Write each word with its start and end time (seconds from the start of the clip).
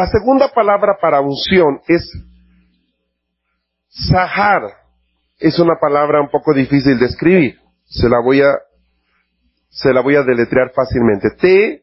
La 0.00 0.06
segunda 0.06 0.48
palabra 0.48 0.96
para 0.98 1.20
unción 1.20 1.82
es 1.86 2.10
sahar. 3.86 4.62
Es 5.38 5.58
una 5.58 5.74
palabra 5.78 6.22
un 6.22 6.30
poco 6.30 6.54
difícil 6.54 6.98
de 6.98 7.04
escribir. 7.04 7.60
Se 7.84 8.08
la 8.08 8.18
voy 8.24 8.40
a, 8.40 8.50
se 9.68 9.92
la 9.92 10.00
voy 10.00 10.16
a 10.16 10.22
deletrear 10.22 10.72
fácilmente. 10.72 11.32
T, 11.32 11.82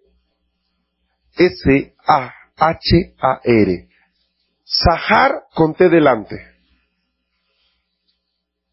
S, 1.35 1.95
A, 2.07 2.33
H, 2.55 3.15
A, 3.21 3.39
R. 3.43 3.87
Sahar 4.63 5.43
con 5.53 5.75
T 5.75 5.87
delante. 5.87 6.43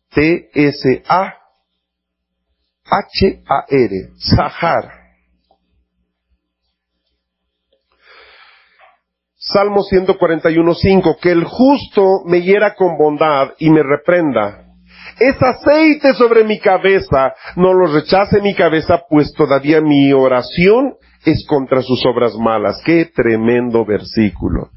T, 0.09 0.49
S, 0.55 1.03
A, 1.07 1.35
H, 2.87 3.43
A, 3.47 3.67
R. 3.69 4.11
Sahar. 4.17 5.04
Salmo 9.55 9.85
141.5, 9.85 11.17
que 11.21 11.31
el 11.31 11.45
justo 11.45 12.25
me 12.27 12.43
hiera 12.43 12.75
con 12.75 12.99
bondad 12.99 13.53
y 13.61 13.71
me 13.71 13.85
reprenda. 13.85 14.65
Es 15.21 15.37
aceite 15.41 16.13
sobre 16.15 16.43
mi 16.43 16.59
cabeza, 16.59 17.35
no 17.55 17.73
lo 17.73 17.87
rechace 17.87 18.41
mi 18.41 18.53
cabeza, 18.57 19.03
pues 19.09 19.33
todavía 19.33 19.81
mi 19.81 20.13
oración 20.13 20.95
es 21.25 21.47
contra 21.47 21.83
sus 21.83 22.05
obras 22.05 22.35
malas. 22.35 22.83
Qué 22.85 23.05
tremendo 23.15 23.85
versículo. 23.85 24.71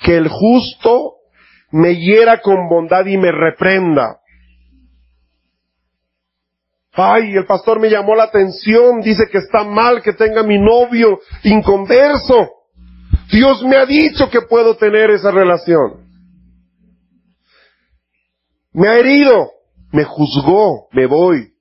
Que 0.00 0.16
el 0.16 0.28
justo 0.28 1.16
me 1.72 1.96
hiera 1.96 2.40
con 2.40 2.70
bondad 2.70 3.04
y 3.04 3.18
me 3.18 3.32
reprenda. 3.32 4.16
Ay, 6.94 7.34
el 7.36 7.44
pastor 7.44 7.80
me 7.80 7.90
llamó 7.90 8.14
la 8.14 8.24
atención, 8.24 9.02
dice 9.02 9.24
que 9.30 9.38
está 9.38 9.62
mal 9.62 10.00
que 10.00 10.14
tenga 10.14 10.42
mi 10.42 10.58
novio 10.58 11.20
inconverso. 11.42 12.61
Dios 13.32 13.64
me 13.64 13.76
ha 13.76 13.86
dicho 13.86 14.28
que 14.28 14.42
puedo 14.42 14.76
tener 14.76 15.10
esa 15.10 15.30
relación. 15.30 16.06
Me 18.74 18.88
ha 18.88 18.98
herido, 18.98 19.50
me 19.90 20.04
juzgó, 20.04 20.88
me 20.92 21.06
voy. 21.06 21.54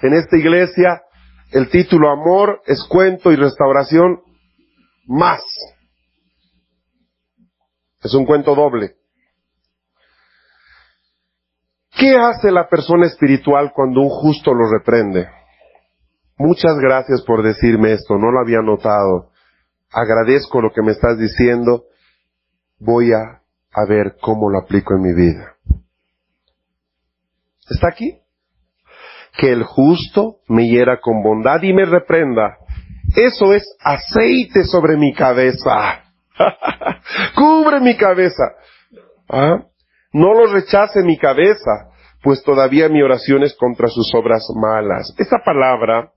En 0.00 0.14
esta 0.14 0.36
iglesia, 0.36 1.02
el 1.50 1.68
título 1.70 2.08
Amor 2.08 2.62
es 2.66 2.84
cuento 2.88 3.32
y 3.32 3.36
restauración 3.36 4.20
más. 5.06 5.42
Es 8.04 8.14
un 8.14 8.24
cuento 8.24 8.54
doble. 8.54 8.94
¿Qué 11.96 12.14
hace 12.16 12.52
la 12.52 12.68
persona 12.68 13.06
espiritual 13.06 13.72
cuando 13.74 14.02
un 14.02 14.08
justo 14.08 14.54
lo 14.54 14.70
reprende? 14.70 15.28
Muchas 16.36 16.76
gracias 16.78 17.22
por 17.22 17.42
decirme 17.42 17.92
esto, 17.92 18.16
no 18.18 18.30
lo 18.30 18.40
había 18.40 18.60
notado 18.60 19.33
agradezco 19.94 20.60
lo 20.60 20.72
que 20.72 20.82
me 20.82 20.92
estás 20.92 21.18
diciendo, 21.18 21.84
voy 22.78 23.12
a, 23.12 23.40
ver 23.88 24.16
cómo 24.20 24.50
lo 24.50 24.58
aplico 24.58 24.94
en 24.94 25.02
mi 25.02 25.14
vida. 25.14 25.56
¿Está 27.68 27.88
aquí? 27.88 28.20
Que 29.36 29.50
el 29.50 29.64
justo 29.64 30.40
me 30.48 30.68
hiera 30.68 31.00
con 31.00 31.22
bondad 31.22 31.60
y 31.62 31.72
me 31.72 31.84
reprenda. 31.84 32.56
Eso 33.16 33.52
es 33.52 33.64
aceite 33.80 34.64
sobre 34.64 34.96
mi 34.96 35.12
cabeza. 35.12 36.04
Cubre 37.34 37.80
mi 37.80 37.96
cabeza. 37.96 38.44
¿Ah? 39.28 39.64
No 40.12 40.34
lo 40.34 40.52
rechace 40.52 41.02
mi 41.02 41.18
cabeza, 41.18 41.90
pues 42.22 42.42
todavía 42.44 42.88
mi 42.88 43.02
oración 43.02 43.42
es 43.42 43.56
contra 43.56 43.88
sus 43.88 44.14
obras 44.14 44.46
malas. 44.54 45.12
Esta 45.18 45.38
palabra, 45.44 46.12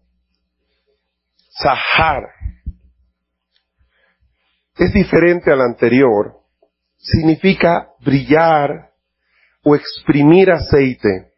Sahar, 1.50 2.24
es 4.78 4.94
diferente 4.94 5.52
al 5.52 5.62
anterior, 5.62 6.34
significa 6.98 7.90
brillar 8.00 8.92
o 9.64 9.76
exprimir 9.76 10.52
aceite. 10.52 11.34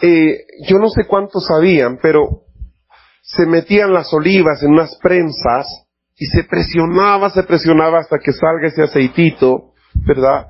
Eh, 0.00 0.38
yo 0.68 0.78
no 0.78 0.88
sé 0.88 1.06
cuántos 1.06 1.46
sabían, 1.46 1.98
pero 2.00 2.44
se 3.22 3.46
metían 3.46 3.92
las 3.92 4.12
olivas 4.12 4.62
en 4.62 4.72
unas 4.72 4.96
prensas 5.02 5.66
y 6.16 6.26
se 6.26 6.44
presionaba, 6.44 7.30
se 7.30 7.42
presionaba 7.42 7.98
hasta 7.98 8.18
que 8.18 8.32
salga 8.32 8.68
ese 8.68 8.82
aceitito, 8.82 9.72
¿verdad? 10.06 10.46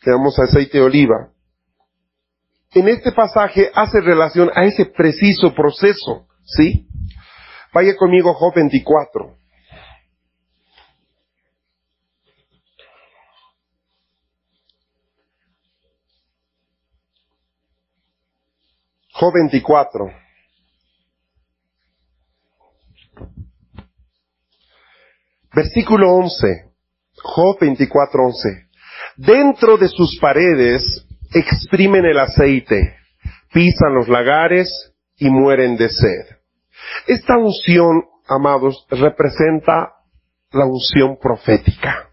Que 0.00 0.10
damos 0.10 0.38
aceite 0.38 0.78
de 0.78 0.84
oliva. 0.84 1.32
En 2.74 2.88
este 2.88 3.12
pasaje 3.12 3.70
hace 3.74 4.00
relación 4.00 4.50
a 4.54 4.64
ese 4.64 4.86
preciso 4.86 5.52
proceso, 5.54 6.26
¿sí? 6.44 6.88
Vaya 7.74 7.94
conmigo 7.96 8.32
Job 8.34 8.54
24. 8.54 9.41
Job 19.22 19.34
24. 19.34 20.10
Versículo 25.54 26.16
11. 26.16 26.72
Job 27.22 27.56
24, 27.60 28.26
11. 28.26 28.48
Dentro 29.18 29.76
de 29.76 29.86
sus 29.86 30.18
paredes 30.18 31.06
exprimen 31.32 32.04
el 32.04 32.18
aceite, 32.18 32.96
pisan 33.52 33.94
los 33.94 34.08
lagares 34.08 34.92
y 35.16 35.30
mueren 35.30 35.76
de 35.76 35.88
sed. 35.88 36.26
Esta 37.06 37.38
unción, 37.38 38.02
amados, 38.26 38.84
representa 38.90 39.92
la 40.50 40.66
unción 40.66 41.16
profética. 41.20 42.11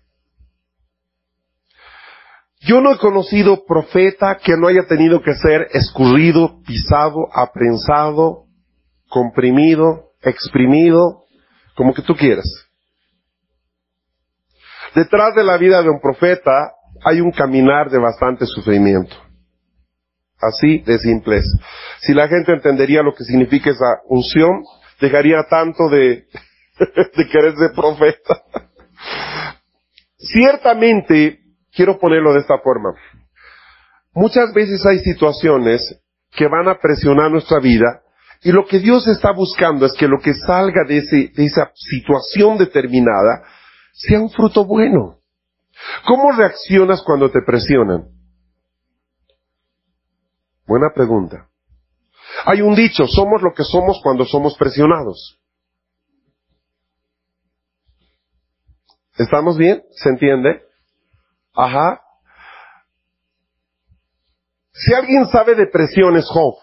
Yo 2.69 2.81
no 2.81 2.93
he 2.93 2.99
conocido 2.99 3.65
profeta 3.65 4.37
que 4.37 4.55
no 4.55 4.67
haya 4.67 4.85
tenido 4.87 5.23
que 5.23 5.33
ser 5.33 5.69
escurrido, 5.71 6.61
pisado, 6.61 7.27
aprensado, 7.33 8.45
comprimido, 9.07 10.11
exprimido, 10.21 11.23
como 11.75 11.95
que 11.95 12.03
tú 12.03 12.15
quieras. 12.15 12.45
Detrás 14.93 15.33
de 15.33 15.43
la 15.43 15.57
vida 15.57 15.81
de 15.81 15.89
un 15.89 15.99
profeta 15.99 16.73
hay 17.03 17.21
un 17.21 17.31
caminar 17.31 17.89
de 17.89 17.97
bastante 17.97 18.45
sufrimiento. 18.45 19.15
Así 20.39 20.77
de 20.85 20.99
simple 20.99 21.41
Si 22.01 22.13
la 22.13 22.27
gente 22.27 22.53
entendería 22.53 23.01
lo 23.01 23.15
que 23.15 23.23
significa 23.23 23.71
esa 23.71 23.97
unción, 24.07 24.61
dejaría 25.01 25.43
tanto 25.49 25.89
de 25.89 26.27
querer 27.31 27.55
ser 27.55 27.71
profeta. 27.75 28.43
Ciertamente, 30.17 31.38
quiero 31.73 31.99
ponerlo 31.99 32.33
de 32.33 32.39
esta 32.39 32.57
forma. 32.59 32.93
Muchas 34.13 34.53
veces 34.53 34.85
hay 34.85 34.99
situaciones 34.99 35.99
que 36.31 36.47
van 36.47 36.67
a 36.67 36.79
presionar 36.79 37.31
nuestra 37.31 37.59
vida 37.59 38.01
y 38.41 38.51
lo 38.51 38.65
que 38.65 38.79
Dios 38.79 39.07
está 39.07 39.31
buscando 39.31 39.85
es 39.85 39.93
que 39.93 40.07
lo 40.07 40.19
que 40.19 40.33
salga 40.33 40.83
de, 40.87 41.01
de 41.01 41.45
esa 41.45 41.71
situación 41.75 42.57
determinada 42.57 43.43
sea 43.93 44.19
un 44.19 44.29
fruto 44.29 44.65
bueno. 44.65 45.19
¿Cómo 46.05 46.31
reaccionas 46.31 47.01
cuando 47.03 47.29
te 47.31 47.41
presionan? 47.41 48.09
Buena 50.65 50.91
pregunta. 50.93 51.49
Hay 52.45 52.61
un 52.61 52.75
dicho, 52.75 53.07
somos 53.07 53.41
lo 53.41 53.53
que 53.53 53.63
somos 53.63 53.99
cuando 54.03 54.25
somos 54.25 54.55
presionados. 54.57 55.39
¿Estamos 59.17 59.57
bien? 59.57 59.83
¿Se 59.91 60.09
entiende? 60.09 60.61
Ajá. 61.59 62.01
Si 64.71 64.93
alguien 64.93 65.27
sabe 65.27 65.55
de 65.55 65.67
presión 65.67 66.15
es 66.15 66.25
Job. 66.25 66.55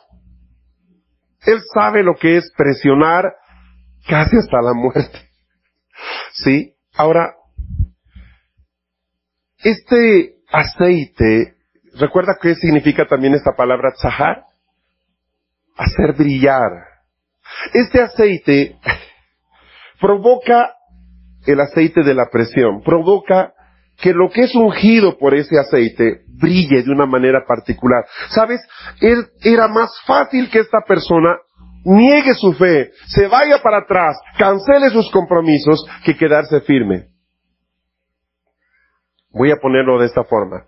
Él 1.45 1.61
sabe 1.75 2.03
lo 2.03 2.15
que 2.15 2.39
es 2.39 2.51
presionar 2.57 3.35
casi 4.09 4.39
hasta 4.39 4.63
la 4.63 4.73
muerte. 4.73 5.31
¿Sí? 6.33 6.75
Ahora, 6.95 7.35
este 9.59 10.37
aceite, 10.51 11.57
¿recuerda 11.99 12.39
qué 12.41 12.55
significa 12.55 13.07
también 13.07 13.35
esta 13.35 13.53
palabra 13.55 13.93
tzahar? 13.93 14.45
Hacer 15.77 16.15
brillar. 16.15 16.71
Este 17.75 18.01
aceite 18.01 18.79
provoca 20.01 20.75
el 21.47 21.61
aceite 21.61 22.03
de 22.03 22.15
la 22.15 22.31
presión, 22.31 22.83
provoca 22.83 23.53
que 23.99 24.13
lo 24.13 24.29
que 24.31 24.43
es 24.43 24.55
ungido 24.55 25.19
por 25.19 25.35
ese 25.35 25.59
aceite 25.59 26.23
brille 26.29 26.83
de 26.83 26.91
una 26.91 27.07
manera 27.07 27.45
particular. 27.47 28.05
¿Sabes? 28.31 28.61
Era 29.43 29.69
más 29.69 29.91
fácil 30.07 30.51
que 30.51 30.61
esta 30.61 30.81
persona 30.87 31.37
niegue 31.85 32.35
su 32.35 32.53
fe, 32.55 32.91
se 33.07 33.29
vaya 33.29 33.63
para 33.63 33.79
atrás, 33.79 34.19
cancele 34.37 34.91
sus 34.91 35.09
compromisos, 35.11 35.87
que 36.05 36.17
quedarse 36.17 36.61
firme. 36.63 37.11
Voy 39.31 39.53
a 39.53 39.57
ponerlo 39.57 39.99
de 40.01 40.07
esta 40.07 40.25
forma. 40.25 40.65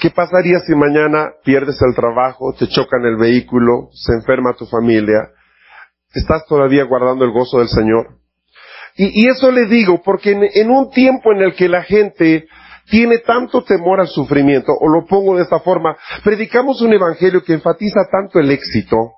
¿Qué 0.00 0.10
pasaría 0.10 0.60
si 0.60 0.74
mañana 0.74 1.32
pierdes 1.44 1.80
el 1.82 1.94
trabajo, 1.94 2.54
te 2.58 2.68
chocan 2.68 3.04
el 3.04 3.16
vehículo, 3.16 3.88
se 3.92 4.14
enferma 4.14 4.54
tu 4.54 4.64
familia? 4.66 5.30
¿Estás 6.14 6.46
todavía 6.46 6.84
guardando 6.84 7.24
el 7.24 7.32
gozo 7.32 7.58
del 7.58 7.68
Señor? 7.68 8.17
Y, 9.00 9.28
eso 9.28 9.52
le 9.52 9.66
digo 9.66 10.02
porque 10.04 10.32
en, 10.32 10.70
un 10.70 10.90
tiempo 10.90 11.32
en 11.32 11.42
el 11.42 11.54
que 11.54 11.68
la 11.68 11.84
gente 11.84 12.48
tiene 12.90 13.18
tanto 13.18 13.62
temor 13.62 14.00
al 14.00 14.08
sufrimiento, 14.08 14.72
o 14.72 14.88
lo 14.88 15.06
pongo 15.06 15.36
de 15.36 15.42
esta 15.42 15.60
forma, 15.60 15.96
predicamos 16.24 16.80
un 16.82 16.92
evangelio 16.92 17.44
que 17.44 17.52
enfatiza 17.52 18.00
tanto 18.10 18.40
el 18.40 18.50
éxito, 18.50 19.12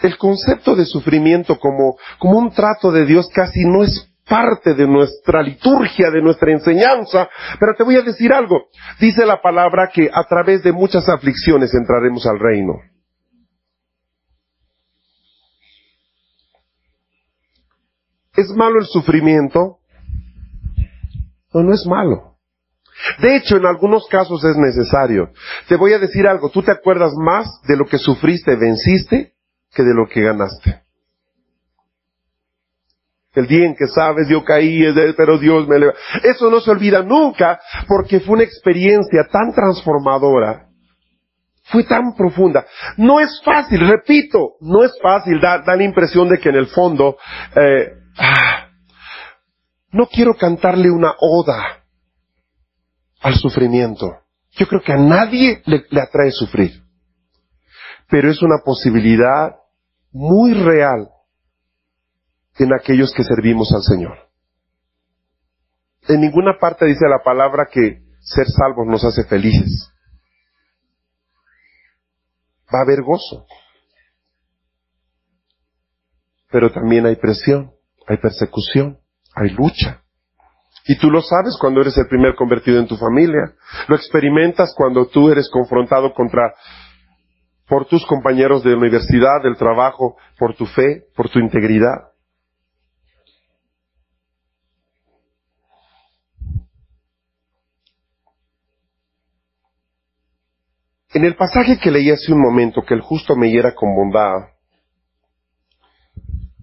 el 0.00 0.16
concepto 0.16 0.74
de 0.74 0.86
sufrimiento 0.86 1.58
como, 1.58 1.96
como 2.18 2.38
un 2.38 2.50
trato 2.50 2.90
de 2.90 3.04
Dios 3.04 3.28
casi 3.34 3.60
no 3.66 3.82
es 3.82 4.10
parte 4.26 4.72
de 4.72 4.86
nuestra 4.86 5.42
liturgia, 5.42 6.10
de 6.10 6.22
nuestra 6.22 6.50
enseñanza, 6.52 7.28
pero 7.60 7.74
te 7.76 7.84
voy 7.84 7.96
a 7.96 8.02
decir 8.02 8.32
algo. 8.32 8.68
Dice 8.98 9.26
la 9.26 9.42
palabra 9.42 9.90
que 9.92 10.08
a 10.10 10.24
través 10.24 10.62
de 10.62 10.72
muchas 10.72 11.06
aflicciones 11.10 11.74
entraremos 11.74 12.26
al 12.26 12.38
reino. 12.38 12.80
¿Es 18.34 18.48
malo 18.56 18.78
el 18.80 18.86
sufrimiento? 18.86 19.78
No, 21.52 21.62
no 21.62 21.74
es 21.74 21.86
malo. 21.86 22.32
De 23.20 23.36
hecho, 23.36 23.56
en 23.56 23.66
algunos 23.66 24.06
casos 24.08 24.44
es 24.44 24.56
necesario. 24.56 25.30
Te 25.68 25.76
voy 25.76 25.92
a 25.92 25.98
decir 25.98 26.26
algo, 26.26 26.50
tú 26.50 26.62
te 26.62 26.70
acuerdas 26.70 27.12
más 27.16 27.46
de 27.66 27.76
lo 27.76 27.86
que 27.86 27.98
sufriste, 27.98 28.56
venciste, 28.56 29.32
que 29.74 29.82
de 29.82 29.94
lo 29.94 30.06
que 30.08 30.22
ganaste. 30.22 30.82
El 33.34 33.46
día 33.46 33.66
en 33.66 33.74
que 33.74 33.86
sabes, 33.86 34.28
yo 34.28 34.44
caí, 34.44 34.84
pero 35.16 35.38
Dios 35.38 35.66
me 35.66 35.78
levantó. 35.78 35.98
Eso 36.22 36.50
no 36.50 36.60
se 36.60 36.70
olvida 36.70 37.02
nunca, 37.02 37.60
porque 37.88 38.20
fue 38.20 38.34
una 38.34 38.44
experiencia 38.44 39.26
tan 39.30 39.52
transformadora. 39.54 40.68
Fue 41.64 41.84
tan 41.84 42.14
profunda. 42.14 42.66
No 42.98 43.20
es 43.20 43.40
fácil, 43.42 43.80
repito, 43.88 44.56
no 44.60 44.84
es 44.84 44.92
fácil. 45.02 45.40
Da, 45.40 45.58
da 45.58 45.76
la 45.76 45.84
impresión 45.84 46.28
de 46.28 46.38
que 46.38 46.50
en 46.50 46.56
el 46.56 46.66
fondo 46.66 47.16
eh, 47.56 48.01
Ah, 48.16 48.70
no 49.90 50.06
quiero 50.06 50.34
cantarle 50.34 50.90
una 50.90 51.14
oda 51.18 51.84
al 53.20 53.34
sufrimiento. 53.34 54.06
Yo 54.52 54.66
creo 54.66 54.82
que 54.82 54.92
a 54.92 54.96
nadie 54.96 55.62
le, 55.66 55.86
le 55.90 56.00
atrae 56.00 56.30
sufrir. 56.30 56.82
Pero 58.08 58.30
es 58.30 58.42
una 58.42 58.58
posibilidad 58.64 59.56
muy 60.10 60.52
real 60.54 61.08
en 62.58 62.72
aquellos 62.74 63.12
que 63.14 63.24
servimos 63.24 63.72
al 63.72 63.82
Señor. 63.82 64.18
En 66.08 66.20
ninguna 66.20 66.58
parte 66.58 66.86
dice 66.86 67.06
la 67.08 67.22
palabra 67.22 67.68
que 67.70 68.02
ser 68.20 68.46
salvos 68.46 68.86
nos 68.86 69.04
hace 69.04 69.24
felices. 69.24 69.90
Va 72.74 72.80
a 72.80 72.82
haber 72.82 73.02
gozo. 73.02 73.46
Pero 76.50 76.70
también 76.70 77.06
hay 77.06 77.16
presión 77.16 77.71
hay 78.08 78.16
persecución, 78.18 78.98
hay 79.34 79.50
lucha. 79.50 80.02
Y 80.86 80.98
tú 80.98 81.10
lo 81.10 81.22
sabes 81.22 81.56
cuando 81.60 81.80
eres 81.80 81.96
el 81.96 82.08
primer 82.08 82.34
convertido 82.34 82.80
en 82.80 82.88
tu 82.88 82.96
familia. 82.96 83.54
Lo 83.88 83.94
experimentas 83.94 84.74
cuando 84.76 85.06
tú 85.06 85.30
eres 85.30 85.48
confrontado 85.50 86.12
contra, 86.12 86.54
por 87.68 87.86
tus 87.86 88.04
compañeros 88.06 88.64
de 88.64 88.74
universidad, 88.74 89.42
del 89.42 89.56
trabajo, 89.56 90.16
por 90.38 90.56
tu 90.56 90.66
fe, 90.66 91.04
por 91.16 91.28
tu 91.28 91.38
integridad. 91.38 92.12
En 101.14 101.24
el 101.24 101.36
pasaje 101.36 101.78
que 101.78 101.90
leí 101.90 102.10
hace 102.10 102.32
un 102.32 102.40
momento, 102.40 102.82
que 102.82 102.94
el 102.94 103.02
justo 103.02 103.36
me 103.36 103.50
hiera 103.50 103.74
con 103.74 103.94
bondad, 103.94 104.48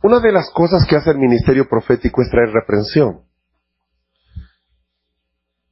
una 0.01 0.19
de 0.19 0.31
las 0.31 0.50
cosas 0.51 0.86
que 0.86 0.96
hace 0.96 1.12
el 1.12 1.18
ministerio 1.18 1.68
profético 1.68 2.22
es 2.22 2.30
traer 2.30 2.50
reprensión. 2.51 3.22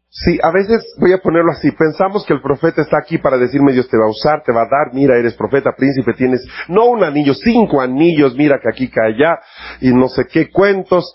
Sí, 0.10 0.40
a 0.42 0.52
veces 0.52 0.96
voy 1.00 1.14
a 1.14 1.20
ponerlo 1.20 1.52
así, 1.52 1.72
pensamos 1.72 2.26
que 2.26 2.34
el 2.34 2.42
profeta 2.42 2.82
está 2.82 2.98
aquí 2.98 3.20
para 3.20 3.38
decirme 3.38 3.74
Dios 3.74 3.88
te 3.88 3.98
va 3.98 4.06
a 4.06 4.10
usar, 4.10 4.42
te 4.44 4.52
va 4.52 4.62
a 4.62 4.70
dar, 4.70 4.94
mira, 4.94 5.16
eres 5.16 5.36
profeta, 5.36 5.76
príncipe, 5.78 6.14
tienes 6.14 6.44
no 6.70 6.86
un 6.86 7.04
anillo, 7.04 7.36
cinco 7.36 7.82
anillos, 7.82 8.36
mira 8.36 8.60
que 8.60 8.70
aquí, 8.70 8.90
que 8.90 9.00
allá, 9.00 9.40
y 9.80 9.94
no 9.94 10.08
sé 10.08 10.26
qué 10.26 10.50
cuentos. 10.50 11.14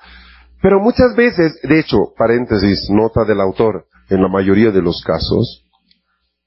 Pero 0.63 0.79
muchas 0.79 1.17
veces, 1.17 1.59
de 1.63 1.81
hecho, 1.81 2.15
paréntesis, 2.17 2.89
nota 2.91 3.25
del 3.25 3.41
autor, 3.41 3.87
en 4.09 4.23
la 4.23 4.29
mayoría 4.29 4.71
de 4.71 4.83
los 4.83 5.03
casos, 5.03 5.65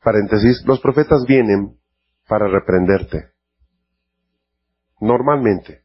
paréntesis, 0.02 0.64
los 0.66 0.80
profetas 0.80 1.26
vienen 1.28 1.76
para 2.28 2.48
reprenderte. 2.48 3.32
Normalmente. 5.02 5.85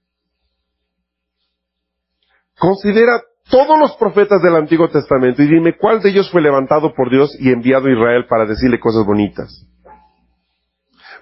Considera 2.61 3.23
todos 3.49 3.79
los 3.79 3.97
profetas 3.97 4.43
del 4.43 4.55
Antiguo 4.55 4.87
Testamento 4.91 5.43
y 5.43 5.49
dime 5.49 5.79
cuál 5.79 6.03
de 6.03 6.11
ellos 6.11 6.31
fue 6.31 6.43
levantado 6.43 6.93
por 6.93 7.11
Dios 7.11 7.35
y 7.41 7.51
enviado 7.51 7.87
a 7.87 7.91
Israel 7.91 8.27
para 8.29 8.45
decirle 8.45 8.79
cosas 8.79 9.07
bonitas. 9.07 9.67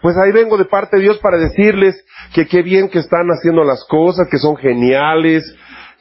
Pues 0.02 0.17
ahí 0.17 0.32
vengo 0.32 0.58
de 0.58 0.64
parte 0.64 0.96
de 0.96 1.02
Dios 1.02 1.19
para 1.19 1.38
decirles 1.38 2.05
que 2.35 2.46
qué 2.46 2.62
bien 2.62 2.88
que 2.88 2.99
están 2.99 3.29
haciendo 3.29 3.62
las 3.62 3.85
cosas, 3.85 4.26
que 4.29 4.38
son 4.38 4.56
geniales, 4.56 5.44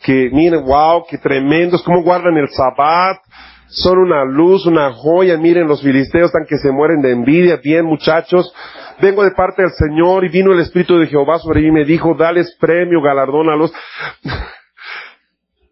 que 0.04 0.32
miren, 0.34 0.66
wow, 0.66 1.06
qué 1.08 1.20
tremendos, 1.20 1.84
cómo 1.84 2.02
guardan 2.02 2.36
el 2.36 2.50
sabbat, 2.50 3.18
son 3.68 4.00
una 4.00 4.26
luz, 4.26 4.66
una 4.66 4.92
joya, 4.92 5.38
miren 5.38 5.68
los 5.68 5.84
filisteos 5.84 6.28
están 6.28 6.46
que 6.48 6.58
se 6.58 6.72
mueren 6.72 7.02
de 7.02 7.12
envidia, 7.12 7.58
bien 7.64 7.86
muchachos, 7.86 8.52
vengo 9.00 9.24
de 9.24 9.32
parte 9.32 9.62
del 9.62 9.72
Señor 9.72 10.26
y 10.26 10.30
vino 10.30 10.52
el 10.52 10.62
Espíritu 10.62 10.98
de 10.98 11.06
Jehová 11.06 11.38
sobre 11.38 11.62
mí 11.62 11.68
y 11.68 11.72
me 11.72 11.86
dijo, 11.86 12.16
dales 12.16 12.58
premio, 12.60 13.04
galardónalos. 13.04 13.72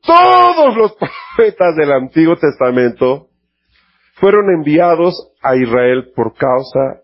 Todos 0.06 0.78
los 0.78 0.94
profetas 0.94 1.76
del 1.76 1.92
Antiguo 1.92 2.36
Testamento 2.36 3.30
fueron 4.16 4.50
enviados 4.52 5.32
a 5.42 5.56
Israel 5.56 6.12
por 6.16 6.36
causa 6.36 7.02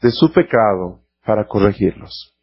de 0.00 0.10
su 0.10 0.32
pecado 0.32 1.00
para 1.24 1.46
corregirlos. 1.46 2.34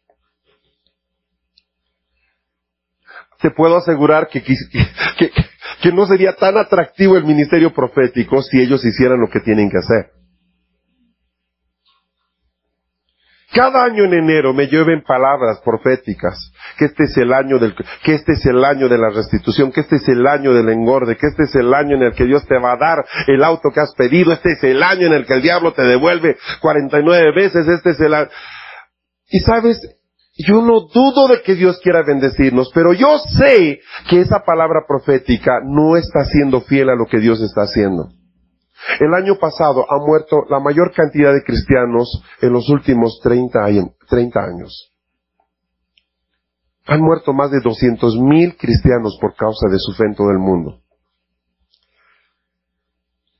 Te 3.40 3.50
puedo 3.50 3.76
asegurar 3.76 4.28
que, 4.28 4.42
que, 4.42 5.92
no 5.92 6.06
sería 6.06 6.34
tan 6.34 6.56
atractivo 6.56 7.16
el 7.16 7.24
ministerio 7.24 7.72
profético 7.72 8.42
si 8.42 8.58
ellos 8.60 8.84
hicieran 8.84 9.20
lo 9.20 9.28
que 9.28 9.40
tienen 9.40 9.70
que 9.70 9.78
hacer. 9.78 10.15
Cada 13.56 13.84
año 13.84 14.04
en 14.04 14.12
enero 14.12 14.52
me 14.52 14.66
llueven 14.66 15.02
palabras 15.02 15.62
proféticas, 15.64 16.52
que 16.76 16.84
este 16.84 17.04
es 17.04 17.16
el 17.16 17.32
año 17.32 17.58
del, 17.58 17.74
que 18.04 18.12
este 18.12 18.32
es 18.32 18.44
el 18.44 18.62
año 18.62 18.86
de 18.86 18.98
la 18.98 19.08
restitución, 19.08 19.72
que 19.72 19.80
este 19.80 19.96
es 19.96 20.06
el 20.08 20.26
año 20.26 20.52
del 20.52 20.68
engorde, 20.68 21.16
que 21.16 21.26
este 21.26 21.44
es 21.44 21.54
el 21.54 21.72
año 21.72 21.96
en 21.96 22.02
el 22.02 22.12
que 22.12 22.26
Dios 22.26 22.46
te 22.46 22.58
va 22.58 22.72
a 22.72 22.76
dar 22.76 23.02
el 23.26 23.42
auto 23.42 23.70
que 23.72 23.80
has 23.80 23.94
pedido, 23.94 24.34
este 24.34 24.52
es 24.52 24.62
el 24.62 24.82
año 24.82 25.06
en 25.06 25.14
el 25.14 25.24
que 25.24 25.32
el 25.32 25.40
diablo 25.40 25.72
te 25.72 25.84
devuelve 25.84 26.36
49 26.60 27.32
veces, 27.34 27.66
este 27.66 27.90
es 27.92 28.00
el 28.00 28.12
año. 28.12 28.28
Y 29.30 29.40
sabes, 29.40 29.80
yo 30.36 30.60
no 30.60 30.82
dudo 30.92 31.26
de 31.28 31.40
que 31.40 31.54
Dios 31.54 31.80
quiera 31.82 32.02
bendecirnos, 32.06 32.70
pero 32.74 32.92
yo 32.92 33.18
sé 33.38 33.80
que 34.10 34.20
esa 34.20 34.40
palabra 34.44 34.80
profética 34.86 35.60
no 35.64 35.96
está 35.96 36.24
siendo 36.24 36.60
fiel 36.60 36.90
a 36.90 36.94
lo 36.94 37.06
que 37.06 37.20
Dios 37.20 37.40
está 37.40 37.62
haciendo. 37.62 38.10
El 39.00 39.14
año 39.14 39.36
pasado 39.38 39.84
ha 39.88 39.98
muerto 39.98 40.44
la 40.48 40.60
mayor 40.60 40.92
cantidad 40.92 41.32
de 41.32 41.42
cristianos 41.42 42.22
en 42.40 42.52
los 42.52 42.68
últimos 42.68 43.20
30 43.22 43.64
años. 43.64 44.92
Han 46.86 47.00
muerto 47.00 47.32
más 47.32 47.50
de 47.50 47.58
200.000 47.58 48.56
cristianos 48.58 49.18
por 49.20 49.34
causa 49.34 49.68
de 49.68 49.78
su 49.78 49.92
fe 49.92 50.04
en 50.04 50.14
todo 50.14 50.30
el 50.30 50.38
mundo. 50.38 50.80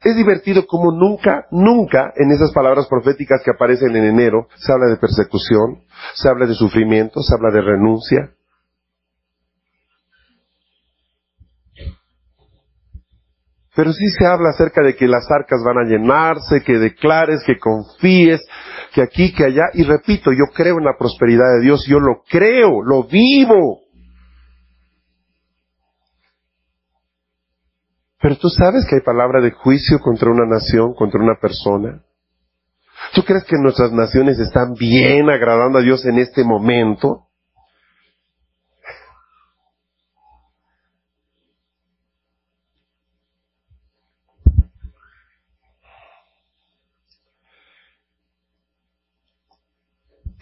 Es 0.03 0.15
divertido 0.15 0.67
como 0.67 0.93
nunca, 0.93 1.47
nunca 1.51 2.13
en 2.17 2.31
esas 2.31 2.53
palabras 2.53 2.87
proféticas 2.87 3.43
que 3.45 3.51
aparecen 3.51 3.97
en 3.97 4.05
enero 4.05 4.47
se 4.57 4.73
habla 4.73 4.87
de 4.87 4.99
persecución, 4.99 5.83
se 6.15 6.29
habla 6.29 6.47
de 6.47 6.55
sufrimiento, 6.55 7.23
se 7.23 7.35
habla 7.35 7.51
de 7.51 7.63
renuncia, 7.63 8.36
Pero 13.77 13.93
sí 13.93 14.09
se 14.09 14.27
habla 14.27 14.49
acerca 14.49 14.83
de 14.83 14.97
que 14.97 15.07
las 15.07 15.31
arcas 15.31 15.61
van 15.63 15.77
a 15.77 15.85
llenarse, 15.85 16.63
que 16.65 16.79
declares, 16.79 17.43
que 17.47 17.59
confíes, 17.59 18.41
que 18.95 19.03
aquí, 19.03 19.35
que 19.35 19.45
allá. 19.45 19.65
Y 19.75 19.83
repito, 19.83 20.33
yo 20.33 20.47
creo 20.55 20.79
en 20.79 20.85
la 20.85 20.97
prosperidad 20.99 21.45
de 21.59 21.61
Dios, 21.61 21.85
yo 21.87 22.01
lo 22.01 22.23
creo, 22.27 22.83
lo 22.83 23.05
vivo. 23.05 23.81
Pero 28.19 28.39
tú 28.39 28.49
sabes 28.49 28.87
que 28.87 28.95
hay 28.95 29.03
palabra 29.03 29.43
de 29.43 29.51
juicio 29.51 29.99
contra 29.99 30.31
una 30.31 30.47
nación, 30.47 30.95
contra 30.95 31.21
una 31.23 31.39
persona. 31.39 32.03
¿Tú 33.15 33.25
crees 33.25 33.45
que 33.45 33.57
nuestras 33.61 33.93
naciones 33.93 34.39
están 34.39 34.73
bien 34.73 35.29
agradando 35.29 35.81
a 35.81 35.83
Dios 35.83 36.07
en 36.07 36.19
este 36.19 36.45
momento? 36.45 37.26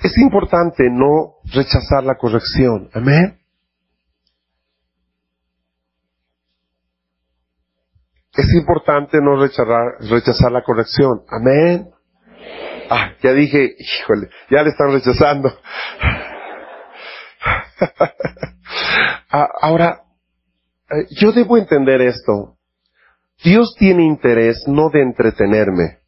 Es 0.05 0.19
importante 0.19 0.91
no 0.91 1.37
rechazar 1.45 2.05
la 2.05 2.17
corrección. 2.17 2.91
Amén. 2.93 3.41
Es 8.37 8.53
importante 8.53 9.17
no 9.23 9.41
rechazar, 9.41 10.53
la 10.53 10.63
corrección. 10.63 11.23
Amén. 11.31 11.89
Ah, 12.91 13.13
ya 13.23 13.33
dije, 13.33 13.77
híjole, 13.79 14.29
ya 14.51 14.63
le 14.63 14.71
están 14.71 14.93
rechazando. 14.93 15.51
Ah, 19.37 19.49
ahora, 19.63 20.03
eh, 20.91 21.07
yo 21.21 21.33
debo 21.33 21.59
entender 21.59 22.01
esto. 22.03 22.57
Dios 23.43 23.75
tiene 23.77 24.05
interés 24.05 24.63
no 24.69 24.91
de 24.91 25.03
entretenerme. 25.03 25.99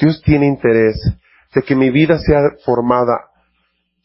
Dios 0.00 0.22
tiene 0.24 0.46
interés 0.46 0.96
de 1.54 1.62
que 1.62 1.74
mi 1.74 1.90
vida 1.90 2.18
sea 2.18 2.40
formada 2.64 3.30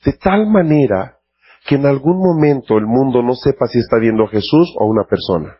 de 0.04 0.14
tal 0.14 0.48
manera 0.48 1.18
que 1.66 1.76
en 1.76 1.86
algún 1.86 2.20
momento 2.20 2.78
el 2.78 2.86
mundo 2.86 3.22
no 3.22 3.36
sepa 3.36 3.68
si 3.68 3.80
está 3.80 3.98
viendo 3.98 4.24
a 4.24 4.30
Jesús 4.30 4.74
o 4.78 4.84
a 4.84 4.88
una 4.88 5.04
persona. 5.04 5.58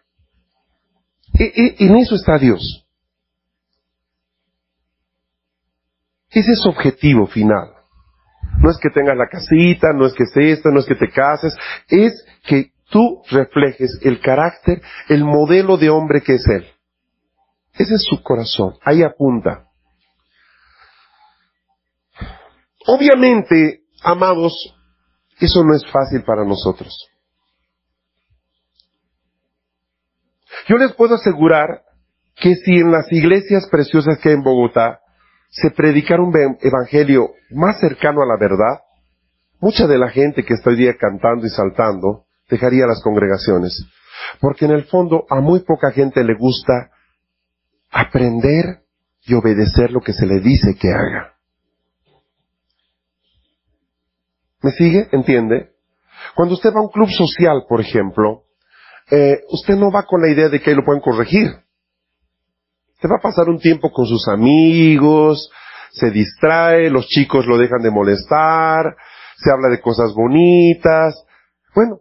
En 1.34 1.98
eso 1.98 2.16
está 2.16 2.38
Dios. 2.38 2.88
Ese 6.30 6.54
es 6.54 6.62
su 6.62 6.70
objetivo 6.70 7.28
final. 7.28 7.74
No 8.60 8.72
es 8.72 8.78
que 8.78 8.90
tengas 8.90 9.18
la 9.18 9.28
casita, 9.28 9.94
no 9.94 10.06
es 10.06 10.14
que 10.14 10.24
estés 10.24 10.58
esto, 10.58 10.70
no 10.70 10.80
es 10.80 10.86
que 10.86 10.96
te 10.96 11.10
cases, 11.10 11.56
es 11.90 12.26
que 12.46 12.72
tú 12.90 13.22
reflejes 13.30 14.00
el 14.02 14.20
carácter, 14.20 14.82
el 15.10 15.24
modelo 15.24 15.78
de 15.78 15.90
hombre 15.90 16.22
que 16.22 16.36
es 16.36 16.48
Él. 16.48 16.66
Ese 17.74 17.96
es 17.96 18.04
su 18.04 18.22
corazón, 18.24 18.74
ahí 18.84 19.04
apunta. 19.04 19.67
Obviamente, 22.88 23.82
amados, 24.02 24.54
eso 25.40 25.64
no 25.64 25.76
es 25.76 25.86
fácil 25.92 26.24
para 26.24 26.46
nosotros. 26.46 26.94
Yo 30.70 30.78
les 30.78 30.94
puedo 30.94 31.16
asegurar 31.16 31.84
que 32.36 32.56
si 32.56 32.78
en 32.78 32.92
las 32.92 33.12
iglesias 33.12 33.68
preciosas 33.70 34.18
que 34.20 34.30
hay 34.30 34.36
en 34.36 34.44
Bogotá 34.44 35.02
se 35.50 35.70
predicara 35.72 36.24
un 36.24 36.34
evangelio 36.62 37.32
más 37.52 37.80
cercano 37.80 38.22
a 38.22 38.26
la 38.26 38.38
verdad, 38.40 38.82
mucha 39.60 39.86
de 39.86 39.98
la 39.98 40.10
gente 40.10 40.44
que 40.44 40.54
está 40.54 40.70
hoy 40.70 40.78
día 40.78 40.94
cantando 40.98 41.46
y 41.46 41.50
saltando 41.50 42.26
dejaría 42.50 42.88
las 42.88 43.02
congregaciones. 43.04 43.86
Porque 44.40 44.64
en 44.64 44.72
el 44.72 44.86
fondo 44.86 45.26
a 45.30 45.42
muy 45.42 45.60
poca 45.60 45.92
gente 45.92 46.24
le 46.24 46.36
gusta 46.36 46.92
aprender 47.92 48.84
y 49.24 49.34
obedecer 49.34 49.92
lo 49.92 50.00
que 50.00 50.14
se 50.14 50.26
le 50.26 50.40
dice 50.40 50.76
que 50.80 50.90
haga. 50.92 51.37
¿Me 54.62 54.72
sigue? 54.72 55.08
¿Entiende? 55.12 55.72
Cuando 56.36 56.56
usted 56.56 56.70
va 56.70 56.80
a 56.80 56.84
un 56.84 56.92
club 56.92 57.10
social, 57.10 57.64
por 57.68 57.82
ejemplo, 57.82 58.44
eh, 59.10 59.42
usted 59.50 59.76
no 59.76 59.92
va 59.92 60.04
con 60.04 60.22
la 60.22 60.30
idea 60.30 60.50
de 60.50 60.60
que 60.60 60.70
ahí 60.70 60.76
lo 60.76 60.84
pueden 60.84 61.02
corregir. 61.02 61.48
Usted 62.96 63.10
va 63.10 63.18
a 63.20 63.22
pasar 63.22 63.48
un 63.48 63.60
tiempo 63.60 63.92
con 63.92 64.06
sus 64.06 64.28
amigos, 64.28 65.52
se 65.92 66.10
distrae, 66.10 66.90
los 66.90 67.08
chicos 67.08 67.46
lo 67.46 67.58
dejan 67.58 67.82
de 67.82 67.92
molestar, 67.92 68.96
se 69.38 69.52
habla 69.52 69.70
de 69.70 69.82
cosas 69.82 70.14
bonitas. 70.14 71.24
Bueno, 71.76 72.00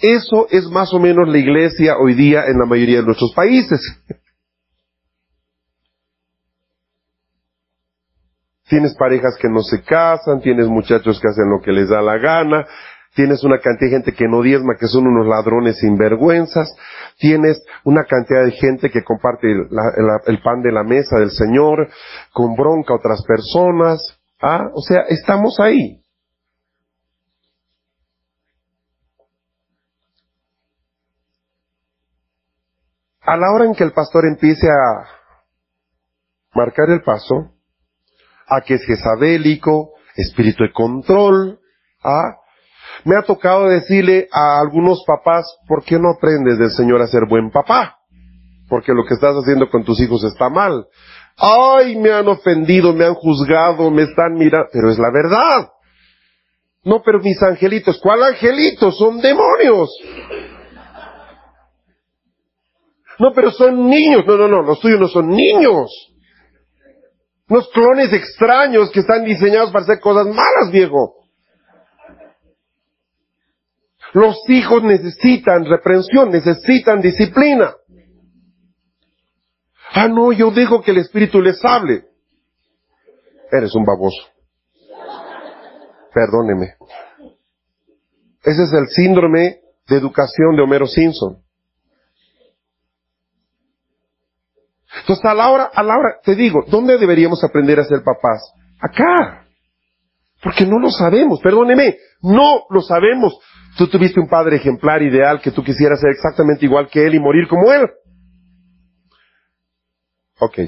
eso 0.00 0.46
es 0.50 0.66
más 0.70 0.94
o 0.94 0.98
menos 0.98 1.28
la 1.28 1.38
iglesia 1.38 1.98
hoy 1.98 2.14
día 2.14 2.46
en 2.46 2.58
la 2.58 2.64
mayoría 2.64 3.00
de 3.00 3.06
nuestros 3.06 3.34
países. 3.34 3.80
Tienes 8.70 8.94
parejas 8.94 9.36
que 9.36 9.48
no 9.48 9.62
se 9.62 9.82
casan, 9.82 10.40
tienes 10.40 10.68
muchachos 10.68 11.20
que 11.20 11.26
hacen 11.26 11.50
lo 11.50 11.60
que 11.60 11.72
les 11.72 11.88
da 11.88 12.00
la 12.00 12.18
gana, 12.18 12.64
tienes 13.16 13.42
una 13.42 13.58
cantidad 13.58 13.90
de 13.90 13.96
gente 13.96 14.12
que 14.12 14.28
no 14.28 14.42
diezma, 14.42 14.76
que 14.78 14.86
son 14.86 15.08
unos 15.08 15.26
ladrones 15.26 15.80
sinvergüenzas, 15.80 16.72
tienes 17.18 17.60
una 17.82 18.04
cantidad 18.04 18.44
de 18.44 18.52
gente 18.52 18.88
que 18.88 19.02
comparte 19.02 19.50
el, 19.50 20.42
pan 20.44 20.62
de 20.62 20.70
la 20.70 20.84
mesa 20.84 21.18
del 21.18 21.32
Señor 21.32 21.88
con 22.32 22.54
bronca 22.54 22.94
a 22.94 22.98
otras 22.98 23.24
personas. 23.26 24.16
Ah, 24.40 24.68
o 24.72 24.82
sea, 24.82 25.00
estamos 25.08 25.58
ahí. 25.58 26.04
A 33.22 33.36
la 33.36 33.50
hora 33.50 33.64
en 33.64 33.74
que 33.74 33.82
el 33.82 33.92
pastor 33.92 34.26
empiece 34.26 34.68
a 34.68 35.08
marcar 36.54 36.88
el 36.90 37.02
paso, 37.02 37.50
a 38.50 38.60
que 38.62 38.74
es 38.74 38.84
jezabélico, 38.84 39.92
espíritu 40.16 40.64
de 40.64 40.72
control, 40.72 41.60
¿ah? 42.02 42.36
Me 43.04 43.16
ha 43.16 43.22
tocado 43.22 43.68
decirle 43.68 44.28
a 44.32 44.58
algunos 44.60 45.02
papás, 45.06 45.46
¿por 45.66 45.84
qué 45.84 45.98
no 45.98 46.10
aprendes 46.10 46.58
del 46.58 46.70
Señor 46.70 47.00
a 47.00 47.06
ser 47.06 47.22
buen 47.28 47.50
papá? 47.50 47.96
Porque 48.68 48.92
lo 48.92 49.04
que 49.04 49.14
estás 49.14 49.34
haciendo 49.36 49.70
con 49.70 49.84
tus 49.84 50.00
hijos 50.00 50.22
está 50.24 50.48
mal. 50.50 50.86
Ay, 51.36 51.96
me 51.96 52.12
han 52.12 52.28
ofendido, 52.28 52.92
me 52.92 53.06
han 53.06 53.14
juzgado, 53.14 53.90
me 53.90 54.02
están 54.02 54.34
mirando, 54.34 54.68
pero 54.72 54.90
es 54.90 54.98
la 54.98 55.10
verdad. 55.10 55.70
No, 56.84 57.02
pero 57.02 57.20
mis 57.20 57.42
angelitos, 57.42 57.98
¿cuál 58.02 58.22
angelitos? 58.22 58.98
Son 58.98 59.20
demonios. 59.20 59.90
No, 63.18 63.32
pero 63.34 63.50
son 63.50 63.88
niños. 63.88 64.24
No, 64.26 64.36
no, 64.36 64.48
no, 64.48 64.62
los 64.62 64.80
tuyos 64.80 65.00
no 65.00 65.08
son 65.08 65.28
niños. 65.28 65.90
Unos 67.50 67.68
clones 67.72 68.12
extraños 68.12 68.90
que 68.92 69.00
están 69.00 69.24
diseñados 69.24 69.72
para 69.72 69.82
hacer 69.82 69.98
cosas 69.98 70.26
malas, 70.26 70.70
viejo. 70.70 71.16
Los 74.12 74.36
hijos 74.48 74.84
necesitan 74.84 75.64
reprensión, 75.64 76.30
necesitan 76.30 77.00
disciplina. 77.00 77.74
Ah, 79.92 80.06
no, 80.06 80.30
yo 80.30 80.52
dejo 80.52 80.80
que 80.80 80.92
el 80.92 80.98
Espíritu 80.98 81.42
les 81.42 81.64
hable. 81.64 82.04
Eres 83.50 83.74
un 83.74 83.84
baboso. 83.84 84.28
Perdóneme. 86.14 86.74
Ese 88.44 88.62
es 88.62 88.72
el 88.72 88.86
síndrome 88.90 89.60
de 89.88 89.96
educación 89.96 90.54
de 90.54 90.62
Homero 90.62 90.86
Simpson. 90.86 91.42
Entonces, 94.98 95.24
a 95.24 95.34
la 95.34 95.50
hora, 95.50 95.70
a 95.72 95.82
la 95.82 95.96
hora, 95.96 96.16
te 96.22 96.34
digo, 96.34 96.64
¿dónde 96.68 96.98
deberíamos 96.98 97.42
aprender 97.44 97.78
a 97.78 97.84
ser 97.84 98.02
papás? 98.02 98.52
Acá. 98.80 99.46
Porque 100.42 100.66
no 100.66 100.78
lo 100.78 100.90
sabemos, 100.90 101.40
perdóneme, 101.40 101.96
no 102.22 102.64
lo 102.70 102.80
sabemos. 102.80 103.38
Tú 103.76 103.88
tuviste 103.88 104.18
un 104.20 104.28
padre 104.28 104.56
ejemplar, 104.56 105.02
ideal, 105.02 105.40
que 105.40 105.52
tú 105.52 105.62
quisieras 105.62 106.00
ser 106.00 106.10
exactamente 106.10 106.64
igual 106.64 106.88
que 106.88 107.06
él 107.06 107.14
y 107.14 107.20
morir 107.20 107.46
como 107.46 107.72
él. 107.72 107.88
Ok. 110.40 110.58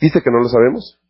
¿Dice 0.00 0.22
que 0.22 0.30
no 0.30 0.38
lo 0.38 0.48
sabemos? 0.48 1.00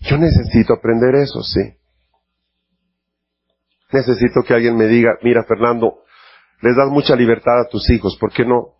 Yo 0.00 0.16
necesito 0.16 0.74
aprender 0.74 1.14
eso, 1.16 1.42
sí. 1.42 1.60
Necesito 3.92 4.42
que 4.46 4.54
alguien 4.54 4.76
me 4.76 4.86
diga, 4.86 5.18
mira 5.22 5.44
Fernando, 5.44 6.02
les 6.60 6.76
das 6.76 6.88
mucha 6.90 7.14
libertad 7.14 7.60
a 7.60 7.68
tus 7.68 7.88
hijos, 7.90 8.16
¿por 8.18 8.32
qué 8.32 8.44
no? 8.44 8.78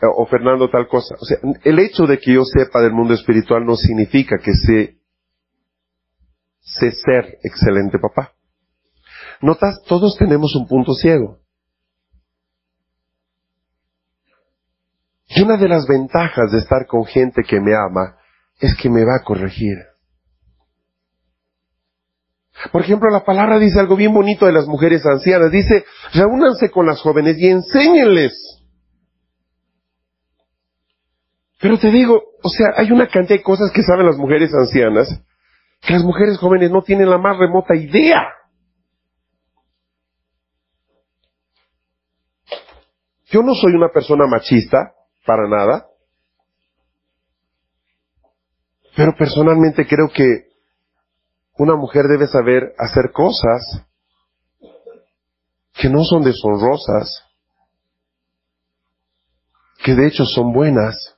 Eh, 0.00 0.06
o 0.16 0.26
Fernando 0.26 0.68
tal 0.70 0.88
cosa. 0.88 1.14
O 1.20 1.24
sea, 1.24 1.38
el 1.64 1.78
hecho 1.78 2.06
de 2.06 2.18
que 2.18 2.34
yo 2.34 2.44
sepa 2.44 2.80
del 2.80 2.92
mundo 2.92 3.14
espiritual 3.14 3.64
no 3.64 3.76
significa 3.76 4.36
que 4.38 4.52
sé, 4.54 4.98
sé 6.60 6.90
ser 6.90 7.38
excelente 7.42 7.98
papá. 7.98 8.32
Notas, 9.40 9.82
todos 9.86 10.16
tenemos 10.16 10.54
un 10.54 10.66
punto 10.66 10.94
ciego. 10.94 11.38
Y 15.28 15.42
una 15.42 15.56
de 15.56 15.68
las 15.68 15.86
ventajas 15.86 16.52
de 16.52 16.58
estar 16.58 16.86
con 16.86 17.04
gente 17.04 17.42
que 17.42 17.60
me 17.60 17.74
ama 17.74 18.16
es 18.60 18.76
que 18.76 18.90
me 18.90 19.04
va 19.04 19.16
a 19.16 19.24
corregir. 19.24 19.78
Por 22.70 22.82
ejemplo, 22.82 23.10
la 23.10 23.24
palabra 23.24 23.58
dice 23.58 23.80
algo 23.80 23.96
bien 23.96 24.14
bonito 24.14 24.46
de 24.46 24.52
las 24.52 24.66
mujeres 24.66 25.04
ancianas. 25.04 25.50
Dice, 25.50 25.84
reúnanse 26.14 26.70
con 26.70 26.86
las 26.86 27.00
jóvenes 27.00 27.36
y 27.38 27.48
enséñenles. 27.48 28.32
Pero 31.60 31.78
te 31.78 31.90
digo, 31.90 32.22
o 32.42 32.48
sea, 32.48 32.68
hay 32.76 32.90
una 32.92 33.08
cantidad 33.08 33.38
de 33.38 33.42
cosas 33.42 33.70
que 33.72 33.82
saben 33.82 34.06
las 34.06 34.16
mujeres 34.16 34.52
ancianas 34.54 35.22
que 35.82 35.92
las 35.94 36.04
mujeres 36.04 36.38
jóvenes 36.38 36.70
no 36.70 36.82
tienen 36.82 37.10
la 37.10 37.18
más 37.18 37.36
remota 37.36 37.74
idea. 37.74 38.22
Yo 43.26 43.42
no 43.42 43.54
soy 43.54 43.72
una 43.72 43.88
persona 43.88 44.26
machista, 44.26 44.92
para 45.26 45.48
nada. 45.48 45.86
Pero 48.94 49.14
personalmente 49.16 49.86
creo 49.86 50.08
que 50.14 50.51
una 51.62 51.76
mujer 51.76 52.08
debe 52.08 52.26
saber 52.26 52.74
hacer 52.76 53.12
cosas 53.12 53.86
que 55.72 55.88
no 55.88 56.02
son 56.02 56.24
deshonrosas, 56.24 57.22
que 59.84 59.94
de 59.94 60.08
hecho 60.08 60.24
son 60.24 60.52
buenas. 60.52 61.16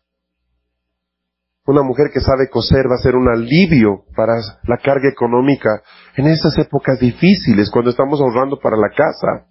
Una 1.67 1.83
mujer 1.83 2.09
que 2.13 2.21
sabe 2.21 2.51
coser 2.51 2.85
va 2.91 2.97
a 2.97 3.03
ser 3.03 3.17
un 3.17 3.27
alivio 3.27 4.05
para 4.15 4.35
la 4.65 4.77
carga 4.77 5.09
económica 5.11 5.83
en 6.15 6.27
esas 6.27 6.59
épocas 6.59 7.01
difíciles, 7.01 7.71
cuando 7.71 7.91
estamos 7.91 8.21
ahorrando 8.21 8.61
para 8.61 8.77
la 8.77 8.91
casa. 8.91 9.47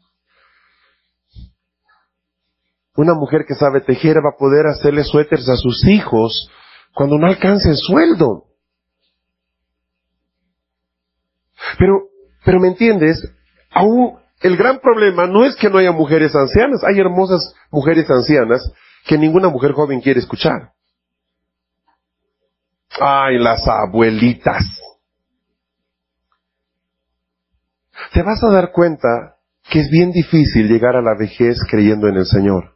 Una 2.96 3.16
mujer 3.16 3.46
que 3.48 3.56
sabe 3.56 3.82
tejer 3.82 4.18
va 4.18 4.30
a 4.36 4.38
poder 4.38 4.68
hacerle 4.68 5.04
suéteres 5.04 5.50
a 5.50 5.56
sus 5.56 5.88
hijos 5.88 6.52
cuando 6.94 7.18
no 7.18 7.26
alcance 7.26 7.70
el 7.70 7.78
sueldo. 7.78 8.53
Pero, 11.78 12.10
pero 12.44 12.60
me 12.60 12.68
entiendes, 12.70 13.24
aún 13.72 14.20
el 14.42 14.58
gran 14.58 14.80
problema 14.80 15.26
no 15.28 15.46
es 15.46 15.56
que 15.56 15.70
no 15.70 15.78
haya 15.78 15.92
mujeres 15.92 16.36
ancianas, 16.36 16.84
hay 16.84 17.00
hermosas 17.00 17.54
mujeres 17.72 18.10
ancianas 18.10 18.72
que 19.06 19.18
ninguna 19.18 19.50
mujer 19.50 19.72
joven 19.72 20.02
quiere 20.02 20.20
escuchar. 20.20 20.72
Ay, 23.00 23.40
las 23.40 23.68
abuelitas. 23.68 24.64
Te 28.14 28.22
vas 28.22 28.44
a 28.44 28.52
dar 28.52 28.72
cuenta 28.72 29.38
que 29.70 29.80
es 29.80 29.90
bien 29.90 30.12
difícil 30.12 30.68
llegar 30.68 30.96
a 30.96 31.02
la 31.02 31.16
vejez 31.18 31.58
creyendo 31.70 32.08
en 32.08 32.18
el 32.18 32.26
Señor. 32.26 32.76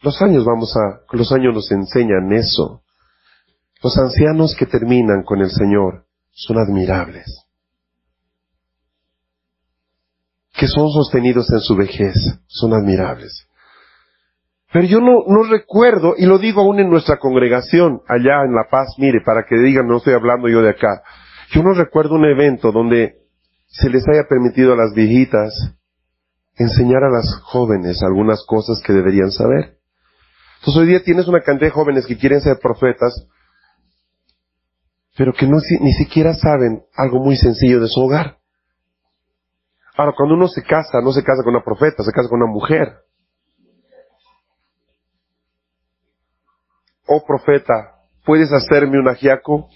Los 0.00 0.20
años 0.20 0.44
vamos 0.44 0.74
a, 0.76 1.00
los 1.12 1.32
años 1.32 1.54
nos 1.54 1.70
enseñan 1.70 2.32
eso. 2.32 2.82
Los 3.82 3.96
ancianos 3.98 4.56
que 4.58 4.66
terminan 4.66 5.22
con 5.22 5.40
el 5.40 5.50
Señor 5.50 6.06
son 6.32 6.58
admirables. 6.58 7.43
Que 10.54 10.68
son 10.68 10.90
sostenidos 10.90 11.50
en 11.50 11.60
su 11.60 11.76
vejez 11.76 12.14
son 12.46 12.72
admirables. 12.72 13.48
Pero 14.72 14.86
yo 14.86 15.00
no, 15.00 15.22
no 15.28 15.44
recuerdo, 15.44 16.14
y 16.16 16.26
lo 16.26 16.38
digo 16.38 16.62
aún 16.62 16.80
en 16.80 16.90
nuestra 16.90 17.18
congregación, 17.18 18.00
allá 18.08 18.42
en 18.44 18.54
La 18.54 18.66
Paz, 18.70 18.94
mire, 18.98 19.20
para 19.24 19.44
que 19.48 19.56
digan, 19.56 19.86
no 19.86 19.98
estoy 19.98 20.14
hablando 20.14 20.48
yo 20.48 20.62
de 20.62 20.70
acá. 20.70 21.02
Yo 21.52 21.62
no 21.62 21.74
recuerdo 21.74 22.16
un 22.16 22.24
evento 22.24 22.72
donde 22.72 23.14
se 23.66 23.88
les 23.88 24.02
haya 24.08 24.24
permitido 24.28 24.72
a 24.72 24.76
las 24.76 24.92
viejitas 24.94 25.52
enseñar 26.56 27.02
a 27.04 27.10
las 27.10 27.34
jóvenes 27.42 28.02
algunas 28.02 28.44
cosas 28.46 28.80
que 28.84 28.92
deberían 28.92 29.30
saber. 29.30 29.78
Entonces 30.58 30.80
hoy 30.80 30.88
día 30.88 31.02
tienes 31.02 31.28
una 31.28 31.42
cantidad 31.42 31.68
de 31.68 31.74
jóvenes 31.74 32.06
que 32.06 32.16
quieren 32.16 32.40
ser 32.40 32.58
profetas, 32.60 33.28
pero 35.16 35.32
que 35.32 35.46
no, 35.46 35.58
ni 35.80 35.92
siquiera 35.92 36.34
saben 36.34 36.82
algo 36.96 37.20
muy 37.20 37.36
sencillo 37.36 37.80
de 37.80 37.88
su 37.88 38.00
hogar. 38.00 38.38
Ahora, 39.96 40.12
cuando 40.16 40.34
uno 40.34 40.48
se 40.48 40.62
casa, 40.62 41.00
no 41.02 41.12
se 41.12 41.22
casa 41.22 41.42
con 41.44 41.54
una 41.54 41.64
profeta, 41.64 42.02
se 42.02 42.12
casa 42.12 42.28
con 42.28 42.42
una 42.42 42.50
mujer. 42.50 43.04
oh 47.06 47.24
profeta, 47.26 47.94
¿puedes 48.24 48.52
hacerme 48.52 48.98
un 48.98 49.08
ajiaco? 49.08 49.68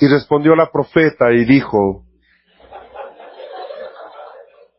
Y 0.00 0.08
respondió 0.08 0.54
la 0.54 0.70
profeta 0.70 1.32
y 1.32 1.44
dijo, 1.44 2.02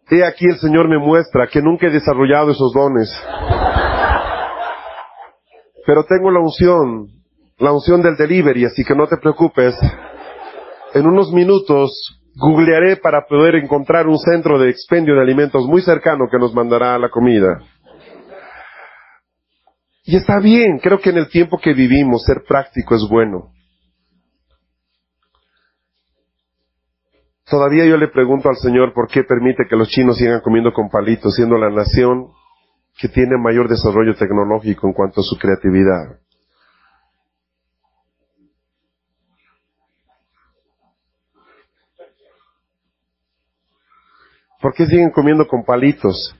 He 0.09 0.23
aquí 0.23 0.45
el 0.45 0.59
Señor 0.59 0.87
me 0.87 0.99
muestra 0.99 1.47
que 1.47 1.61
nunca 1.61 1.87
he 1.87 1.89
desarrollado 1.89 2.51
esos 2.51 2.73
dones. 2.73 3.09
Pero 5.85 6.03
tengo 6.05 6.29
la 6.29 6.39
unción, 6.39 7.07
la 7.57 7.71
unción 7.71 8.01
del 8.01 8.15
delivery, 8.15 8.65
así 8.65 8.83
que 8.83 8.93
no 8.93 9.07
te 9.07 9.17
preocupes. 9.17 9.75
En 10.95 11.05
unos 11.05 11.29
minutos 11.33 11.91
googlearé 12.35 12.95
para 12.95 13.25
poder 13.27 13.55
encontrar 13.55 14.07
un 14.07 14.17
centro 14.17 14.57
de 14.57 14.69
expendio 14.69 15.13
de 15.13 15.21
alimentos 15.21 15.67
muy 15.67 15.81
cercano 15.81 16.29
que 16.31 16.39
nos 16.39 16.53
mandará 16.53 16.97
la 16.97 17.09
comida. 17.09 17.61
Y 20.05 20.15
está 20.15 20.39
bien, 20.39 20.79
creo 20.79 20.99
que 20.99 21.09
en 21.09 21.17
el 21.17 21.27
tiempo 21.27 21.57
que 21.61 21.73
vivimos 21.73 22.23
ser 22.23 22.43
práctico 22.47 22.95
es 22.95 23.05
bueno. 23.09 23.51
Todavía 27.43 27.85
yo 27.85 27.97
le 27.97 28.07
pregunto 28.07 28.47
al 28.47 28.55
Señor 28.55 28.93
por 28.93 29.09
qué 29.09 29.23
permite 29.23 29.65
que 29.69 29.75
los 29.75 29.89
chinos 29.89 30.17
sigan 30.17 30.39
comiendo 30.39 30.71
con 30.71 30.87
palitos, 30.87 31.35
siendo 31.35 31.57
la 31.57 31.71
nación 31.71 32.31
que 32.97 33.09
tiene 33.09 33.37
mayor 33.37 33.67
desarrollo 33.67 34.15
tecnológico 34.15 34.87
en 34.87 34.93
cuanto 34.93 35.19
a 35.19 35.23
su 35.25 35.37
creatividad. 35.37 36.24
¿Por 44.65 44.73
qué 44.73 44.87
siguen 44.87 45.11
comiendo 45.11 45.45
con 45.45 45.63
palitos? 45.63 46.35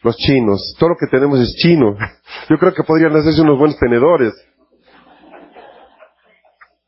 los 0.00 0.16
chinos. 0.16 0.76
Todo 0.78 0.90
lo 0.90 0.96
que 0.96 1.08
tenemos 1.08 1.40
es 1.40 1.56
chino. 1.56 1.96
Yo 2.48 2.56
creo 2.56 2.72
que 2.72 2.84
podrían 2.84 3.16
hacerse 3.16 3.42
unos 3.42 3.58
buenos 3.58 3.76
tenedores. 3.80 4.32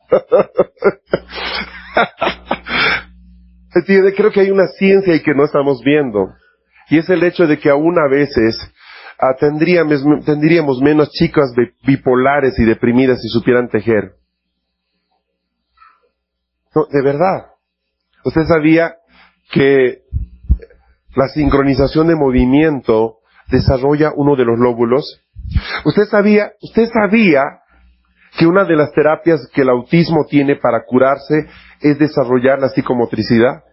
Creo 4.16 4.30
que 4.30 4.42
hay 4.42 4.52
una 4.52 4.68
ciencia 4.68 5.16
y 5.16 5.24
que 5.24 5.34
no 5.34 5.44
estamos 5.44 5.82
viendo. 5.82 6.28
Y 6.88 6.98
es 6.98 7.10
el 7.10 7.24
hecho 7.24 7.48
de 7.48 7.58
que 7.58 7.70
aún 7.70 7.98
a 7.98 8.06
veces 8.08 8.56
ah, 9.18 9.34
tendríamos, 9.40 10.04
tendríamos 10.24 10.80
menos 10.80 11.10
chicas 11.10 11.52
bipolares 11.84 12.56
y 12.60 12.64
deprimidas 12.64 13.20
si 13.20 13.28
supieran 13.28 13.68
tejer. 13.68 14.12
No, 16.76 16.84
de 16.84 17.02
verdad. 17.02 17.46
Usted 18.24 18.42
sabía 18.42 18.94
que 19.50 20.02
la 21.18 21.28
sincronización 21.28 22.06
de 22.06 22.14
movimiento 22.14 23.16
desarrolla 23.50 24.12
uno 24.14 24.36
de 24.36 24.44
los 24.44 24.56
lóbulos. 24.56 25.20
Usted 25.84 26.04
sabía, 26.04 26.52
usted 26.62 26.86
sabía 26.92 27.42
que 28.38 28.46
una 28.46 28.64
de 28.64 28.76
las 28.76 28.92
terapias 28.92 29.48
que 29.52 29.62
el 29.62 29.70
autismo 29.70 30.26
tiene 30.30 30.54
para 30.54 30.84
curarse 30.86 31.48
es 31.80 31.98
desarrollar 31.98 32.60
la 32.60 32.68
psicomotricidad. 32.68 33.64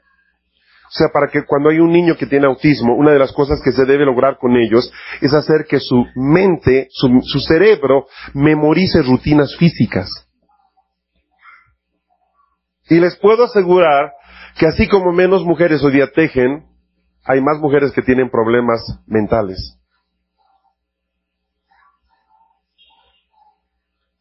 O 0.88 0.98
sea, 0.98 1.10
para 1.14 1.28
que 1.28 1.46
cuando 1.46 1.70
hay 1.70 1.78
un 1.78 1.92
niño 1.92 2.16
que 2.18 2.26
tiene 2.26 2.48
autismo, 2.48 2.96
una 2.96 3.12
de 3.12 3.20
las 3.20 3.32
cosas 3.32 3.62
que 3.64 3.72
se 3.72 3.86
debe 3.86 4.06
lograr 4.06 4.38
con 4.40 4.56
ellos 4.56 4.92
es 5.22 5.32
hacer 5.32 5.66
que 5.70 5.80
su 5.80 6.04
mente, 6.16 6.88
su, 6.90 7.10
su 7.22 7.42
cerebro, 7.42 8.08
memorice 8.34 9.04
rutinas 9.04 9.56
físicas. 9.58 10.10
Y 12.90 13.00
les 13.00 13.16
puedo 13.18 13.44
asegurar 13.44 14.14
que 14.58 14.66
así 14.66 14.88
como 14.88 15.12
menos 15.12 15.46
mujeres 15.46 15.84
hoy 15.84 15.92
día 15.92 16.08
tejen, 16.12 16.75
hay 17.26 17.42
más 17.42 17.60
mujeres 17.60 17.92
que 17.92 18.02
tienen 18.02 18.30
problemas 18.30 18.82
mentales. 19.08 19.80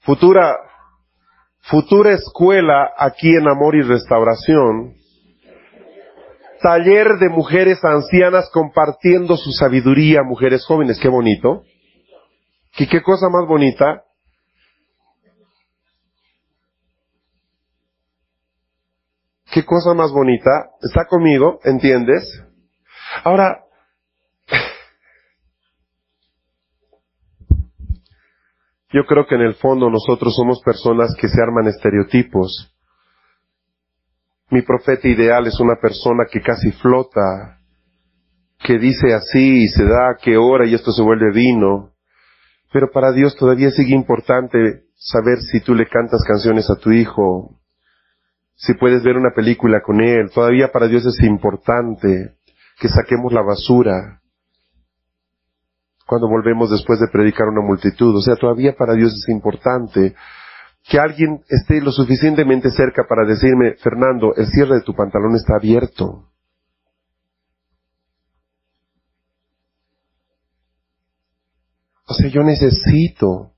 Futura, 0.00 0.56
futura 1.60 2.12
escuela 2.12 2.92
aquí 2.96 3.34
en 3.34 3.48
Amor 3.48 3.74
y 3.74 3.82
Restauración, 3.82 4.94
taller 6.62 7.18
de 7.18 7.28
mujeres 7.28 7.84
ancianas 7.84 8.50
compartiendo 8.52 9.36
su 9.36 9.52
sabiduría, 9.52 10.22
mujeres 10.22 10.64
jóvenes, 10.66 10.98
qué 11.00 11.08
bonito. 11.08 11.62
¿Y 12.76 12.86
qué 12.88 13.02
cosa 13.02 13.28
más 13.28 13.46
bonita? 13.46 14.02
¿Qué 19.52 19.64
cosa 19.64 19.94
más 19.94 20.10
bonita? 20.10 20.70
¿Está 20.82 21.04
conmigo? 21.06 21.60
¿Entiendes? 21.64 22.44
Ahora, 23.22 23.60
yo 28.92 29.04
creo 29.06 29.26
que 29.26 29.36
en 29.36 29.42
el 29.42 29.54
fondo 29.54 29.88
nosotros 29.90 30.34
somos 30.34 30.60
personas 30.62 31.14
que 31.18 31.28
se 31.28 31.40
arman 31.40 31.66
estereotipos. 31.68 32.74
Mi 34.50 34.62
profeta 34.62 35.08
ideal 35.08 35.46
es 35.46 35.58
una 35.60 35.76
persona 35.80 36.24
que 36.30 36.40
casi 36.40 36.72
flota, 36.72 37.60
que 38.58 38.78
dice 38.78 39.14
así 39.14 39.64
y 39.64 39.68
se 39.68 39.84
da 39.84 40.10
a 40.10 40.16
qué 40.20 40.36
hora 40.36 40.66
y 40.66 40.74
esto 40.74 40.92
se 40.92 41.02
vuelve 41.02 41.32
vino. 41.32 41.92
Pero 42.72 42.90
para 42.90 43.12
Dios 43.12 43.36
todavía 43.36 43.70
sigue 43.70 43.94
importante 43.94 44.84
saber 44.96 45.38
si 45.40 45.60
tú 45.60 45.74
le 45.74 45.86
cantas 45.86 46.24
canciones 46.26 46.68
a 46.70 46.76
tu 46.76 46.90
hijo, 46.90 47.60
si 48.54 48.74
puedes 48.74 49.02
ver 49.02 49.16
una 49.16 49.32
película 49.34 49.80
con 49.80 50.00
él. 50.00 50.30
Todavía 50.32 50.72
para 50.72 50.88
Dios 50.88 51.04
es 51.06 51.24
importante 51.26 52.36
que 52.78 52.88
saquemos 52.88 53.32
la 53.32 53.42
basura 53.42 54.20
cuando 56.06 56.28
volvemos 56.28 56.70
después 56.70 57.00
de 57.00 57.08
predicar 57.08 57.48
una 57.48 57.62
multitud. 57.62 58.14
O 58.16 58.20
sea, 58.20 58.36
todavía 58.36 58.74
para 58.76 58.94
Dios 58.94 59.12
es 59.12 59.28
importante 59.28 60.14
que 60.82 60.98
alguien 60.98 61.42
esté 61.48 61.80
lo 61.80 61.92
suficientemente 61.92 62.70
cerca 62.70 63.04
para 63.08 63.26
decirme, 63.26 63.74
Fernando, 63.82 64.34
el 64.36 64.46
cierre 64.48 64.76
de 64.76 64.82
tu 64.82 64.94
pantalón 64.94 65.34
está 65.34 65.56
abierto. 65.56 66.28
O 72.06 72.12
sea, 72.12 72.28
yo 72.28 72.42
necesito, 72.42 73.52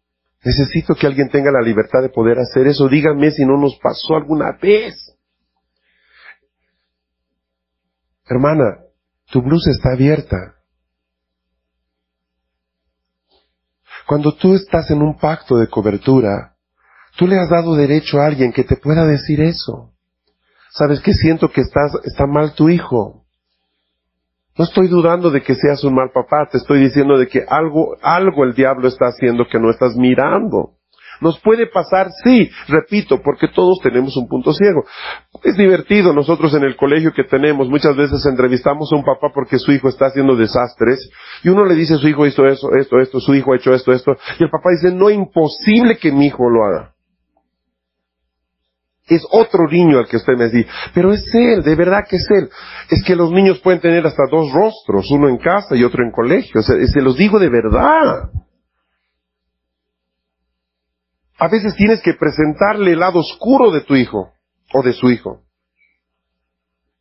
necesito 0.45 0.95
que 0.95 1.07
alguien 1.09 1.29
tenga 1.29 1.51
la 1.51 1.61
libertad 1.61 2.01
de 2.01 2.11
poder 2.11 2.39
hacer 2.39 2.69
eso. 2.69 2.89
Díganme 2.89 3.33
si 3.33 3.45
no 3.45 3.59
nos 3.59 3.77
pasó 3.83 4.15
alguna 4.15 4.53
vez. 4.53 4.95
Hermana, 8.29 8.86
tu 9.31 9.43
blusa 9.43 9.71
está 9.71 9.93
abierta. 9.93 10.55
Cuando 14.07 14.35
tú 14.35 14.55
estás 14.55 14.91
en 14.91 15.03
un 15.03 15.19
pacto 15.19 15.57
de 15.57 15.69
cobertura, 15.69 16.55
tú 17.17 17.27
le 17.27 17.39
has 17.39 17.51
dado 17.51 17.75
derecho 17.75 18.21
a 18.21 18.27
alguien 18.27 18.53
que 18.53 18.65
te 18.65 18.77
pueda 18.77 19.05
decir 19.05 19.41
eso. 19.41 19.93
Sabes 20.71 21.01
que 21.01 21.13
siento 21.13 21.51
que 21.51 21.63
estás, 21.63 21.93
está 22.05 22.27
mal 22.27 22.55
tu 22.55 22.69
hijo. 22.69 23.25
No 24.57 24.65
estoy 24.65 24.89
dudando 24.89 25.31
de 25.31 25.43
que 25.43 25.55
seas 25.55 25.85
un 25.85 25.95
mal 25.95 26.11
papá, 26.13 26.49
te 26.51 26.59
estoy 26.59 26.81
diciendo 26.81 27.19
de 27.19 27.27
que 27.29 27.45
algo, 27.47 27.97
algo 28.01 28.45
el 28.45 28.55
diablo 28.55 28.89
está 28.89 29.07
haciendo 29.07 29.47
que 29.49 29.59
no 29.59 29.71
estás 29.71 29.97
mirando. 29.97 30.76
Nos 31.21 31.39
puede 31.41 31.67
pasar, 31.67 32.09
sí, 32.25 32.51
repito, 32.69 33.21
porque 33.23 33.49
todos 33.49 33.79
tenemos 33.83 34.17
un 34.17 34.29
punto 34.29 34.53
ciego. 34.53 34.85
Es 35.43 35.57
divertido, 35.57 36.13
nosotros 36.13 36.55
en 36.55 36.65
el 36.65 36.77
colegio 36.77 37.13
que 37.13 37.25
tenemos, 37.25 37.69
muchas 37.69 37.97
veces 37.97 38.25
entrevistamos 38.27 38.93
a 38.93 38.97
un 38.97 39.05
papá 39.05 39.29
porque 39.35 39.59
su 39.59 39.73
hijo 39.73 39.89
está 39.89 40.07
haciendo 40.07 40.37
desastres, 40.37 41.11
y 41.43 41.49
uno 41.49 41.65
le 41.65 41.75
dice 41.75 41.95
a 41.95 41.99
su 41.99 42.09
hijo 42.09 42.27
esto, 42.27 42.47
esto, 42.47 42.69
esto, 42.79 42.99
esto, 42.99 43.21
su 43.21 43.35
hijo 43.35 43.53
ha 43.53 43.57
hecho 43.57 43.73
esto, 43.73 43.93
esto, 43.93 44.17
y 44.39 44.45
el 44.45 44.51
papá 44.51 44.71
dice, 44.71 44.95
no, 44.95 45.11
imposible 45.11 45.97
que 45.99 46.13
mi 46.13 46.27
hijo 46.27 46.49
lo 46.49 46.65
haga. 46.65 46.93
Es 49.09 49.25
otro 49.31 49.69
niño 49.71 49.99
al 49.99 50.09
que 50.09 50.17
usted 50.17 50.33
me 50.37 50.49
dice, 50.49 50.69
pero 50.93 51.13
es 51.13 51.25
él, 51.33 51.63
de 51.63 51.77
verdad 51.77 52.05
que 52.09 52.17
es 52.17 52.27
él. 52.29 52.49
Es 52.91 53.05
que 53.05 53.15
los 53.15 53.31
niños 53.31 53.61
pueden 53.61 53.81
tener 53.81 54.05
hasta 54.05 54.25
dos 54.29 54.53
rostros, 54.53 55.09
uno 55.13 55.29
en 55.29 55.39
casa 55.39 55.77
y 55.77 55.85
otro 55.85 56.03
en 56.03 56.11
colegio. 56.11 56.61
se 56.61 57.01
los 57.01 57.17
digo 57.17 57.39
de 57.39 57.49
verdad. 57.49 58.31
A 61.39 61.49
veces 61.49 61.75
tienes 61.77 62.01
que 62.03 62.15
presentarle 62.15 62.93
el 62.93 63.01
lado 63.01 63.21
oscuro 63.21 63.71
de 63.71 63.83
tu 63.83 63.95
hijo 63.95 64.33
o 64.73 64.83
de 64.83 64.93
su 64.93 65.11
hijo. 65.11 65.43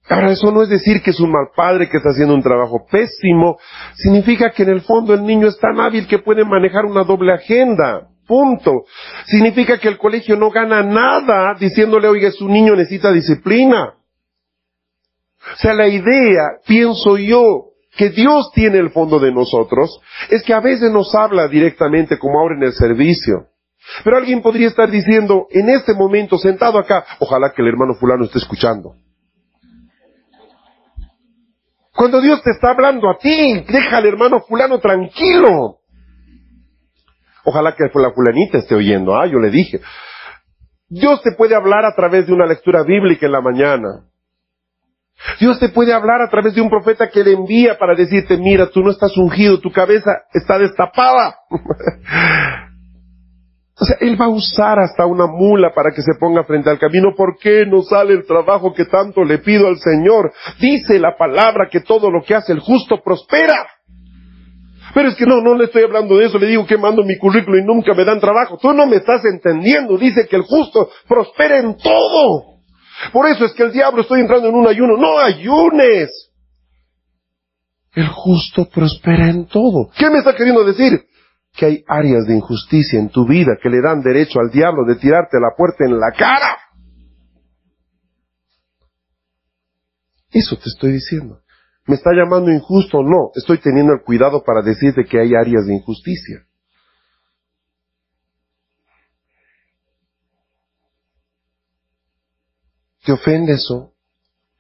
Ahora, 0.07 0.31
eso 0.31 0.51
no 0.51 0.61
es 0.61 0.69
decir 0.69 1.01
que 1.01 1.09
es 1.09 1.19
un 1.19 1.31
mal 1.31 1.47
padre 1.55 1.89
que 1.89 1.97
está 1.97 2.09
haciendo 2.09 2.35
un 2.35 2.43
trabajo 2.43 2.85
pésimo. 2.89 3.57
Significa 3.95 4.51
que 4.51 4.63
en 4.63 4.69
el 4.69 4.81
fondo 4.81 5.13
el 5.13 5.23
niño 5.23 5.47
es 5.47 5.57
tan 5.57 5.79
hábil 5.79 6.07
que 6.07 6.19
puede 6.19 6.45
manejar 6.45 6.85
una 6.85 7.03
doble 7.03 7.33
agenda. 7.33 8.07
Punto. 8.27 8.85
Significa 9.25 9.79
que 9.79 9.87
el 9.87 9.97
colegio 9.97 10.35
no 10.35 10.51
gana 10.51 10.83
nada 10.83 11.55
diciéndole, 11.59 12.07
oiga, 12.07 12.31
su 12.31 12.47
niño 12.47 12.75
necesita 12.75 13.11
disciplina. 13.11 13.95
O 15.53 15.57
sea, 15.57 15.73
la 15.73 15.87
idea, 15.87 16.43
pienso 16.65 17.17
yo, 17.17 17.71
que 17.95 18.09
Dios 18.09 18.51
tiene 18.53 18.79
el 18.79 18.91
fondo 18.91 19.19
de 19.19 19.31
nosotros, 19.31 20.01
es 20.29 20.43
que 20.43 20.53
a 20.53 20.59
veces 20.59 20.91
nos 20.91 21.15
habla 21.15 21.47
directamente 21.47 22.17
como 22.17 22.39
ahora 22.39 22.55
en 22.55 22.63
el 22.63 22.73
servicio. 22.73 23.47
Pero 24.03 24.17
alguien 24.17 24.41
podría 24.41 24.67
estar 24.67 24.89
diciendo, 24.89 25.47
en 25.51 25.69
este 25.69 25.93
momento, 25.93 26.37
sentado 26.37 26.79
acá, 26.79 27.05
ojalá 27.19 27.51
que 27.55 27.61
el 27.61 27.67
hermano 27.67 27.95
fulano 27.95 28.25
esté 28.25 28.39
escuchando. 28.39 28.95
Cuando 31.95 32.19
Dios 32.19 32.41
te 32.43 32.51
está 32.51 32.71
hablando 32.71 33.09
a 33.09 33.17
ti, 33.17 33.65
deja 33.67 33.97
al 33.97 34.05
hermano 34.05 34.41
fulano 34.41 34.79
tranquilo. 34.79 35.77
Ojalá 37.45 37.75
que 37.75 37.83
la 37.93 38.11
fulanita 38.11 38.57
esté 38.57 38.75
oyendo. 38.75 39.15
Ah, 39.15 39.27
yo 39.27 39.39
le 39.39 39.49
dije. 39.49 39.79
Dios 40.89 41.21
te 41.21 41.31
puede 41.37 41.55
hablar 41.55 41.85
a 41.85 41.95
través 41.95 42.27
de 42.27 42.33
una 42.33 42.45
lectura 42.45 42.83
bíblica 42.83 43.25
en 43.25 43.31
la 43.31 43.41
mañana. 43.41 44.05
Dios 45.39 45.59
te 45.59 45.69
puede 45.69 45.93
hablar 45.93 46.21
a 46.21 46.29
través 46.29 46.53
de 46.53 46.61
un 46.61 46.69
profeta 46.69 47.09
que 47.09 47.23
le 47.23 47.31
envía 47.31 47.77
para 47.77 47.95
decirte, 47.95 48.37
mira, 48.37 48.69
tú 48.69 48.81
no 48.81 48.91
estás 48.91 49.15
ungido, 49.15 49.59
tu 49.59 49.71
cabeza 49.71 50.11
está 50.33 50.59
destapada. 50.59 51.37
o 53.77 53.83
sea, 53.83 53.97
Él 53.99 54.19
va 54.19 54.25
a 54.25 54.29
usar 54.29 54.79
hasta 54.79 55.05
una 55.05 55.27
mula 55.27 55.73
para 55.73 55.91
que 55.91 56.01
se 56.01 56.13
ponga 56.17 56.45
frente 56.45 56.69
al 56.69 56.79
camino. 56.79 57.13
¿Por 57.15 57.37
qué 57.37 57.65
no 57.65 57.81
sale 57.81 58.13
el 58.13 58.25
trabajo 58.25 58.73
que 58.73 58.85
tanto 58.85 59.23
le 59.25 59.39
pido 59.39 59.67
al 59.67 59.77
Señor? 59.77 60.31
Dice 60.59 60.97
la 60.97 61.17
palabra 61.17 61.67
que 61.69 61.81
todo 61.81 62.09
lo 62.09 62.23
que 62.23 62.35
hace 62.35 62.53
el 62.53 62.61
justo 62.61 63.01
prospera. 63.03 63.67
Pero 64.93 65.09
es 65.09 65.15
que 65.15 65.25
no, 65.25 65.41
no 65.41 65.55
le 65.55 65.65
estoy 65.65 65.83
hablando 65.83 66.15
de 66.15 66.27
eso, 66.27 66.39
le 66.39 66.47
digo 66.47 66.65
que 66.65 66.77
mando 66.77 67.03
mi 67.03 67.17
currículo 67.17 67.57
y 67.57 67.65
nunca 67.65 67.93
me 67.93 68.05
dan 68.05 68.21
trabajo. 68.21 68.57
Tú 68.57 68.71
no 68.71 68.85
me 68.87 68.95
estás 68.95 69.25
entendiendo, 69.25 69.97
dice 69.97 70.25
que 70.25 70.37
el 70.37 70.43
justo 70.43 70.89
prospera 71.05 71.59
en 71.59 71.75
todo. 71.75 72.55
Por 73.11 73.27
eso 73.27 73.43
es 73.43 73.51
que 73.51 73.63
el 73.63 73.73
diablo 73.73 74.03
estoy 74.03 74.21
entrando 74.21 74.47
en 74.47 74.55
un 74.55 74.67
ayuno. 74.67 74.95
No 74.95 75.19
ayunes. 75.19 76.31
El 77.93 78.07
justo 78.07 78.69
prospera 78.73 79.29
en 79.29 79.47
todo. 79.47 79.89
¿Qué 79.97 80.09
me 80.09 80.19
está 80.19 80.33
queriendo 80.33 80.63
decir? 80.63 80.93
Que 81.57 81.65
hay 81.65 81.83
áreas 81.87 82.25
de 82.27 82.35
injusticia 82.35 82.99
en 82.99 83.09
tu 83.09 83.25
vida 83.25 83.57
que 83.61 83.69
le 83.69 83.81
dan 83.81 84.01
derecho 84.01 84.39
al 84.39 84.51
diablo 84.51 84.83
de 84.85 84.95
tirarte 84.95 85.39
la 85.39 85.55
puerta 85.55 85.85
en 85.85 85.99
la 85.99 86.11
cara. 86.11 86.57
Eso 90.31 90.57
te 90.57 90.69
estoy 90.69 90.91
diciendo. 90.91 91.41
¿Me 91.87 91.95
está 91.95 92.11
llamando 92.11 92.51
injusto? 92.51 93.01
No, 93.03 93.31
estoy 93.35 93.59
teniendo 93.59 93.93
el 93.93 94.01
cuidado 94.01 94.43
para 94.43 94.61
decirte 94.61 95.05
que 95.05 95.19
hay 95.19 95.35
áreas 95.35 95.65
de 95.65 95.75
injusticia. 95.75 96.45
¿Te 103.05 103.11
ofende 103.11 103.53
eso? 103.53 103.93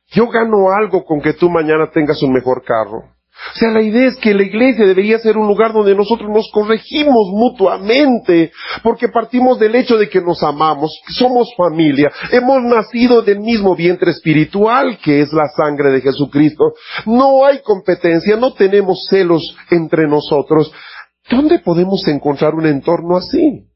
Yo 0.07 0.27
gano 0.29 0.71
algo 0.71 1.03
con 1.03 1.19
que 1.19 1.33
tú 1.33 1.49
mañana 1.49 1.89
tengas 1.91 2.21
un 2.21 2.31
mejor 2.31 2.63
carro. 2.63 3.14
O 3.53 3.57
sea, 3.57 3.69
la 3.69 3.81
idea 3.81 4.07
es 4.07 4.15
que 4.17 4.33
la 4.33 4.43
iglesia 4.43 4.85
debería 4.85 5.19
ser 5.19 5.37
un 5.37 5.47
lugar 5.47 5.73
donde 5.73 5.93
nosotros 5.93 6.29
nos 6.29 6.49
corregimos 6.51 7.29
mutuamente, 7.31 8.51
porque 8.81 9.09
partimos 9.09 9.59
del 9.59 9.75
hecho 9.75 9.97
de 9.97 10.09
que 10.09 10.21
nos 10.21 10.41
amamos, 10.41 10.97
somos 11.09 11.49
familia, 11.55 12.11
hemos 12.31 12.63
nacido 12.63 13.21
del 13.21 13.39
mismo 13.39 13.75
vientre 13.75 14.11
espiritual 14.11 14.97
que 15.03 15.21
es 15.21 15.31
la 15.33 15.47
sangre 15.55 15.91
de 15.91 16.01
Jesucristo. 16.01 16.73
No 17.05 17.45
hay 17.45 17.59
competencia, 17.61 18.35
no 18.35 18.53
tenemos 18.53 19.05
celos 19.09 19.55
entre 19.69 20.07
nosotros. 20.07 20.71
¿Dónde 21.29 21.59
podemos 21.59 22.07
encontrar 22.07 22.55
un 22.55 22.65
entorno 22.65 23.17
así? 23.17 23.67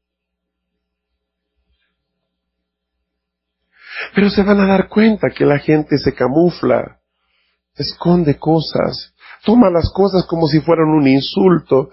Pero 4.14 4.30
se 4.30 4.42
van 4.42 4.60
a 4.60 4.66
dar 4.66 4.88
cuenta 4.88 5.28
que 5.30 5.44
la 5.44 5.58
gente 5.58 5.98
se 5.98 6.14
camufla, 6.14 7.00
esconde 7.74 8.38
cosas, 8.38 9.14
toma 9.44 9.70
las 9.70 9.90
cosas 9.92 10.24
como 10.26 10.46
si 10.46 10.60
fueran 10.60 10.88
un 10.88 11.06
insulto, 11.06 11.90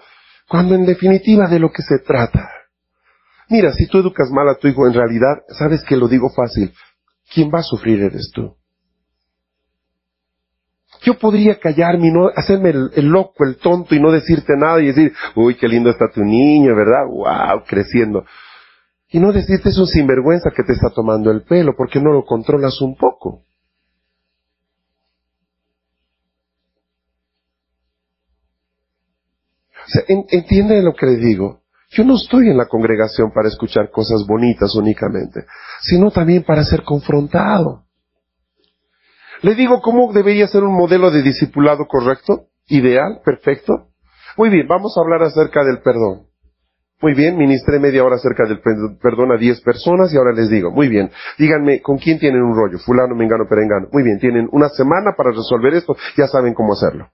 cuando 0.47 0.75
en 0.75 0.86
definitiva 0.86 1.47
de 1.47 1.60
lo 1.60 1.71
que 1.71 1.81
se 1.81 1.99
trata. 1.99 2.49
Mira, 3.49 3.71
si 3.73 3.88
tú 3.88 3.99
educas 3.99 4.29
mal 4.31 4.49
a 4.49 4.55
tu 4.55 4.67
hijo, 4.67 4.88
en 4.88 4.93
realidad, 4.93 5.43
sabes 5.49 5.83
que 5.83 5.95
lo 5.95 6.07
digo 6.07 6.29
fácil, 6.36 6.73
quien 7.33 7.49
va 7.53 7.60
a 7.60 7.63
sufrir 7.63 8.01
eres 8.01 8.31
tú. 8.33 8.55
Yo 11.03 11.17
podría 11.17 11.60
callarme 11.60 12.07
y 12.07 12.12
no 12.12 12.29
hacerme 12.36 12.69
el, 12.69 13.05
loco, 13.05 13.45
el 13.45 13.57
tonto 13.57 13.93
y 13.93 13.99
no 13.99 14.12
decirte 14.12 14.57
nada 14.57 14.81
y 14.81 14.88
decir, 14.88 15.13
uy, 15.36 15.55
qué 15.55 15.67
lindo 15.67 15.89
está 15.89 16.10
tu 16.10 16.23
niño, 16.23 16.75
¿verdad? 16.75 17.05
Wow, 17.07 17.63
creciendo. 17.67 18.25
Y 19.10 19.19
no 19.19 19.31
decirte 19.31 19.69
es 19.69 19.77
un 19.77 19.88
sinvergüenza 19.88 20.49
que 20.55 20.63
te 20.63 20.73
está 20.73 20.89
tomando 20.89 21.31
el 21.31 21.43
pelo 21.43 21.73
porque 21.77 22.01
no 22.01 22.12
lo 22.12 22.25
controlas 22.25 22.81
un 22.81 22.95
poco. 22.95 23.43
¿Entiende 30.08 30.82
lo 30.82 30.93
que 30.93 31.06
le 31.06 31.15
digo? 31.17 31.62
Yo 31.89 32.04
no 32.04 32.15
estoy 32.15 32.50
en 32.50 32.58
la 32.58 32.67
congregación 32.67 33.32
para 33.32 33.47
escuchar 33.47 33.89
cosas 33.89 34.26
bonitas 34.28 34.76
únicamente, 34.76 35.45
sino 35.82 36.12
también 36.12 36.43
para 36.43 36.63
ser 36.63 36.84
confrontado. 36.84 37.86
Le 39.41 39.56
digo 39.56 39.82
cómo 39.82 40.12
debería 40.12 40.47
ser 40.47 40.63
un 40.63 40.76
modelo 40.76 41.12
de 41.12 41.21
discipulado 41.21 41.86
correcto, 41.88 42.47
ideal, 42.67 43.21
perfecto. 43.23 43.89
Muy 44.36 44.50
bien, 44.50 44.67
vamos 44.67 44.95
a 44.97 45.02
hablar 45.02 45.23
acerca 45.23 45.63
del 45.63 45.80
perdón. 45.80 46.28
Muy 47.00 47.13
bien, 47.13 47.38
ministré 47.38 47.80
media 47.80 48.04
hora 48.04 48.15
acerca 48.15 48.45
del 48.45 48.60
perdón 49.00 49.32
a 49.32 49.38
diez 49.38 49.62
personas 49.62 50.12
y 50.12 50.17
ahora 50.17 50.34
les 50.34 50.50
digo, 50.50 50.71
muy 50.71 50.89
bien, 50.89 51.12
díganme, 51.38 51.80
¿con 51.82 52.00
quién 52.00 52.17
tienen 52.17 52.41
un 52.41 52.56
rollo? 52.56 52.80
Fulano, 52.80 53.15
mengano, 53.15 53.45
perengano. 53.47 53.88
Muy 53.93 54.02
bien, 54.02 54.19
tienen 54.19 54.50
una 54.52 54.67
semana 54.69 55.13
para 55.15 55.30
resolver 55.30 55.76
esto, 55.76 55.95
ya 56.17 56.26
saben 56.28 56.56
cómo 56.56 56.73
hacerlo. 56.73 57.10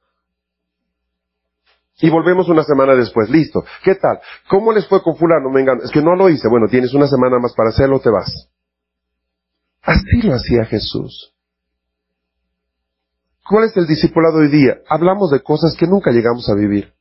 Y 2.03 2.09
volvemos 2.09 2.49
una 2.49 2.65
semana 2.65 2.95
después, 2.95 3.29
listo. 3.29 3.63
¿Qué 3.81 3.95
tal? 3.95 4.19
¿Cómo 4.49 4.73
les 4.73 4.85
fue 4.89 5.01
con 5.01 5.15
fulano? 5.15 5.49
Venga, 5.53 5.77
es 5.81 5.89
que 5.89 6.01
no 6.01 6.17
lo 6.17 6.27
hice. 6.27 6.49
Bueno, 6.49 6.67
tienes 6.67 6.93
una 6.93 7.07
semana 7.07 7.39
más 7.39 7.53
para 7.55 7.69
hacerlo, 7.69 8.01
te 8.01 8.09
vas. 8.09 8.49
Así 9.81 10.21
lo 10.21 10.35
hacía 10.35 10.65
Jesús. 10.65 11.33
¿Cuál 13.47 13.69
es 13.69 13.77
el 13.77 13.87
discipulado 13.87 14.39
hoy 14.39 14.49
día? 14.49 14.79
Hablamos 14.89 15.31
de 15.31 15.41
cosas 15.43 15.77
que 15.77 15.87
nunca 15.87 16.11
llegamos 16.11 16.49
a 16.49 16.55
vivir. 16.55 16.91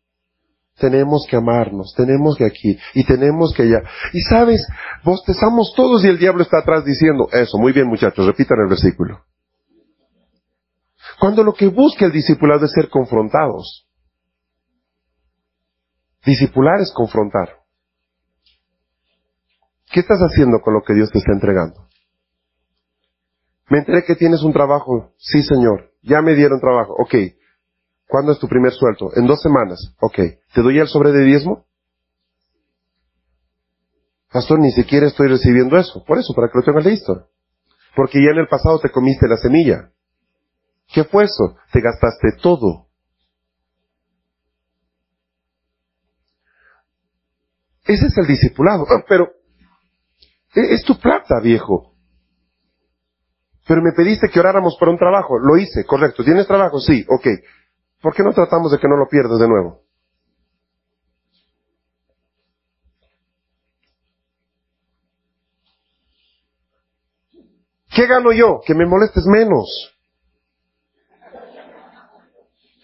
Tenemos 0.79 1.27
que 1.29 1.35
amarnos, 1.35 1.95
tenemos 1.97 2.37
que 2.37 2.47
aquí 2.47 2.79
y 2.95 3.05
tenemos 3.05 3.53
que 3.55 3.65
allá. 3.65 3.83
Y 4.13 4.21
sabes, 4.21 4.65
bostezamos 5.03 5.75
todos 5.75 6.05
y 6.05 6.07
el 6.07 6.19
diablo 6.19 6.45
está 6.45 6.59
atrás 6.59 6.85
diciendo, 6.85 7.27
eso, 7.33 7.59
muy 7.59 7.73
bien 7.73 7.89
muchachos, 7.89 8.25
repitan 8.25 8.59
el 8.61 8.69
versículo. 8.69 9.25
Cuando 11.19 11.43
lo 11.43 11.55
que 11.55 11.67
busca 11.67 12.07
el 12.07 12.13
discipulado 12.13 12.67
es 12.67 12.71
ser 12.71 12.89
confrontados. 12.89 13.89
Discipular 16.25 16.81
es 16.81 16.93
confrontar. 16.95 17.61
¿Qué 19.93 20.01
estás 20.01 20.21
haciendo 20.21 20.61
con 20.61 20.75
lo 20.75 20.83
que 20.83 20.95
Dios 20.95 21.11
te 21.11 21.19
está 21.19 21.33
entregando? 21.33 21.89
Me 23.69 23.79
enteré 23.79 24.05
que 24.05 24.17
tienes 24.17 24.43
un 24.43 24.53
trabajo. 24.53 25.13
Sí, 25.19 25.43
Señor. 25.43 25.93
Ya 26.03 26.23
me 26.23 26.35
dieron 26.35 26.61
trabajo. 26.61 26.95
Ok. 26.99 27.15
¿Cuándo 28.09 28.33
es 28.33 28.39
tu 28.39 28.49
primer 28.49 28.73
sueldo? 28.73 29.11
En 29.17 29.27
dos 29.27 29.41
semanas. 29.43 29.95
Ok. 30.01 30.17
¿Te 30.55 30.63
doy 30.63 30.79
el 30.79 30.89
sobre 30.89 31.13
de 31.13 31.25
diezmo? 31.25 31.67
Pastor, 34.33 34.61
ni 34.61 34.73
siquiera 34.73 35.07
estoy 35.07 35.29
recibiendo 35.29 35.77
eso. 35.79 36.05
Por 36.05 36.19
eso, 36.19 36.35
para 36.35 36.49
que 36.49 36.59
lo 36.59 36.65
tengas 36.65 36.85
listo. 36.87 37.29
Porque 37.97 38.19
ya 38.23 38.31
en 38.33 38.39
el 38.39 38.49
pasado 38.49 38.81
te 38.81 38.91
comiste 38.91 39.29
la 39.29 39.37
semilla. 39.37 39.93
¿Qué 40.89 41.05
fue 41.05 41.25
eso? 41.25 41.57
Te 41.73 41.81
gastaste 41.81 42.33
todo. 42.43 42.89
Ese 47.85 48.07
es 48.07 48.19
el 48.19 48.27
discipulado. 48.27 48.87
Ah, 48.89 49.05
pero 49.09 49.31
e, 50.55 50.75
es 50.75 50.85
tu 50.85 50.99
plata, 50.99 51.41
viejo. 51.41 51.93
Pero 53.67 53.83
me 53.83 53.93
pediste 53.93 54.29
que 54.29 54.41
oráramos 54.41 54.77
por 54.79 54.89
un 54.89 54.99
trabajo. 54.99 55.39
Lo 55.39 55.57
hice, 55.57 55.85
correcto. 55.85 56.25
¿Tienes 56.25 56.47
trabajo? 56.47 56.79
Sí, 56.81 57.05
ok. 57.09 57.27
¿Por 58.01 58.15
qué 58.15 58.23
no 58.23 58.33
tratamos 58.33 58.73
de 58.73 58.79
que 58.79 58.89
no 58.89 58.97
lo 58.97 59.09
pierdas 59.09 59.39
de 59.39 59.49
nuevo? 59.49 59.83
¿Qué 67.95 68.07
gano 68.07 68.33
yo? 68.33 68.61
Que 68.67 68.75
me 68.75 68.87
molestes 68.87 69.25
menos. 69.27 69.95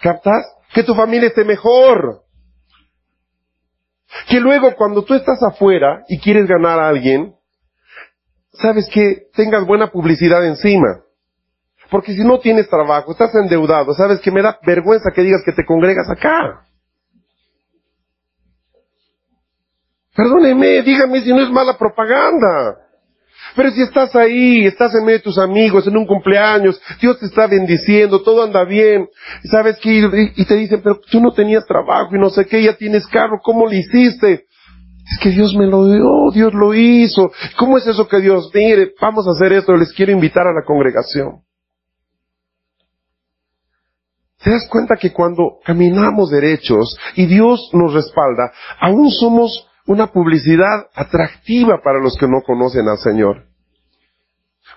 ¿Captas? 0.00 0.44
Que 0.74 0.84
tu 0.84 0.94
familia 0.94 1.28
esté 1.28 1.44
mejor. 1.44 2.22
Que 4.28 4.40
luego 4.40 4.74
cuando 4.74 5.04
tú 5.04 5.14
estás 5.14 5.42
afuera 5.42 6.02
y 6.08 6.18
quieres 6.18 6.46
ganar 6.46 6.78
a 6.78 6.88
alguien, 6.88 7.34
sabes 8.52 8.88
que 8.92 9.28
tengas 9.34 9.66
buena 9.66 9.90
publicidad 9.90 10.44
encima. 10.46 11.02
Porque 11.90 12.12
si 12.12 12.22
no 12.22 12.38
tienes 12.38 12.68
trabajo, 12.68 13.12
estás 13.12 13.34
endeudado, 13.34 13.94
sabes 13.94 14.20
que 14.20 14.30
me 14.30 14.42
da 14.42 14.58
vergüenza 14.66 15.10
que 15.14 15.22
digas 15.22 15.42
que 15.44 15.52
te 15.52 15.64
congregas 15.64 16.08
acá. 16.10 16.64
Perdóneme, 20.14 20.82
dígame 20.82 21.20
si 21.22 21.32
no 21.32 21.40
es 21.40 21.50
mala 21.50 21.78
propaganda. 21.78 22.87
Pero 23.54 23.70
si 23.70 23.82
estás 23.82 24.14
ahí, 24.14 24.66
estás 24.66 24.94
en 24.94 25.04
medio 25.04 25.18
de 25.18 25.24
tus 25.24 25.38
amigos, 25.38 25.86
en 25.86 25.96
un 25.96 26.06
cumpleaños, 26.06 26.80
Dios 27.00 27.18
te 27.18 27.26
está 27.26 27.46
bendiciendo, 27.46 28.22
todo 28.22 28.42
anda 28.42 28.64
bien, 28.64 29.08
sabes 29.50 29.78
que, 29.78 30.32
y 30.36 30.44
te 30.44 30.54
dicen, 30.56 30.80
pero 30.82 31.00
tú 31.10 31.20
no 31.20 31.32
tenías 31.32 31.66
trabajo 31.66 32.14
y 32.14 32.18
no 32.18 32.30
sé 32.30 32.46
qué, 32.46 32.62
ya 32.62 32.76
tienes 32.76 33.06
carro, 33.06 33.40
¿cómo 33.42 33.66
lo 33.66 33.72
hiciste? 33.72 34.46
Es 35.10 35.18
que 35.22 35.30
Dios 35.30 35.54
me 35.54 35.66
lo 35.66 35.86
dio, 35.86 36.30
Dios 36.34 36.52
lo 36.52 36.74
hizo. 36.74 37.32
¿Cómo 37.56 37.78
es 37.78 37.86
eso 37.86 38.06
que 38.06 38.20
Dios, 38.20 38.50
mire, 38.52 38.92
vamos 39.00 39.26
a 39.26 39.30
hacer 39.30 39.52
esto, 39.54 39.74
les 39.74 39.92
quiero 39.92 40.12
invitar 40.12 40.46
a 40.46 40.52
la 40.52 40.64
congregación? 40.66 41.42
¿Te 44.42 44.50
das 44.50 44.68
cuenta 44.68 44.96
que 44.96 45.12
cuando 45.12 45.58
caminamos 45.64 46.30
derechos 46.30 46.96
y 47.16 47.26
Dios 47.26 47.70
nos 47.72 47.92
respalda, 47.92 48.52
aún 48.80 49.10
somos 49.10 49.67
una 49.88 50.08
publicidad 50.08 50.86
atractiva 50.94 51.80
para 51.82 51.98
los 51.98 52.16
que 52.16 52.28
no 52.28 52.42
conocen 52.46 52.86
al 52.88 52.98
Señor? 52.98 53.46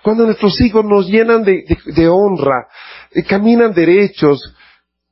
Cuando 0.02 0.24
nuestros 0.24 0.58
hijos 0.62 0.84
nos 0.84 1.06
llenan 1.06 1.44
de, 1.44 2.08
honra, 2.08 2.66
y 3.14 3.22
caminan 3.22 3.74
derechos, 3.74 4.54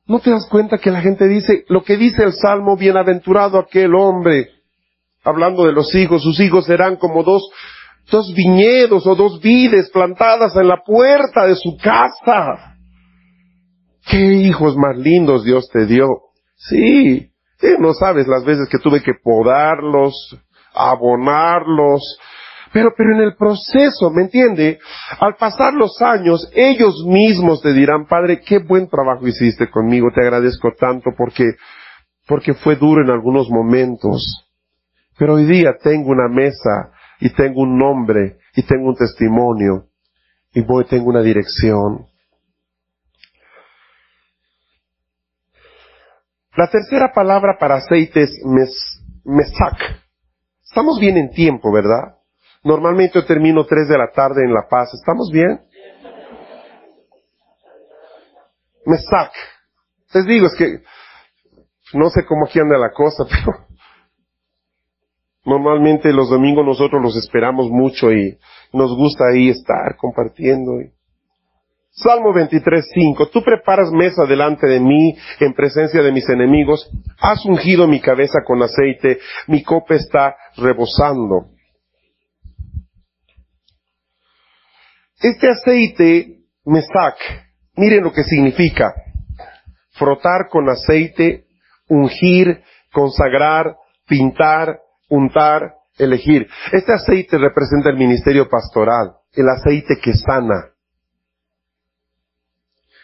¿no 0.07 0.19
te 0.19 0.31
das 0.31 0.47
cuenta 0.49 0.79
que 0.79 0.89
la 0.89 1.01
gente 1.01 1.27
dice, 1.27 1.65
lo 1.69 1.83
que 1.83 1.97
dice 1.97 2.23
el 2.23 2.33
Salmo, 2.33 2.75
bienaventurado 2.75 3.59
aquel 3.59 3.93
hombre, 3.95 4.49
hablando 5.23 5.65
de 5.65 5.71
los 5.71 5.93
hijos, 5.93 6.23
sus 6.23 6.39
hijos 6.39 6.65
serán 6.65 6.95
como 6.95 7.23
dos, 7.23 7.43
dos 8.09 8.33
viñedos 8.33 9.05
o 9.05 9.15
dos 9.15 9.39
vides 9.39 9.91
plantadas 9.91 10.55
en 10.55 10.67
la 10.67 10.81
puerta 10.83 11.45
de 11.45 11.55
su 11.55 11.77
casa. 11.77 12.75
¿Qué 14.09 14.17
hijos 14.17 14.75
más 14.75 14.97
lindos 14.97 15.45
Dios 15.45 15.69
te 15.71 15.85
dio? 15.85 16.07
Sí, 16.55 17.30
no 17.79 17.93
sabes 17.93 18.27
las 18.27 18.43
veces 18.43 18.67
que 18.69 18.79
tuve 18.79 19.01
que 19.01 19.13
podarlos, 19.23 20.13
abonarlos, 20.73 22.17
pero, 22.73 22.93
pero 22.95 23.13
en 23.13 23.21
el 23.21 23.35
proceso, 23.35 24.09
¿me 24.11 24.23
entiende? 24.23 24.79
Al 25.19 25.35
pasar 25.35 25.73
los 25.73 26.01
años, 26.01 26.49
ellos 26.53 27.03
mismos 27.05 27.61
te 27.61 27.73
dirán, 27.73 28.05
Padre, 28.07 28.41
qué 28.41 28.59
buen 28.59 28.87
trabajo 28.87 29.27
hiciste 29.27 29.69
conmigo, 29.69 30.07
te 30.13 30.21
agradezco 30.21 30.69
tanto 30.79 31.11
porque, 31.17 31.55
porque 32.27 32.53
fue 32.53 32.77
duro 32.77 33.03
en 33.03 33.09
algunos 33.11 33.49
momentos. 33.49 34.47
Pero 35.17 35.35
hoy 35.35 35.45
día 35.45 35.75
tengo 35.83 36.11
una 36.11 36.29
mesa 36.29 36.91
y 37.19 37.29
tengo 37.33 37.61
un 37.61 37.77
nombre 37.77 38.37
y 38.55 38.63
tengo 38.63 38.87
un 38.89 38.95
testimonio 38.95 39.87
y 40.53 40.61
voy, 40.61 40.85
tengo 40.85 41.09
una 41.09 41.21
dirección. 41.21 42.05
La 46.57 46.69
tercera 46.69 47.13
palabra 47.13 47.57
para 47.57 47.75
aceite 47.75 48.23
es 48.23 48.31
mes, 48.45 49.01
mesac. 49.23 49.77
Estamos 50.61 50.99
bien 50.99 51.17
en 51.17 51.29
tiempo, 51.31 51.71
¿verdad? 51.71 52.17
Normalmente 52.63 53.19
yo 53.19 53.25
termino 53.25 53.65
tres 53.65 53.87
de 53.87 53.97
la 53.97 54.11
tarde 54.11 54.43
en 54.43 54.53
La 54.53 54.67
Paz. 54.69 54.93
¿Estamos 54.93 55.31
bien? 55.31 55.61
Mesac. 58.85 59.31
Les 60.13 60.25
digo, 60.25 60.47
es 60.47 60.55
que 60.55 60.83
no 61.93 62.09
sé 62.09 62.25
cómo 62.25 62.45
aquí 62.45 62.59
anda 62.59 62.77
la 62.77 62.91
cosa, 62.91 63.23
pero 63.29 63.57
normalmente 65.45 66.11
los 66.11 66.29
domingos 66.29 66.65
nosotros 66.65 67.01
los 67.01 67.15
esperamos 67.15 67.69
mucho 67.69 68.11
y 68.11 68.37
nos 68.73 68.95
gusta 68.95 69.23
ahí 69.33 69.49
estar 69.49 69.95
compartiendo. 69.97 70.81
Y 70.81 70.91
Salmo 72.01 72.33
23, 72.33 72.89
5. 72.93 73.29
Tú 73.29 73.43
preparas 73.43 73.91
mesa 73.91 74.25
delante 74.25 74.65
de 74.65 74.79
mí 74.79 75.15
en 75.39 75.53
presencia 75.53 76.01
de 76.01 76.11
mis 76.11 76.27
enemigos. 76.29 76.89
Has 77.19 77.45
ungido 77.45 77.87
mi 77.87 78.01
cabeza 78.01 78.39
con 78.45 78.61
aceite. 78.63 79.19
Mi 79.47 79.63
copa 79.63 79.95
está 79.95 80.35
rebosando. 80.57 81.51
Este 85.21 85.49
aceite, 85.49 86.39
mesac, 86.65 87.15
miren 87.75 88.03
lo 88.03 88.11
que 88.11 88.23
significa. 88.23 88.91
Frotar 89.91 90.47
con 90.49 90.67
aceite, 90.69 91.45
ungir, 91.87 92.63
consagrar, 92.91 93.75
pintar, 94.07 94.79
untar, 95.09 95.75
elegir. 95.99 96.47
Este 96.71 96.93
aceite 96.93 97.37
representa 97.37 97.91
el 97.91 97.97
ministerio 97.97 98.49
pastoral, 98.49 99.11
el 99.33 99.47
aceite 99.47 99.99
que 100.01 100.13
sana 100.13 100.70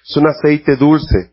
es 0.08 0.17
un 0.17 0.28
aceite 0.28 0.76
dulce. 0.76 1.32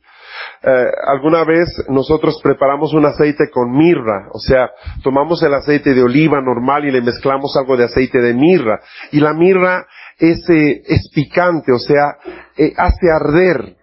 Eh, 0.62 0.86
alguna 1.06 1.44
vez 1.44 1.68
nosotros 1.88 2.40
preparamos 2.42 2.92
un 2.94 3.04
aceite 3.06 3.50
con 3.52 3.70
mirra, 3.70 4.28
o 4.32 4.38
sea, 4.38 4.70
tomamos 5.02 5.42
el 5.42 5.54
aceite 5.54 5.94
de 5.94 6.02
oliva 6.02 6.40
normal 6.40 6.84
y 6.86 6.90
le 6.90 7.02
mezclamos 7.02 7.54
algo 7.56 7.76
de 7.76 7.84
aceite 7.84 8.18
de 8.18 8.34
mirra. 8.34 8.80
Y 9.12 9.20
la 9.20 9.34
mirra 9.34 9.86
es, 10.18 10.38
eh, 10.48 10.82
picante, 11.14 11.70
o 11.72 11.78
sea, 11.78 12.16
eh, 12.56 12.72
hace 12.76 13.10
arder. 13.10 13.76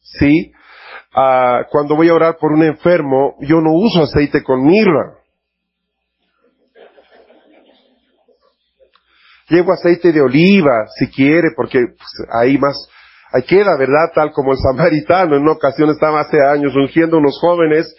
¿Sí? 0.00 0.52
Ah, 1.14 1.62
cuando 1.70 1.96
voy 1.96 2.08
a 2.08 2.14
orar 2.14 2.36
por 2.38 2.52
un 2.52 2.62
enfermo, 2.62 3.36
yo 3.40 3.60
no 3.60 3.72
uso 3.72 4.02
aceite 4.02 4.42
con 4.42 4.64
mirra. 4.64 5.14
Llevo 9.48 9.72
aceite 9.72 10.12
de 10.12 10.20
oliva, 10.20 10.86
si 10.98 11.08
quiere, 11.08 11.48
porque 11.56 11.78
pues, 11.78 12.28
hay 12.32 12.58
más, 12.58 12.88
Ahí 13.34 13.42
queda, 13.42 13.76
¿verdad? 13.76 14.12
Tal 14.14 14.30
como 14.30 14.52
el 14.52 14.58
samaritano 14.58 15.34
en 15.34 15.42
una 15.42 15.52
ocasión 15.52 15.90
estaba 15.90 16.20
hace 16.20 16.36
años 16.40 16.72
ungiendo 16.76 17.16
a 17.16 17.18
unos 17.18 17.36
jóvenes 17.40 17.92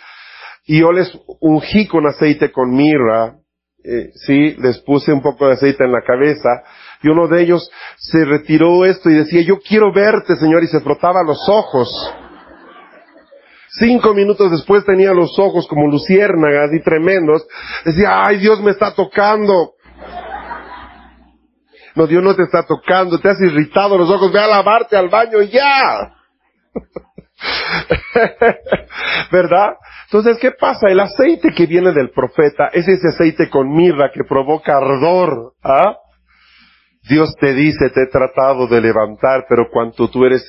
y 0.65 0.79
yo 0.79 0.93
les 0.93 1.11
ungí 1.41 1.87
con 1.87 2.07
aceite 2.07 2.53
con 2.53 2.71
mirra, 2.71 3.35
eh, 3.83 4.11
sí, 4.15 4.55
les 4.59 4.79
puse 4.79 5.11
un 5.11 5.21
poco 5.21 5.47
de 5.47 5.55
aceite 5.55 5.83
en 5.83 5.91
la 5.91 6.03
cabeza 6.03 6.63
y 7.03 7.09
uno 7.09 7.27
de 7.27 7.41
ellos 7.41 7.69
se 7.97 8.23
retiró 8.23 8.85
esto 8.85 9.09
y 9.09 9.15
decía, 9.15 9.41
yo 9.41 9.59
quiero 9.59 9.91
verte, 9.93 10.37
Señor, 10.37 10.63
y 10.63 10.67
se 10.67 10.79
frotaba 10.79 11.21
los 11.21 11.49
ojos. 11.49 11.89
Cinco 13.77 14.13
minutos 14.13 14.51
después 14.51 14.85
tenía 14.85 15.11
los 15.11 15.37
ojos 15.37 15.67
como 15.67 15.87
luciérnagas 15.91 16.71
y 16.73 16.81
tremendos. 16.81 17.45
Decía, 17.83 18.25
ay, 18.25 18.37
Dios 18.37 18.61
me 18.61 18.71
está 18.71 18.95
tocando. 18.95 19.74
No, 21.95 22.07
Dios 22.07 22.21
no 22.21 22.35
te 22.35 22.43
está 22.43 22.63
tocando, 22.63 23.19
te 23.19 23.29
has 23.29 23.39
irritado 23.39 23.97
los 23.97 24.09
ojos, 24.09 24.31
ve 24.31 24.39
a 24.39 24.47
lavarte 24.47 24.97
al 24.97 25.09
baño 25.09 25.41
ya. 25.41 26.13
¿Verdad? 29.31 29.75
Entonces, 30.05 30.37
¿qué 30.39 30.51
pasa? 30.51 30.87
El 30.89 30.99
aceite 30.99 31.49
que 31.55 31.65
viene 31.65 31.91
del 31.93 32.11
profeta 32.11 32.67
es 32.73 32.87
ese 32.87 33.09
aceite 33.09 33.49
con 33.49 33.69
mirra 33.69 34.11
que 34.13 34.23
provoca 34.27 34.77
ardor. 34.77 35.53
¿ah? 35.63 35.95
Dios 37.09 37.33
te 37.39 37.53
dice, 37.53 37.89
te 37.89 38.03
he 38.03 38.07
tratado 38.07 38.67
de 38.67 38.81
levantar, 38.81 39.45
pero 39.47 39.67
cuando 39.71 40.09
tú 40.09 40.25
eres 40.25 40.43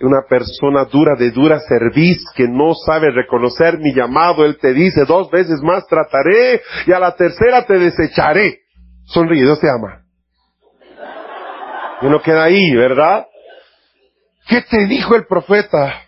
una 0.00 0.22
persona 0.28 0.84
dura 0.84 1.14
de 1.16 1.30
dura 1.30 1.58
cerviz 1.60 2.18
que 2.34 2.46
no 2.48 2.74
sabe 2.74 3.10
reconocer 3.10 3.78
mi 3.78 3.94
llamado, 3.94 4.44
Él 4.44 4.58
te 4.58 4.74
dice, 4.74 5.04
dos 5.06 5.30
veces 5.30 5.60
más 5.62 5.86
trataré 5.86 6.60
y 6.86 6.92
a 6.92 6.98
la 6.98 7.14
tercera 7.14 7.64
te 7.64 7.78
desecharé. 7.78 8.60
Sonríe, 9.06 9.42
Dios 9.42 9.60
te 9.60 9.70
ama. 9.70 10.05
Y 12.02 12.06
no 12.06 12.20
queda 12.20 12.44
ahí, 12.44 12.74
¿verdad? 12.74 13.26
¿Qué 14.48 14.62
te 14.62 14.86
dijo 14.86 15.14
el 15.16 15.26
profeta? 15.26 16.02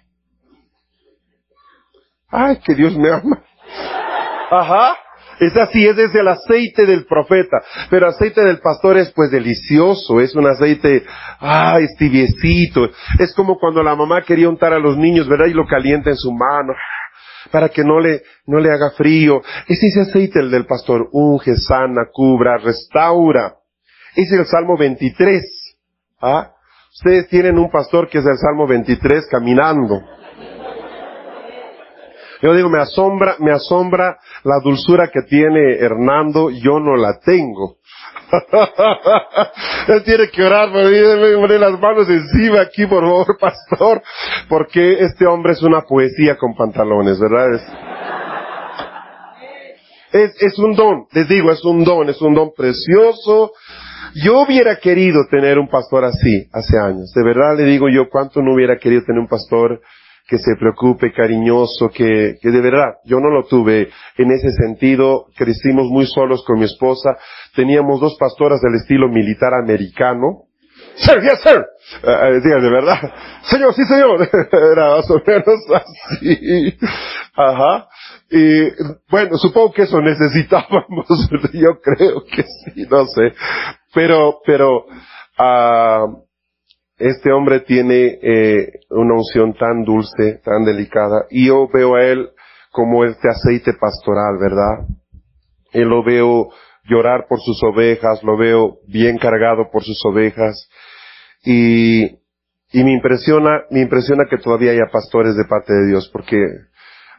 Ay, 2.31 2.59
que 2.65 2.75
Dios 2.75 2.97
me 2.97 3.11
ama. 3.11 3.43
Ajá. 4.51 4.97
Es 5.41 5.57
así, 5.57 5.87
ese 5.87 6.05
es 6.05 6.15
el 6.15 6.27
aceite 6.27 6.85
del 6.85 7.07
profeta. 7.07 7.59
Pero 7.91 8.09
aceite 8.09 8.43
del 8.43 8.59
pastor 8.59 8.97
es 8.99 9.13
pues 9.13 9.31
delicioso, 9.31 10.21
es 10.21 10.35
un 10.35 10.47
aceite, 10.47 11.05
ay, 11.39 11.87
tibiecito. 11.97 12.91
Es 13.21 13.33
como 13.35 13.57
cuando 13.59 13.83
la 13.83 13.95
mamá 13.95 14.23
quería 14.23 14.49
untar 14.49 14.73
a 14.73 14.81
los 14.81 14.97
niños, 14.97 15.29
¿verdad? 15.29 15.47
Y 15.47 15.55
lo 15.55 15.67
calienta 15.67 16.11
en 16.11 16.17
su 16.17 16.33
mano 16.33 16.75
para 17.53 17.69
que 17.69 17.85
no 17.85 18.01
le, 18.01 18.23
no 18.47 18.59
le 18.59 18.71
haga 18.71 18.91
frío. 18.91 19.41
Es 19.69 19.83
ese 19.83 20.01
aceite 20.03 20.41
el 20.41 20.51
del 20.51 20.67
pastor. 20.67 21.09
Unge, 21.13 21.57
sana, 21.57 22.09
cubra, 22.13 22.59
restaura. 22.59 23.55
Es 24.17 24.33
el 24.33 24.45
Salmo 24.47 24.77
23. 24.77 25.58
¿Ah? 26.21 26.51
Ustedes 26.95 27.29
tienen 27.29 27.59
un 27.59 27.71
pastor 27.71 28.09
que 28.09 28.19
es 28.19 28.27
el 28.27 28.37
Salmo 28.39 28.67
23 28.67 29.29
caminando. 29.31 30.03
Yo 32.41 32.55
digo, 32.55 32.69
me 32.69 32.81
asombra, 32.81 33.37
me 33.41 33.53
asombra 33.53 34.19
la 34.45 34.61
dulzura 34.63 35.11
que 35.13 35.23
tiene 35.23 35.77
Hernando, 35.79 36.51
yo 36.51 36.79
no 36.79 36.97
la 36.97 37.19
tengo. 37.19 37.79
Él 39.89 40.05
tiene 40.05 40.29
que 40.29 40.43
orar, 40.43 40.71
poner 40.71 41.61
las 41.61 41.81
manos 41.81 42.09
encima 42.09 42.61
aquí, 42.61 42.87
por 42.87 43.03
favor, 43.03 43.39
pastor, 43.41 44.03
porque 44.49 45.01
este 45.01 45.27
hombre 45.27 45.53
es 45.53 45.63
una 45.63 45.83
poesía 45.83 46.37
con 46.37 46.55
pantalones, 46.55 47.19
¿verdad? 47.19 47.55
Es, 47.55 47.63
es, 50.13 50.43
es 50.43 50.59
un 50.59 50.75
don, 50.75 51.07
les 51.13 51.29
digo, 51.29 51.51
es 51.51 51.65
un 51.65 51.85
don, 51.85 52.09
es 52.09 52.21
un 52.23 52.35
don 52.35 52.53
precioso. 52.57 53.53
Yo 54.15 54.41
hubiera 54.41 54.77
querido 54.77 55.27
tener 55.31 55.59
un 55.59 55.69
pastor 55.69 56.05
así 56.05 56.49
hace 56.53 56.79
años. 56.79 57.13
De 57.15 57.25
verdad 57.25 57.57
le 57.57 57.65
digo 57.65 57.89
yo, 57.89 58.09
cuánto 58.11 58.43
no 58.43 58.55
hubiera 58.55 58.77
querido 58.79 59.03
tener 59.05 59.21
un 59.21 59.29
pastor 59.29 59.81
que 60.27 60.39
se 60.39 60.57
preocupe, 60.59 61.13
cariñoso, 61.13 61.89
que, 61.89 62.37
que 62.41 62.51
de 62.51 62.61
verdad, 62.61 62.97
yo 63.05 63.19
no 63.19 63.31
lo 63.31 63.45
tuve 63.45 63.89
en 64.19 64.31
ese 64.31 64.53
sentido, 64.53 65.27
crecimos 65.35 65.87
muy 65.89 66.07
solos 66.07 66.45
con 66.45 66.59
mi 66.59 66.67
esposa, 66.67 67.17
teníamos 67.57 67.99
dos 67.99 68.17
pastoras 68.21 68.61
del 68.61 68.75
estilo 68.75 69.09
militar 69.09 69.55
americano, 69.55 70.49
Sir, 70.97 71.21
yes, 71.23 71.41
sir. 71.43 71.65
Uh, 72.03 72.41
de 72.41 72.71
verdad. 72.71 72.99
Señor, 73.43 73.73
sí, 73.75 73.85
señor. 73.85 74.29
Era 74.73 74.97
más 74.97 75.11
o 75.11 75.23
menos 75.25 75.61
así. 75.75 76.77
Ajá. 77.35 77.88
Y 78.31 78.71
bueno, 79.11 79.39
supongo 79.39 79.73
que 79.73 79.83
eso 79.83 80.01
necesitábamos. 80.01 81.07
Yo 81.53 81.81
creo 81.81 82.25
que 82.25 82.43
sí, 82.43 82.87
no 82.91 83.07
sé. 83.07 83.33
Pero, 83.95 84.41
pero, 84.45 84.85
uh, 85.39 86.29
este 86.99 87.33
hombre 87.33 87.61
tiene 87.61 88.19
eh, 88.21 88.73
una 88.91 89.15
unción 89.15 89.55
tan 89.55 89.85
dulce, 89.85 90.41
tan 90.45 90.65
delicada, 90.65 91.27
y 91.31 91.47
yo 91.47 91.69
veo 91.73 91.95
a 91.95 92.05
él 92.05 92.31
como 92.73 93.05
este 93.05 93.29
aceite 93.29 93.73
pastoral, 93.81 94.37
¿verdad? 94.41 94.87
Y 95.73 95.81
lo 95.85 96.03
veo 96.03 96.49
llorar 96.85 97.27
por 97.29 97.41
sus 97.41 97.63
ovejas, 97.63 98.23
lo 98.25 98.37
veo 98.37 98.79
bien 98.89 99.17
cargado 99.19 99.71
por 99.71 99.85
sus 99.85 100.05
ovejas, 100.05 100.69
y, 101.45 102.05
y 102.05 102.85
me 102.85 102.93
impresiona, 102.93 103.63
me 103.71 103.81
impresiona 103.81 104.25
que 104.29 104.39
todavía 104.39 104.73
haya 104.73 104.91
pastores 104.91 105.37
de 105.37 105.45
parte 105.49 105.73
de 105.73 105.87
Dios, 105.87 106.11
porque 106.13 106.37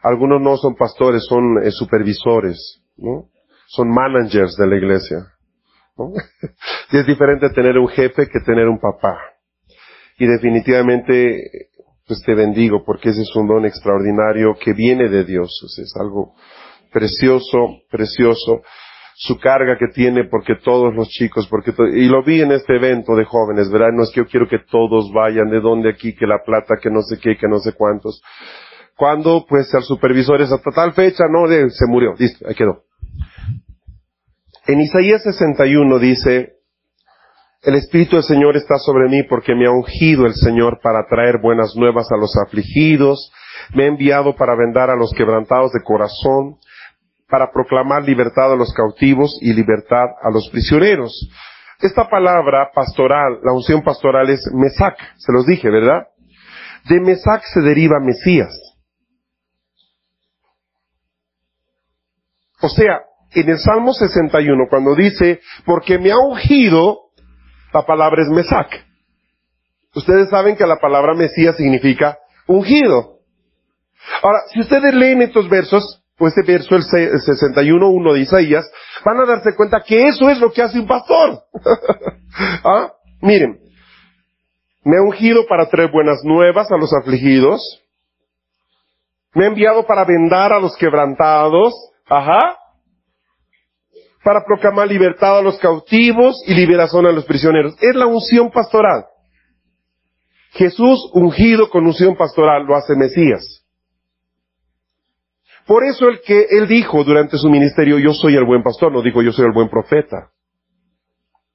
algunos 0.02 0.40
no 0.40 0.56
son 0.56 0.74
pastores, 0.74 1.24
son 1.26 1.62
eh, 1.62 1.70
supervisores, 1.70 2.82
¿no? 2.96 3.28
Son 3.66 3.88
managers 3.88 4.56
de 4.56 4.66
la 4.66 4.76
iglesia, 4.76 5.18
¿no? 5.96 6.12
y 6.92 6.96
es 6.98 7.06
diferente 7.06 7.50
tener 7.50 7.78
un 7.78 7.88
jefe 7.88 8.28
que 8.28 8.40
tener 8.40 8.68
un 8.68 8.78
papá. 8.78 9.18
Y 10.18 10.26
definitivamente, 10.26 11.68
pues 12.06 12.22
te 12.24 12.34
bendigo 12.34 12.84
porque 12.84 13.10
ese 13.10 13.22
es 13.22 13.34
un 13.36 13.46
don 13.46 13.64
extraordinario 13.64 14.54
que 14.62 14.72
viene 14.72 15.08
de 15.08 15.24
Dios. 15.24 15.50
es 15.78 15.94
algo 15.98 16.34
precioso, 16.92 17.80
precioso. 17.90 18.62
Su 19.14 19.38
carga 19.38 19.76
que 19.76 19.88
tiene 19.88 20.24
porque 20.24 20.56
todos 20.56 20.94
los 20.94 21.08
chicos, 21.08 21.46
porque 21.48 21.74
y 21.94 22.06
lo 22.06 22.22
vi 22.22 22.40
en 22.40 22.52
este 22.52 22.76
evento 22.76 23.14
de 23.14 23.26
jóvenes, 23.26 23.70
¿verdad? 23.70 23.92
No 23.92 24.02
es 24.02 24.10
que 24.10 24.20
yo 24.22 24.26
quiero 24.26 24.48
que 24.48 24.60
todos 24.70 25.12
vayan 25.12 25.50
de 25.50 25.60
donde 25.60 25.90
aquí, 25.90 26.14
que 26.14 26.26
la 26.26 26.42
plata, 26.42 26.76
que 26.82 26.90
no 26.90 27.02
sé 27.02 27.18
qué, 27.18 27.36
que 27.36 27.46
no 27.46 27.58
sé 27.58 27.74
cuántos. 27.74 28.22
Cuando, 29.00 29.46
pues, 29.48 29.72
el 29.72 29.82
supervisor 29.82 30.42
es 30.42 30.52
hasta 30.52 30.70
tal 30.72 30.92
fecha, 30.92 31.24
no, 31.30 31.48
se 31.48 31.86
murió, 31.86 32.12
listo, 32.18 32.46
ahí 32.46 32.54
quedó. 32.54 32.82
En 34.66 34.78
Isaías 34.78 35.22
61 35.22 35.98
dice, 35.98 36.56
el 37.62 37.76
Espíritu 37.76 38.16
del 38.16 38.26
Señor 38.26 38.58
está 38.58 38.76
sobre 38.76 39.08
mí 39.08 39.22
porque 39.22 39.54
me 39.54 39.64
ha 39.64 39.70
ungido 39.70 40.26
el 40.26 40.34
Señor 40.34 40.80
para 40.82 41.06
traer 41.08 41.38
buenas 41.40 41.74
nuevas 41.76 42.12
a 42.12 42.18
los 42.18 42.36
afligidos, 42.36 43.32
me 43.74 43.84
ha 43.84 43.86
enviado 43.86 44.36
para 44.36 44.54
vendar 44.54 44.90
a 44.90 44.96
los 44.96 45.14
quebrantados 45.14 45.72
de 45.72 45.82
corazón, 45.82 46.58
para 47.26 47.50
proclamar 47.52 48.02
libertad 48.02 48.52
a 48.52 48.56
los 48.56 48.70
cautivos 48.74 49.34
y 49.40 49.54
libertad 49.54 50.08
a 50.22 50.30
los 50.30 50.50
prisioneros. 50.50 51.26
Esta 51.80 52.06
palabra 52.06 52.70
pastoral, 52.74 53.38
la 53.42 53.54
unción 53.54 53.80
pastoral 53.80 54.28
es 54.28 54.46
Mesac, 54.52 54.98
se 55.16 55.32
los 55.32 55.46
dije, 55.46 55.70
¿verdad? 55.70 56.02
De 56.86 57.00
Mesac 57.00 57.42
se 57.44 57.62
deriva 57.62 57.98
Mesías. 57.98 58.69
O 62.60 62.68
sea, 62.68 63.00
en 63.32 63.48
el 63.48 63.58
Salmo 63.58 63.92
61, 63.92 64.66
cuando 64.68 64.94
dice, 64.94 65.40
porque 65.64 65.98
me 65.98 66.10
ha 66.10 66.18
ungido, 66.18 67.10
la 67.72 67.86
palabra 67.86 68.22
es 68.22 68.28
Mesac. 68.28 68.86
Ustedes 69.94 70.30
saben 70.30 70.56
que 70.56 70.66
la 70.66 70.78
palabra 70.78 71.14
Mesías 71.14 71.56
significa 71.56 72.18
ungido. 72.46 73.18
Ahora, 74.22 74.40
si 74.52 74.60
ustedes 74.60 74.94
leen 74.94 75.22
estos 75.22 75.48
versos, 75.48 76.02
pues 76.16 76.36
este 76.36 76.52
verso, 76.52 76.76
el 76.76 76.82
61.1 76.82 78.12
de 78.12 78.20
Isaías, 78.20 78.70
van 79.04 79.20
a 79.20 79.26
darse 79.26 79.54
cuenta 79.56 79.80
que 79.80 80.08
eso 80.08 80.28
es 80.28 80.38
lo 80.38 80.52
que 80.52 80.62
hace 80.62 80.78
un 80.78 80.86
pastor. 80.86 81.42
¿Ah? 82.64 82.92
Miren, 83.22 83.58
me 84.84 84.98
ha 84.98 85.02
ungido 85.02 85.46
para 85.46 85.68
traer 85.68 85.90
buenas 85.90 86.22
nuevas 86.24 86.70
a 86.70 86.76
los 86.76 86.92
afligidos. 86.92 87.82
Me 89.34 89.44
ha 89.44 89.48
enviado 89.48 89.86
para 89.86 90.04
vendar 90.04 90.52
a 90.52 90.60
los 90.60 90.76
quebrantados. 90.76 91.72
Ajá 92.10 92.60
para 94.22 94.44
proclamar 94.44 94.86
libertad 94.88 95.38
a 95.38 95.42
los 95.42 95.58
cautivos 95.58 96.42
y 96.46 96.54
liberación 96.54 97.06
a 97.06 97.12
los 97.12 97.24
prisioneros. 97.24 97.74
Es 97.80 97.94
la 97.94 98.06
unción 98.06 98.50
pastoral. 98.50 99.06
Jesús 100.52 101.10
ungido 101.14 101.70
con 101.70 101.86
unción 101.86 102.16
pastoral 102.16 102.64
lo 102.64 102.76
hace 102.76 102.94
Mesías. 102.96 103.64
Por 105.66 105.84
eso 105.84 106.08
el 106.08 106.20
que 106.22 106.46
él 106.50 106.66
dijo 106.66 107.04
durante 107.04 107.38
su 107.38 107.48
ministerio, 107.48 107.98
yo 107.98 108.12
soy 108.12 108.34
el 108.34 108.44
buen 108.44 108.62
pastor, 108.62 108.92
no 108.92 109.02
dijo 109.02 109.22
yo 109.22 109.32
soy 109.32 109.46
el 109.46 109.52
buen 109.52 109.68
profeta. 109.68 110.30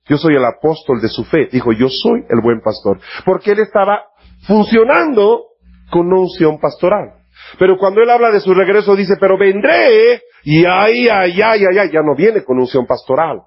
Yo 0.07 0.17
soy 0.17 0.35
el 0.35 0.45
apóstol 0.45 1.01
de 1.01 1.09
su 1.09 1.23
fe. 1.25 1.49
Dijo 1.51 1.71
yo 1.73 1.89
soy 1.89 2.23
el 2.29 2.39
buen 2.41 2.61
pastor. 2.61 2.99
Porque 3.25 3.51
él 3.51 3.59
estaba 3.59 4.03
funcionando 4.47 5.45
con 5.91 6.13
unción 6.13 6.59
pastoral. 6.59 7.24
Pero 7.59 7.77
cuando 7.77 8.01
él 8.01 8.09
habla 8.09 8.31
de 8.31 8.39
su 8.39 8.53
regreso 8.53 8.95
dice, 8.95 9.15
pero 9.19 9.37
vendré 9.37 10.21
y 10.43 10.65
ay, 10.65 11.07
ay, 11.09 11.41
ay, 11.41 11.65
ay, 11.65 11.77
ay, 11.79 11.91
ya 11.91 12.01
no 12.01 12.15
viene 12.15 12.43
con 12.43 12.57
unción 12.57 12.85
pastoral. 12.85 13.41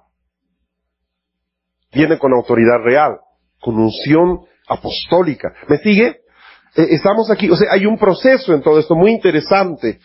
Viene 1.91 2.17
con 2.17 2.33
autoridad 2.33 2.79
real, 2.83 3.17
con 3.59 3.77
unción 3.77 4.41
apostólica. 4.67 5.53
¿Me 5.67 5.77
sigue? 5.77 6.21
Eh, 6.75 6.87
estamos 6.91 7.31
aquí, 7.31 7.49
o 7.49 7.55
sea, 7.55 7.71
hay 7.71 7.85
un 7.85 7.97
proceso 7.97 8.53
en 8.53 8.61
todo 8.61 8.79
esto 8.79 8.95
muy 8.95 9.11
interesante. 9.11 9.99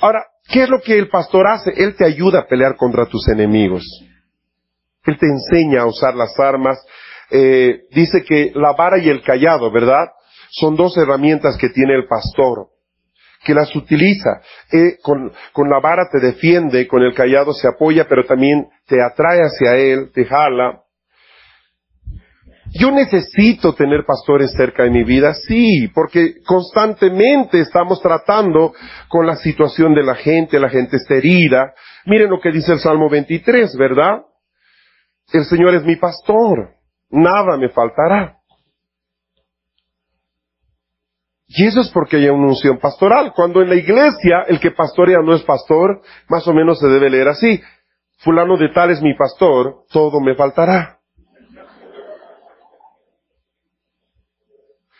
Ahora, 0.00 0.24
¿qué 0.48 0.64
es 0.64 0.68
lo 0.68 0.80
que 0.80 0.98
el 0.98 1.08
pastor 1.08 1.46
hace? 1.46 1.72
Él 1.76 1.96
te 1.96 2.04
ayuda 2.04 2.40
a 2.40 2.46
pelear 2.46 2.76
contra 2.76 3.06
tus 3.06 3.28
enemigos. 3.28 3.84
Él 5.04 5.18
te 5.18 5.26
enseña 5.26 5.82
a 5.82 5.86
usar 5.86 6.14
las 6.14 6.38
armas. 6.38 6.78
Eh, 7.30 7.82
dice 7.90 8.22
que 8.24 8.52
la 8.54 8.72
vara 8.72 8.98
y 8.98 9.08
el 9.08 9.22
callado, 9.22 9.70
¿verdad? 9.70 10.06
Son 10.50 10.76
dos 10.76 10.96
herramientas 10.96 11.56
que 11.56 11.70
tiene 11.70 11.94
el 11.94 12.06
pastor 12.06 12.68
que 13.46 13.54
las 13.54 13.74
utiliza. 13.76 14.40
Eh, 14.72 14.96
con, 15.00 15.32
con 15.52 15.70
la 15.70 15.78
vara 15.80 16.08
te 16.10 16.18
defiende, 16.18 16.88
con 16.88 17.02
el 17.02 17.14
callado 17.14 17.52
se 17.52 17.68
apoya, 17.68 18.06
pero 18.08 18.24
también 18.24 18.66
te 18.86 19.00
atrae 19.00 19.40
hacia 19.40 19.76
él, 19.76 20.10
te 20.12 20.24
jala. 20.24 20.82
Yo 22.78 22.90
necesito 22.90 23.74
tener 23.74 24.04
pastores 24.04 24.52
cerca 24.52 24.82
de 24.82 24.90
mi 24.90 25.04
vida, 25.04 25.32
sí, 25.34 25.88
porque 25.94 26.34
constantemente 26.44 27.60
estamos 27.60 28.02
tratando 28.02 28.72
con 29.08 29.26
la 29.26 29.36
situación 29.36 29.94
de 29.94 30.02
la 30.02 30.16
gente, 30.16 30.58
la 30.58 30.68
gente 30.68 30.96
está 30.96 31.14
herida. 31.14 31.72
Miren 32.06 32.28
lo 32.28 32.40
que 32.40 32.50
dice 32.50 32.72
el 32.72 32.80
Salmo 32.80 33.08
23, 33.08 33.76
¿verdad? 33.78 34.22
El 35.32 35.44
Señor 35.44 35.74
es 35.74 35.84
mi 35.84 35.96
pastor, 35.96 36.74
nada 37.10 37.56
me 37.56 37.68
faltará. 37.68 38.35
Y 41.48 41.66
eso 41.66 41.80
es 41.80 41.90
porque 41.90 42.16
hay 42.16 42.28
una 42.28 42.48
unción 42.48 42.78
pastoral. 42.78 43.32
Cuando 43.34 43.62
en 43.62 43.68
la 43.68 43.76
iglesia 43.76 44.44
el 44.48 44.58
que 44.58 44.72
pastorea 44.72 45.18
no 45.24 45.34
es 45.34 45.42
pastor, 45.42 46.00
más 46.28 46.46
o 46.48 46.52
menos 46.52 46.78
se 46.80 46.88
debe 46.88 47.10
leer 47.10 47.28
así. 47.28 47.60
Fulano 48.18 48.56
de 48.56 48.70
tal 48.70 48.90
es 48.90 49.00
mi 49.00 49.14
pastor, 49.14 49.84
todo 49.90 50.20
me 50.20 50.34
faltará. 50.34 50.98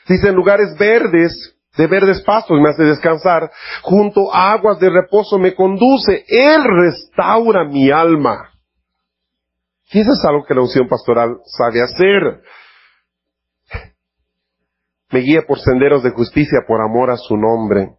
Dice, 0.09 0.29
en 0.29 0.37
lugares 0.37 0.77
verdes, 0.79 1.57
de 1.77 1.87
verdes 1.89 2.23
pastos 2.23 2.61
me 2.61 2.71
hace 2.71 2.85
descansar, 2.85 3.51
junto 3.83 4.33
a 4.33 4.53
aguas 4.53 4.79
de 4.79 4.89
reposo 4.89 5.39
me 5.39 5.55
conduce, 5.55 6.25
Él 6.29 6.63
restaura 6.65 7.65
mi 7.65 7.91
alma. 7.91 8.53
Y 9.91 10.01
eso 10.01 10.13
es 10.13 10.25
algo 10.25 10.45
que 10.45 10.55
la 10.55 10.63
unción 10.63 10.89
pastoral 10.89 11.39
sabe 11.45 11.83
hacer. 11.83 12.43
Me 15.11 15.21
guía 15.21 15.43
por 15.47 15.59
senderos 15.59 16.03
de 16.03 16.11
justicia 16.11 16.61
por 16.67 16.81
amor 16.81 17.11
a 17.11 17.17
su 17.17 17.37
nombre. 17.37 17.97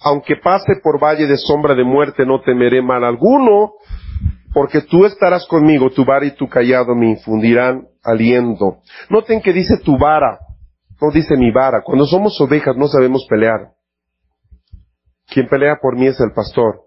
Aunque 0.00 0.36
pase 0.36 0.74
por 0.82 1.02
valle 1.02 1.26
de 1.26 1.36
sombra 1.36 1.74
de 1.74 1.84
muerte, 1.84 2.24
no 2.24 2.40
temeré 2.40 2.80
mal 2.82 3.02
alguno, 3.02 3.72
porque 4.54 4.82
tú 4.82 5.04
estarás 5.04 5.46
conmigo, 5.46 5.90
tu 5.90 6.04
vara 6.04 6.24
y 6.24 6.36
tu 6.36 6.48
callado 6.48 6.94
me 6.94 7.10
infundirán 7.10 7.88
aliento. 8.04 8.78
Noten 9.10 9.40
que 9.40 9.52
dice 9.52 9.78
tu 9.84 9.98
vara, 9.98 10.38
no 11.00 11.10
dice 11.12 11.36
mi 11.36 11.50
vara. 11.50 11.82
Cuando 11.82 12.06
somos 12.06 12.40
ovejas 12.40 12.76
no 12.76 12.86
sabemos 12.86 13.26
pelear. 13.28 13.72
Quien 15.26 15.48
pelea 15.48 15.78
por 15.82 15.96
mí 15.96 16.06
es 16.06 16.18
el 16.20 16.32
pastor, 16.32 16.80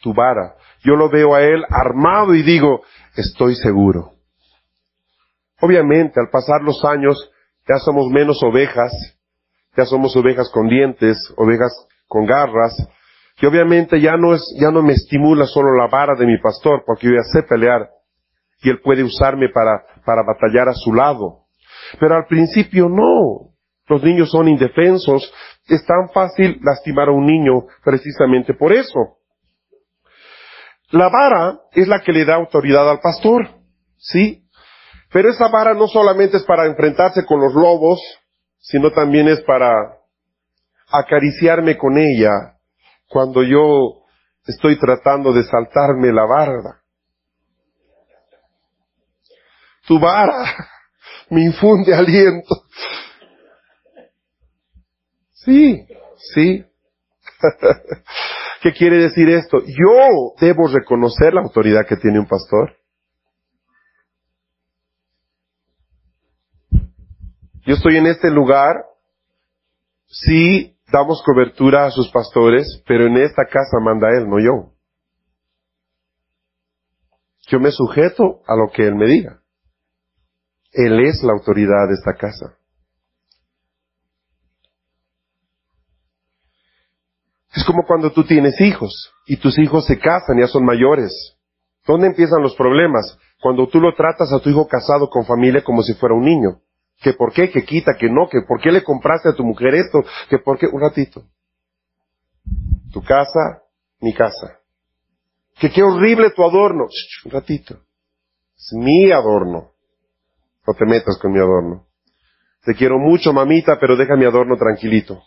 tu 0.00 0.14
vara. 0.14 0.54
Yo 0.84 0.94
lo 0.94 1.10
veo 1.10 1.34
a 1.34 1.42
él 1.42 1.64
armado 1.68 2.34
y 2.34 2.42
digo, 2.42 2.82
estoy 3.16 3.54
seguro. 3.56 4.12
Obviamente, 5.60 6.20
al 6.20 6.28
pasar 6.30 6.62
los 6.62 6.84
años, 6.84 7.31
ya 7.68 7.78
somos 7.78 8.08
menos 8.08 8.42
ovejas, 8.42 8.92
ya 9.76 9.84
somos 9.86 10.16
ovejas 10.16 10.50
con 10.50 10.68
dientes, 10.68 11.16
ovejas 11.36 11.72
con 12.06 12.26
garras, 12.26 12.74
y 13.40 13.46
obviamente 13.46 14.00
ya 14.00 14.16
no 14.16 14.34
es, 14.34 14.44
ya 14.60 14.70
no 14.70 14.82
me 14.82 14.92
estimula 14.92 15.46
solo 15.46 15.76
la 15.76 15.88
vara 15.88 16.14
de 16.14 16.26
mi 16.26 16.38
pastor, 16.38 16.82
porque 16.86 17.06
yo 17.06 17.14
ya 17.14 17.22
sé 17.32 17.42
pelear, 17.42 17.88
y 18.62 18.70
él 18.70 18.80
puede 18.80 19.02
usarme 19.02 19.48
para, 19.48 19.84
para 20.04 20.22
batallar 20.22 20.68
a 20.68 20.74
su 20.74 20.92
lado. 20.92 21.42
Pero 21.98 22.14
al 22.14 22.26
principio 22.26 22.88
no. 22.88 23.52
Los 23.88 24.02
niños 24.02 24.30
son 24.30 24.48
indefensos. 24.48 25.32
Es 25.66 25.84
tan 25.84 26.08
fácil 26.14 26.60
lastimar 26.62 27.08
a 27.08 27.12
un 27.12 27.26
niño 27.26 27.66
precisamente 27.84 28.54
por 28.54 28.72
eso. 28.72 29.18
La 30.90 31.08
vara 31.08 31.58
es 31.72 31.88
la 31.88 32.00
que 32.00 32.12
le 32.12 32.24
da 32.24 32.36
autoridad 32.36 32.88
al 32.88 33.00
pastor. 33.00 33.48
¿Sí? 33.96 34.41
Pero 35.12 35.30
esa 35.30 35.48
vara 35.48 35.74
no 35.74 35.88
solamente 35.88 36.38
es 36.38 36.44
para 36.44 36.66
enfrentarse 36.66 37.24
con 37.24 37.40
los 37.40 37.54
lobos, 37.54 38.00
sino 38.58 38.90
también 38.92 39.28
es 39.28 39.42
para 39.42 39.70
acariciarme 40.90 41.76
con 41.76 41.98
ella 41.98 42.30
cuando 43.08 43.42
yo 43.42 44.04
estoy 44.46 44.78
tratando 44.78 45.32
de 45.32 45.44
saltarme 45.44 46.12
la 46.12 46.24
barda. 46.24 46.82
Tu 49.86 49.98
vara 49.98 50.44
me 51.28 51.42
infunde 51.42 51.94
aliento. 51.94 52.54
Sí, 55.32 55.86
sí. 56.34 56.64
¿Qué 58.62 58.72
quiere 58.72 58.98
decir 58.98 59.28
esto? 59.28 59.58
Yo 59.66 60.34
debo 60.40 60.68
reconocer 60.68 61.34
la 61.34 61.40
autoridad 61.40 61.86
que 61.86 61.96
tiene 61.96 62.20
un 62.20 62.28
pastor. 62.28 62.76
Yo 67.64 67.74
estoy 67.74 67.96
en 67.96 68.06
este 68.06 68.30
lugar, 68.30 68.84
sí 70.06 70.76
damos 70.92 71.22
cobertura 71.22 71.86
a 71.86 71.90
sus 71.90 72.10
pastores, 72.10 72.82
pero 72.86 73.06
en 73.06 73.16
esta 73.18 73.44
casa 73.44 73.78
manda 73.80 74.08
él, 74.10 74.28
no 74.28 74.40
yo. 74.40 74.72
Yo 77.48 77.60
me 77.60 77.70
sujeto 77.70 78.42
a 78.46 78.56
lo 78.56 78.70
que 78.72 78.86
él 78.86 78.94
me 78.96 79.06
diga. 79.06 79.40
Él 80.72 81.00
es 81.00 81.22
la 81.22 81.32
autoridad 81.32 81.88
de 81.88 81.94
esta 81.94 82.14
casa. 82.14 82.56
Es 87.54 87.64
como 87.64 87.84
cuando 87.86 88.10
tú 88.12 88.24
tienes 88.24 88.58
hijos 88.60 89.12
y 89.26 89.36
tus 89.36 89.58
hijos 89.58 89.86
se 89.86 89.98
casan, 89.98 90.38
ya 90.38 90.48
son 90.48 90.64
mayores. 90.64 91.36
¿Dónde 91.86 92.06
empiezan 92.06 92.42
los 92.42 92.56
problemas? 92.56 93.18
Cuando 93.40 93.68
tú 93.68 93.80
lo 93.80 93.94
tratas 93.94 94.32
a 94.32 94.40
tu 94.40 94.48
hijo 94.48 94.66
casado 94.66 95.10
con 95.10 95.26
familia 95.26 95.62
como 95.62 95.82
si 95.82 95.94
fuera 95.94 96.14
un 96.14 96.22
niño. 96.22 96.60
Que 97.02 97.14
por 97.14 97.32
qué, 97.32 97.50
que 97.50 97.64
quita, 97.64 97.94
que 97.98 98.08
no, 98.08 98.28
que 98.28 98.42
por 98.46 98.60
qué 98.60 98.70
le 98.70 98.82
compraste 98.82 99.28
a 99.28 99.34
tu 99.34 99.44
mujer 99.44 99.74
esto, 99.74 100.00
que 100.28 100.38
por 100.38 100.58
qué, 100.58 100.66
un 100.66 100.80
ratito. 100.80 101.24
Tu 102.92 103.02
casa, 103.02 103.62
mi 104.00 104.14
casa. 104.14 104.58
Que 105.58 105.70
qué 105.70 105.82
horrible 105.82 106.30
tu 106.30 106.44
adorno. 106.44 106.86
un 107.24 107.30
ratito. 107.30 107.74
Es 108.56 108.72
mi 108.74 109.10
adorno. 109.10 109.72
No 110.66 110.74
te 110.74 110.86
metas 110.86 111.18
con 111.20 111.32
mi 111.32 111.38
adorno. 111.38 111.86
Te 112.64 112.74
quiero 112.74 112.98
mucho, 112.98 113.32
mamita, 113.32 113.78
pero 113.80 113.96
deja 113.96 114.16
mi 114.16 114.24
adorno 114.24 114.56
tranquilito. 114.56 115.20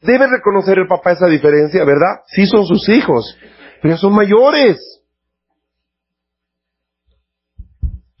Debe 0.00 0.26
reconocer 0.28 0.78
el 0.78 0.86
papá 0.86 1.12
esa 1.12 1.26
diferencia, 1.26 1.84
¿verdad? 1.84 2.20
Sí 2.26 2.46
son 2.46 2.66
sus 2.66 2.88
hijos, 2.88 3.36
pero 3.82 3.96
son 3.96 4.12
mayores. 4.14 4.97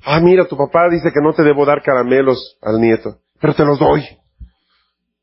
Ah, 0.04 0.20
mira, 0.20 0.46
tu 0.46 0.56
papá 0.56 0.88
dice 0.90 1.10
que 1.12 1.20
no 1.20 1.32
te 1.32 1.42
debo 1.42 1.66
dar 1.66 1.82
caramelos 1.82 2.58
al 2.62 2.80
nieto, 2.80 3.18
pero 3.40 3.54
te 3.54 3.64
los 3.64 3.78
doy. 3.78 4.04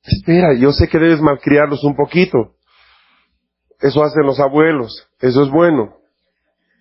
Espera, 0.03 0.53
yo 0.53 0.71
sé 0.71 0.87
que 0.87 0.99
debes 0.99 1.21
malcriarlos 1.21 1.83
un 1.83 1.95
poquito. 1.95 2.55
Eso 3.79 4.03
hacen 4.03 4.23
los 4.25 4.39
abuelos, 4.39 5.09
eso 5.19 5.43
es 5.43 5.49
bueno. 5.49 5.95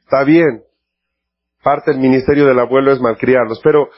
Está 0.05 0.25
bien 0.25 0.65
parte 1.65 1.91
del 1.91 1.99
ministerio 1.99 2.47
del 2.47 2.61
abuelo 2.61 2.93
es 2.93 3.01
malcriarlos, 3.01 3.61
pero 3.65 3.89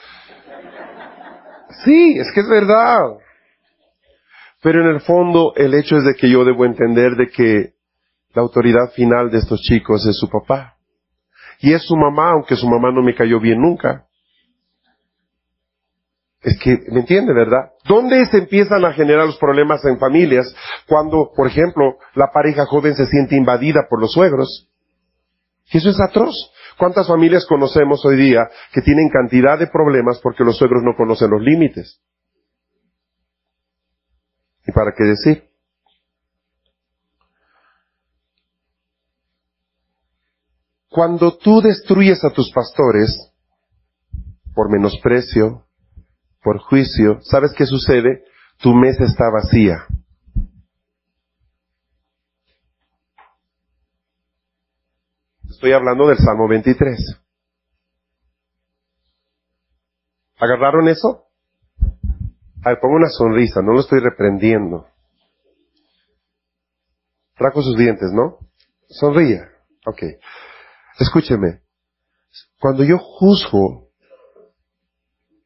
sí, 1.85 2.17
es 2.17 2.33
que 2.33 2.41
es 2.41 2.49
verdad. 2.49 3.19
Pero 4.63 4.83
en 4.83 4.95
el 4.95 5.01
fondo 5.03 5.53
el 5.57 5.75
hecho 5.75 5.97
es 5.97 6.05
de 6.05 6.15
que 6.15 6.31
yo 6.31 6.45
debo 6.45 6.65
entender 6.65 7.17
de 7.17 7.27
que 7.27 7.75
la 8.33 8.43
autoridad 8.43 8.93
final 8.95 9.31
de 9.31 9.39
estos 9.39 9.61
chicos 9.61 10.07
es 10.07 10.17
su 10.17 10.31
papá. 10.31 10.76
Y 11.61 11.73
es 11.73 11.83
su 11.83 11.97
mamá, 11.97 12.31
aunque 12.31 12.57
su 12.57 12.69
mamá 12.69 12.91
no 12.93 13.03
me 13.03 13.15
cayó 13.15 13.41
bien 13.41 13.61
nunca. 13.61 14.07
Es 16.43 16.59
que, 16.59 16.79
¿me 16.93 17.01
entiende, 17.01 17.33
verdad? 17.33 17.73
¿Dónde 17.85 18.25
se 18.27 18.39
empiezan 18.39 18.85
a 18.85 18.93
generar 18.93 19.27
los 19.27 19.39
problemas 19.39 19.85
en 19.85 19.99
familias 19.99 20.55
cuando, 20.87 21.33
por 21.35 21.49
ejemplo, 21.49 21.97
la 22.15 22.31
pareja 22.33 22.67
joven 22.67 22.95
se 22.95 23.07
siente 23.07 23.37
invadida 23.37 23.87
por 23.89 24.01
los 24.01 24.13
suegros? 24.13 24.69
Y 25.73 25.79
eso 25.79 25.91
es 25.91 26.01
atroz. 26.01 26.53
¿Cuántas 26.79 27.09
familias 27.09 27.47
conocemos 27.47 28.05
hoy 28.05 28.17
día 28.17 28.49
que 28.73 28.83
tienen 28.83 29.09
cantidad 29.09 29.59
de 29.59 29.67
problemas 29.67 30.21
porque 30.23 30.45
los 30.45 30.57
suegros 30.57 30.83
no 30.85 30.95
conocen 30.97 31.31
los 31.31 31.43
límites? 31.43 32.01
¿Y 34.67 34.73
para 34.73 34.93
qué 34.97 35.05
decir? 35.05 35.56
Cuando 40.97 41.37
tú 41.37 41.61
destruyes 41.61 42.25
a 42.25 42.31
tus 42.31 42.51
pastores 42.53 43.31
por 44.55 44.73
menosprecio, 44.73 45.67
por 46.43 46.59
juicio, 46.59 47.21
¿sabes 47.21 47.53
qué 47.55 47.67
sucede? 47.67 48.25
Tu 48.63 48.73
mesa 48.73 49.05
está 49.05 49.25
vacía. 49.29 49.85
Estoy 55.51 55.73
hablando 55.73 56.09
del 56.09 56.17
Salmo 56.17 56.49
23. 56.49 56.99
¿Agarraron 60.39 60.89
eso? 60.89 61.27
A 62.65 62.75
pongo 62.81 62.97
una 62.97 63.11
sonrisa, 63.11 63.61
no 63.61 63.75
lo 63.75 63.81
estoy 63.81 64.01
reprendiendo. 64.01 64.87
Trajo 67.37 67.61
sus 67.61 67.77
dientes, 67.77 68.09
¿no? 68.15 68.39
Sonría. 68.89 69.47
Ok. 69.85 70.03
Escúcheme. 70.99 71.61
Cuando 72.59 72.85
yo 72.85 72.99
juzgo 72.99 73.89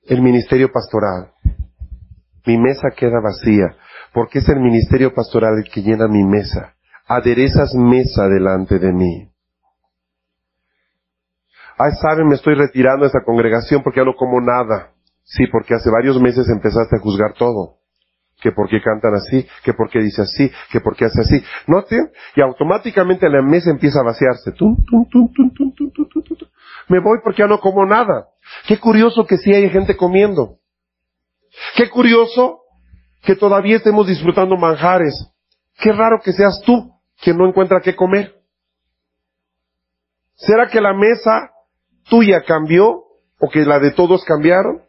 el 0.07 0.23
ministerio 0.23 0.71
pastoral, 0.73 1.33
mi 2.47 2.57
mesa 2.57 2.91
queda 2.97 3.21
vacía, 3.21 3.77
porque 4.13 4.39
es 4.39 4.49
el 4.49 4.61
ministerio 4.61 5.13
pastoral 5.15 5.55
el 5.59 5.71
que 5.71 5.83
llena 5.83 6.09
mi 6.09 6.25
mesa. 6.25 6.75
Aderezas 7.07 7.75
mesa 7.75 8.29
delante 8.29 8.79
de 8.79 8.93
mí. 8.93 9.33
Ay, 11.77 11.93
saben, 12.01 12.29
me 12.29 12.35
estoy 12.35 12.55
retirando 12.55 13.03
de 13.03 13.09
esta 13.09 13.25
congregación 13.25 13.83
porque 13.83 14.01
ya 14.01 14.05
no 14.05 14.15
como 14.15 14.41
nada. 14.41 14.93
Sí, 15.25 15.47
porque 15.51 15.75
hace 15.75 15.91
varios 15.91 16.21
meses 16.21 16.49
empezaste 16.49 16.97
a 16.97 17.01
juzgar 17.01 17.35
todo. 17.35 17.80
Que 18.41 18.53
por 18.53 18.69
qué 18.69 18.81
cantan 18.81 19.15
así, 19.15 19.47
que 19.65 19.75
por 19.75 19.91
qué 19.91 20.01
dice 20.01 20.23
así, 20.23 20.51
que 20.71 20.81
por 20.81 20.97
qué 20.97 21.07
hace 21.07 21.21
así. 21.21 21.45
¿Noten? 21.67 22.11
Y 22.37 22.41
automáticamente 22.41 23.29
la 23.29 23.43
mesa 23.43 23.71
empieza 23.71 24.01
a 24.01 24.05
vaciarse. 24.05 24.53
Me 26.89 27.01
voy 27.01 27.19
porque 27.23 27.43
ya 27.43 27.47
no 27.47 27.61
como 27.61 27.85
nada. 27.85 28.29
Qué 28.67 28.79
curioso 28.79 29.27
que 29.27 29.37
sí 29.37 29.53
hay 29.53 29.69
gente 29.71 29.97
comiendo. 29.97 30.59
Qué 31.77 31.89
curioso 31.91 32.61
que 33.23 33.37
todavía 33.37 33.77
estemos 33.77 34.07
disfrutando 34.07 34.57
manjares. 34.57 35.15
Qué 35.79 35.93
raro 35.93 36.21
que 36.23 36.33
seas 36.33 36.61
tú 36.65 36.93
quien 37.21 37.37
no 37.37 37.47
encuentra 37.47 37.81
qué 37.81 37.95
comer. 37.95 38.35
¿Será 40.35 40.69
que 40.69 40.81
la 40.81 40.95
mesa 40.95 41.51
tuya 42.09 42.43
cambió 42.47 43.05
o 43.39 43.51
que 43.53 43.61
la 43.65 43.79
de 43.79 43.91
todos 43.91 44.25
cambiaron? 44.25 44.83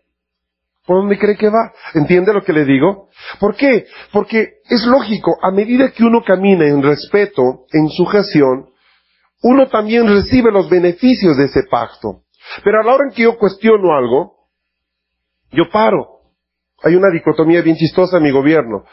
¿Por 0.91 1.03
dónde 1.03 1.17
cree 1.17 1.37
que 1.37 1.47
va? 1.47 1.71
¿Entiende 1.93 2.33
lo 2.33 2.43
que 2.43 2.51
le 2.51 2.65
digo? 2.65 3.07
¿Por 3.39 3.55
qué? 3.55 3.85
Porque 4.11 4.55
es 4.69 4.85
lógico, 4.85 5.37
a 5.41 5.49
medida 5.49 5.89
que 5.91 6.03
uno 6.03 6.21
camina 6.21 6.67
en 6.67 6.83
respeto, 6.83 7.65
en 7.71 7.87
sujeción, 7.87 8.65
uno 9.41 9.69
también 9.69 10.05
recibe 10.05 10.51
los 10.51 10.69
beneficios 10.69 11.37
de 11.37 11.45
ese 11.45 11.63
pacto. 11.71 12.23
Pero 12.65 12.81
a 12.81 12.83
la 12.83 12.93
hora 12.93 13.05
en 13.05 13.15
que 13.15 13.23
yo 13.23 13.37
cuestiono 13.37 13.93
algo, 13.93 14.49
yo 15.51 15.69
paro. 15.71 16.23
Hay 16.83 16.95
una 16.95 17.09
dicotomía 17.09 17.61
bien 17.61 17.77
chistosa 17.77 18.17
en 18.17 18.23
mi 18.23 18.31
gobierno. 18.31 18.83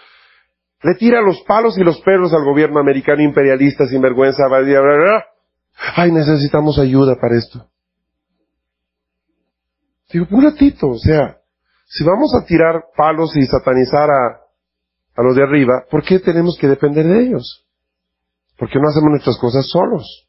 Le 0.84 0.94
tira 0.94 1.20
los 1.20 1.40
palos 1.48 1.76
y 1.78 1.82
los 1.82 2.00
perros 2.02 2.32
al 2.32 2.44
gobierno 2.44 2.78
americano 2.78 3.22
imperialista 3.22 3.88
sin 3.88 4.00
vergüenza. 4.00 4.44
Ay, 5.96 6.12
necesitamos 6.12 6.78
ayuda 6.78 7.16
para 7.20 7.36
esto. 7.36 7.68
Digo, 10.12 10.28
un 10.30 10.44
ratito, 10.44 10.90
o 10.90 10.98
sea, 10.98 11.37
si 11.88 12.04
vamos 12.04 12.34
a 12.34 12.44
tirar 12.44 12.84
palos 12.96 13.34
y 13.36 13.46
satanizar 13.46 14.10
a, 14.10 14.40
a 15.16 15.22
los 15.22 15.34
de 15.34 15.42
arriba, 15.42 15.84
¿por 15.90 16.04
qué 16.04 16.18
tenemos 16.20 16.56
que 16.58 16.68
depender 16.68 17.06
de 17.06 17.20
ellos? 17.20 17.66
¿Por 18.58 18.68
qué 18.68 18.78
no 18.78 18.88
hacemos 18.88 19.10
nuestras 19.10 19.38
cosas 19.38 19.66
solos? 19.66 20.28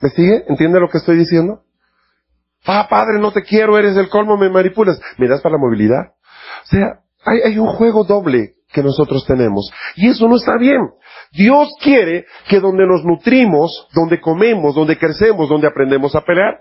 ¿Me 0.00 0.10
sigue? 0.10 0.44
¿Entiende 0.48 0.80
lo 0.80 0.88
que 0.88 0.98
estoy 0.98 1.16
diciendo? 1.16 1.62
Ah, 2.66 2.88
padre, 2.90 3.20
no 3.20 3.32
te 3.32 3.42
quiero, 3.42 3.78
eres 3.78 3.96
el 3.96 4.08
colmo, 4.08 4.36
me 4.36 4.50
manipulas. 4.50 5.00
¿Me 5.18 5.28
das 5.28 5.40
para 5.40 5.54
la 5.54 5.60
movilidad? 5.60 6.14
O 6.64 6.66
sea, 6.66 7.00
hay, 7.24 7.40
hay 7.44 7.58
un 7.58 7.68
juego 7.68 8.04
doble 8.04 8.54
que 8.72 8.82
nosotros 8.82 9.24
tenemos. 9.26 9.70
Y 9.96 10.08
eso 10.08 10.28
no 10.28 10.36
está 10.36 10.56
bien. 10.58 10.80
Dios 11.32 11.68
quiere 11.80 12.26
que 12.48 12.58
donde 12.60 12.86
nos 12.86 13.04
nutrimos, 13.04 13.88
donde 13.94 14.20
comemos, 14.20 14.74
donde 14.74 14.98
crecemos, 14.98 15.48
donde 15.48 15.68
aprendemos 15.68 16.14
a 16.16 16.22
pelear, 16.22 16.58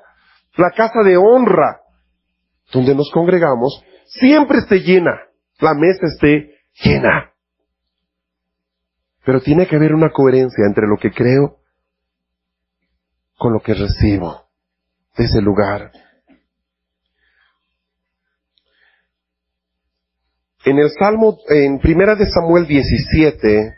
la 0.58 0.72
casa 0.72 1.02
de 1.04 1.18
honra, 1.18 1.82
donde 2.72 2.96
nos 2.96 3.10
congregamos, 3.12 3.84
siempre 4.06 4.60
esté 4.60 4.80
llena, 4.80 5.12
la 5.60 5.74
mesa 5.74 6.08
esté 6.08 6.60
llena. 6.84 7.34
Pero 9.26 9.42
tiene 9.42 9.68
que 9.68 9.76
haber 9.76 9.94
una 9.94 10.10
coherencia 10.10 10.66
entre 10.66 10.88
lo 10.88 10.98
que 10.98 11.12
creo 11.12 11.58
con 13.38 13.54
lo 13.54 13.60
que 13.60 13.74
recibo 13.74 14.48
de 15.18 15.26
ese 15.26 15.42
lugar. 15.42 15.92
En 20.66 20.80
el 20.80 20.90
Salmo, 20.92 21.38
en 21.50 21.80
Primera 21.80 22.16
de 22.16 22.26
Samuel 22.30 22.68
17, 22.68 23.77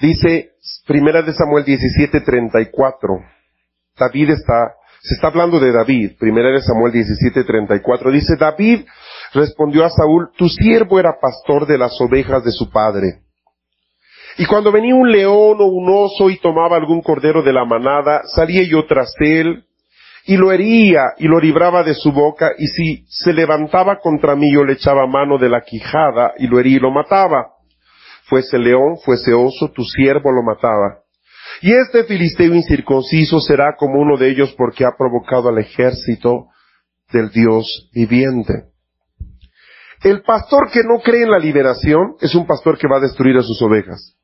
dice 0.00 0.50
Primera 0.86 1.22
de 1.22 1.32
Samuel 1.32 1.64
17, 1.64 2.20
34. 2.20 3.08
David 3.98 4.30
está, 4.30 4.74
se 5.00 5.14
está 5.14 5.28
hablando 5.28 5.60
de 5.60 5.72
David, 5.72 6.12
Primera 6.18 6.50
de 6.50 6.62
Samuel 6.62 6.92
17, 6.92 7.44
34. 7.44 8.10
Dice, 8.10 8.36
David 8.38 8.86
respondió 9.32 9.84
a 9.84 9.90
Saúl, 9.90 10.30
tu 10.36 10.48
siervo 10.48 10.98
era 10.98 11.18
pastor 11.20 11.66
de 11.66 11.78
las 11.78 12.00
ovejas 12.00 12.44
de 12.44 12.52
su 12.52 12.70
padre. 12.70 13.20
Y 14.38 14.46
cuando 14.46 14.72
venía 14.72 14.94
un 14.94 15.10
león 15.10 15.58
o 15.60 15.66
un 15.66 15.88
oso 15.92 16.30
y 16.30 16.38
tomaba 16.38 16.76
algún 16.76 17.02
cordero 17.02 17.42
de 17.42 17.52
la 17.52 17.64
manada, 17.64 18.22
salía 18.24 18.62
yo 18.62 18.86
tras 18.86 19.12
él 19.20 19.64
y 20.24 20.36
lo 20.36 20.52
hería 20.52 21.12
y 21.18 21.26
lo 21.26 21.40
libraba 21.40 21.82
de 21.82 21.94
su 21.94 22.12
boca 22.12 22.52
y 22.58 22.66
si 22.68 23.04
se 23.08 23.32
levantaba 23.32 23.98
contra 24.00 24.36
mí 24.36 24.52
yo 24.52 24.64
le 24.64 24.74
echaba 24.74 25.06
mano 25.06 25.38
de 25.38 25.48
la 25.48 25.62
quijada 25.62 26.32
y 26.38 26.46
lo 26.46 26.58
hería 26.58 26.76
y 26.76 26.80
lo 26.80 26.90
mataba. 26.90 27.59
Fuese 28.30 28.58
león, 28.58 28.96
fuese 29.04 29.34
oso, 29.34 29.72
tu 29.74 29.82
siervo 29.82 30.30
lo 30.30 30.44
mataba. 30.44 31.02
Y 31.62 31.72
este 31.72 32.04
filisteo 32.04 32.54
incircunciso 32.54 33.40
será 33.40 33.74
como 33.76 34.00
uno 34.00 34.16
de 34.16 34.30
ellos 34.30 34.54
porque 34.56 34.84
ha 34.84 34.96
provocado 34.96 35.48
al 35.48 35.58
ejército 35.58 36.46
del 37.12 37.30
Dios 37.30 37.90
viviente. 37.92 38.70
El 40.04 40.22
pastor 40.22 40.70
que 40.70 40.84
no 40.84 41.00
cree 41.02 41.24
en 41.24 41.32
la 41.32 41.40
liberación 41.40 42.14
es 42.20 42.36
un 42.36 42.46
pastor 42.46 42.78
que 42.78 42.86
va 42.86 42.98
a 42.98 43.00
destruir 43.00 43.36
a 43.36 43.42
sus 43.42 43.60
ovejas. 43.62 44.16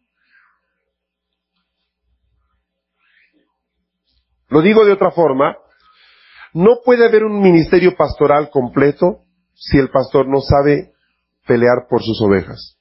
Lo 4.49 4.63
digo 4.63 4.85
de 4.85 4.93
otra 4.93 5.11
forma, 5.11 5.57
no 6.55 6.77
puede 6.85 7.05
haber 7.05 7.25
un 7.25 7.43
ministerio 7.43 7.97
pastoral 7.97 8.51
completo 8.51 9.25
si 9.53 9.79
el 9.79 9.91
pastor 9.91 10.29
no 10.29 10.41
sabe 10.41 10.93
pelear 11.45 11.89
por 11.91 12.05
sus 12.05 12.23
ovejas. 12.23 12.76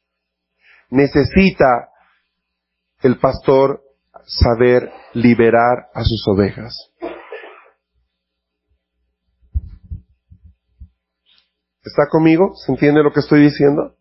Necesita 0.90 1.90
el 3.02 3.18
pastor 3.20 3.82
saber 4.26 4.92
liberar 5.14 5.90
a 5.94 6.04
sus 6.04 6.28
ovejas. 6.28 6.92
¿Está 11.84 12.08
conmigo? 12.10 12.56
¿Se 12.56 12.72
entiende 12.72 13.04
lo 13.04 13.14
que 13.14 13.20
estoy 13.20 13.42
diciendo? 13.42 13.96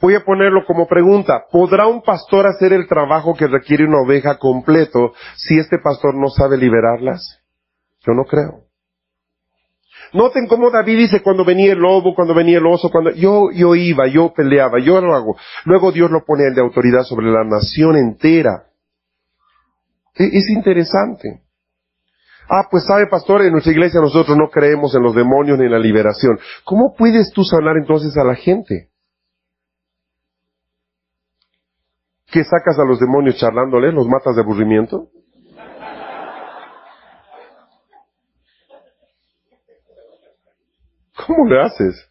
Voy 0.00 0.14
a 0.14 0.24
ponerlo 0.24 0.64
como 0.66 0.86
pregunta. 0.86 1.44
¿Podrá 1.50 1.86
un 1.86 2.02
pastor 2.02 2.46
hacer 2.46 2.72
el 2.72 2.88
trabajo 2.88 3.34
que 3.34 3.46
requiere 3.46 3.86
una 3.86 4.00
oveja 4.00 4.38
completo 4.38 5.12
si 5.36 5.58
este 5.58 5.78
pastor 5.78 6.14
no 6.14 6.28
sabe 6.28 6.56
liberarlas? 6.56 7.40
Yo 8.06 8.12
no 8.12 8.24
creo. 8.24 8.64
Noten 10.14 10.46
cómo 10.46 10.70
David 10.70 10.96
dice 10.96 11.22
cuando 11.22 11.44
venía 11.44 11.72
el 11.72 11.80
lobo, 11.80 12.14
cuando 12.14 12.34
venía 12.34 12.58
el 12.58 12.66
oso, 12.66 12.88
cuando 12.88 13.10
yo, 13.10 13.50
yo 13.52 13.74
iba, 13.74 14.06
yo 14.06 14.32
peleaba, 14.32 14.78
yo 14.78 15.00
lo 15.00 15.12
hago. 15.12 15.36
Luego 15.64 15.90
Dios 15.90 16.08
lo 16.08 16.24
pone 16.24 16.44
el 16.46 16.54
de 16.54 16.60
autoridad 16.60 17.02
sobre 17.02 17.26
la 17.26 17.42
nación 17.42 17.96
entera. 17.96 18.68
E, 20.14 20.24
es 20.24 20.48
interesante. 20.50 21.42
Ah, 22.48 22.68
pues 22.70 22.84
sabe, 22.86 23.08
pastor, 23.08 23.42
en 23.42 23.50
nuestra 23.50 23.72
iglesia 23.72 24.00
nosotros 24.00 24.38
no 24.38 24.50
creemos 24.50 24.94
en 24.94 25.02
los 25.02 25.16
demonios 25.16 25.58
ni 25.58 25.64
en 25.64 25.72
la 25.72 25.80
liberación. 25.80 26.38
¿Cómo 26.62 26.94
puedes 26.96 27.32
tú 27.32 27.42
sanar 27.42 27.76
entonces 27.76 28.16
a 28.16 28.22
la 28.22 28.36
gente? 28.36 28.90
¿Qué 32.30 32.44
sacas 32.44 32.78
a 32.78 32.84
los 32.84 33.00
demonios 33.00 33.36
charlándoles? 33.36 33.92
¿Los 33.92 34.06
matas 34.06 34.36
de 34.36 34.42
aburrimiento? 34.42 35.08
¿Cómo 41.26 41.46
le 41.46 41.60
haces? 41.60 42.10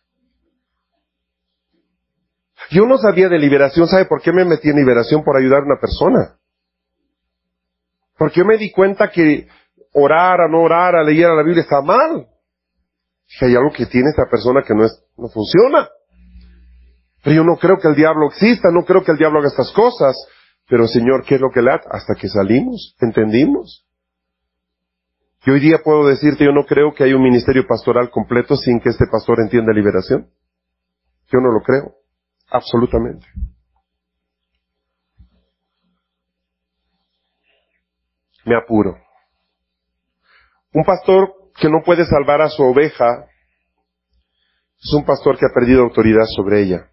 Yo 2.72 2.86
no 2.86 2.98
sabía 2.98 3.30
de 3.30 3.38
liberación, 3.38 3.88
¿sabe 3.88 4.06
por 4.06 4.22
qué 4.22 4.32
me 4.32 4.46
metí 4.46 4.70
en 4.70 4.78
liberación? 4.78 5.24
Por 5.24 5.38
ayudar 5.38 5.60
a 5.60 5.66
una 5.66 5.80
persona. 5.80 6.38
Porque 8.18 8.40
yo 8.40 8.46
me 8.46 8.58
di 8.58 8.72
cuenta 8.72 9.10
que 9.10 9.48
orar, 9.94 10.42
a 10.42 10.48
no 10.48 10.62
orar, 10.62 10.96
a 10.96 11.04
leer 11.04 11.30
la 11.30 11.44
Biblia 11.44 11.62
está 11.62 11.82
mal. 11.82 12.28
Que 13.40 13.46
hay 13.46 13.56
algo 13.56 13.72
que 13.72 13.86
tiene 13.86 14.10
esta 14.10 14.26
persona 14.30 14.62
que 14.66 14.74
no 14.74 14.86
es, 14.86 15.04
no 15.18 15.28
funciona. 15.30 15.90
Pero 17.24 17.36
yo 17.38 17.44
no 17.44 17.58
creo 17.58 17.78
que 17.80 17.88
el 17.88 17.96
diablo 17.96 18.28
exista, 18.28 18.70
no 18.72 18.84
creo 18.86 19.04
que 19.04 19.12
el 19.12 19.18
diablo 19.18 19.40
haga 19.40 19.48
estas 19.48 19.72
cosas. 19.72 20.16
Pero 20.68 20.88
Señor, 20.88 21.24
¿qué 21.26 21.36
es 21.36 21.42
lo 21.42 21.50
que 21.52 21.62
le 21.62 21.72
hace? 21.72 21.88
Hasta 21.92 22.16
que 22.16 22.28
salimos, 22.28 22.96
entendimos. 23.00 23.86
Y 25.46 25.52
hoy 25.52 25.60
día 25.60 25.80
puedo 25.84 26.08
decirte, 26.08 26.46
yo 26.46 26.52
no 26.54 26.66
creo 26.66 26.94
que 26.94 27.04
hay 27.04 27.14
un 27.14 27.22
ministerio 27.22 27.66
pastoral 27.68 28.10
completo 28.10 28.56
sin 28.56 28.80
que 28.80 28.90
este 28.90 29.06
pastor 29.12 29.42
entienda 29.42 29.74
liberación. 29.74 30.30
Yo 31.32 31.40
no 31.40 31.52
lo 31.52 31.62
creo. 31.62 31.96
Absolutamente. 32.50 33.26
Me 38.46 38.56
apuro. 38.56 38.98
Un 40.74 40.84
pastor 40.84 41.34
que 41.60 41.70
no 41.70 41.82
puede 41.84 42.06
salvar 42.06 42.42
a 42.42 42.50
su 42.50 42.64
oveja 42.64 43.26
es 44.82 44.94
un 44.94 45.06
pastor 45.06 45.38
que 45.38 45.46
ha 45.46 45.54
perdido 45.54 45.84
autoridad 45.84 46.26
sobre 46.36 46.62
ella. 46.62 46.90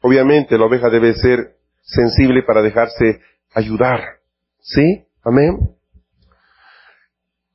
Obviamente 0.00 0.56
la 0.56 0.66
oveja 0.66 0.88
debe 0.88 1.14
ser 1.14 1.56
sensible 1.82 2.42
para 2.42 2.62
dejarse 2.62 3.20
ayudar. 3.54 4.00
¿Sí? 4.60 5.06
Amén. 5.22 5.75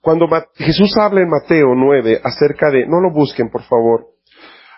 Cuando 0.02 0.28
Jesús 0.56 0.97
habla 0.97 1.22
en 1.22 1.30
Mateo 1.30 1.76
9 1.76 2.22
acerca 2.24 2.72
de, 2.72 2.88
no 2.88 2.99
lo 2.99 3.12
busquen 3.12 3.49
por 3.49 3.62
favor, 3.64 4.08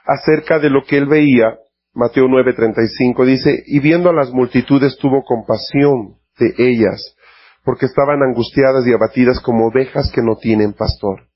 acerca 0.05 0.59
de 0.59 0.69
lo 0.69 0.83
que 0.83 0.97
él 0.97 1.07
veía, 1.07 1.57
Mateo 1.93 2.25
9:35 2.25 3.25
dice, 3.25 3.63
y 3.67 3.79
viendo 3.79 4.09
a 4.09 4.13
las 4.13 4.31
multitudes 4.31 4.97
tuvo 4.97 5.23
compasión 5.23 6.17
de 6.37 6.53
ellas, 6.57 7.15
porque 7.63 7.85
estaban 7.85 8.21
angustiadas 8.21 8.85
y 8.85 8.93
abatidas 8.93 9.39
como 9.39 9.67
ovejas 9.67 10.11
que 10.13 10.21
no 10.21 10.35
tienen 10.35 10.73
pastor. 10.73 11.27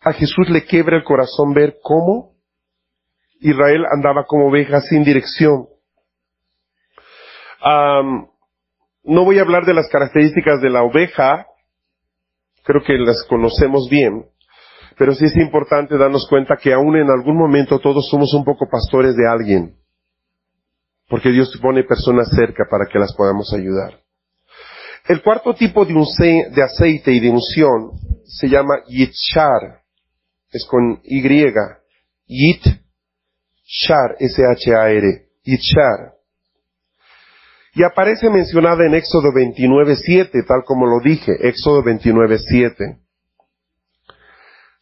A 0.00 0.12
Jesús 0.12 0.48
le 0.50 0.64
quiebra 0.64 0.98
el 0.98 1.04
corazón 1.04 1.52
ver 1.54 1.78
cómo 1.82 2.36
Israel 3.40 3.84
andaba 3.90 4.24
como 4.26 4.48
oveja 4.48 4.80
sin 4.80 5.02
dirección. 5.02 5.66
no 9.02 9.24
voy 9.24 9.38
a 9.38 9.42
hablar 9.42 9.64
de 9.64 9.74
las 9.74 9.88
características 9.88 10.60
de 10.60 10.70
la 10.70 10.84
oveja, 10.84 11.46
creo 12.66 12.82
que 12.82 12.94
las 12.98 13.24
conocemos 13.28 13.88
bien, 13.88 14.26
pero 14.98 15.14
sí 15.14 15.24
es 15.26 15.36
importante 15.36 15.96
darnos 15.96 16.26
cuenta 16.28 16.56
que 16.56 16.72
aún 16.72 16.96
en 16.96 17.08
algún 17.08 17.38
momento 17.38 17.78
todos 17.78 18.08
somos 18.10 18.34
un 18.34 18.44
poco 18.44 18.66
pastores 18.68 19.14
de 19.14 19.28
alguien. 19.28 19.76
Porque 21.08 21.30
Dios 21.30 21.56
pone 21.62 21.84
personas 21.84 22.28
cerca 22.34 22.64
para 22.68 22.86
que 22.90 22.98
las 22.98 23.14
podamos 23.14 23.54
ayudar. 23.54 24.00
El 25.06 25.22
cuarto 25.22 25.54
tipo 25.54 25.84
de, 25.84 25.94
de 25.94 26.62
aceite 26.62 27.12
y 27.12 27.20
de 27.20 27.30
unción 27.30 27.92
se 28.24 28.48
llama 28.48 28.82
Yitchar. 28.88 29.82
Es 30.50 30.66
con 30.66 31.00
Y. 31.04 31.22
Yit, 32.26 32.64
Shar. 33.64 34.16
Yitchar. 35.44 36.15
Y 37.76 37.84
aparece 37.84 38.30
mencionada 38.30 38.86
en 38.86 38.94
Éxodo 38.94 39.32
29.7, 39.34 40.46
tal 40.46 40.64
como 40.64 40.86
lo 40.86 40.98
dije, 41.04 41.32
Éxodo 41.46 41.82
29.7. 41.84 42.96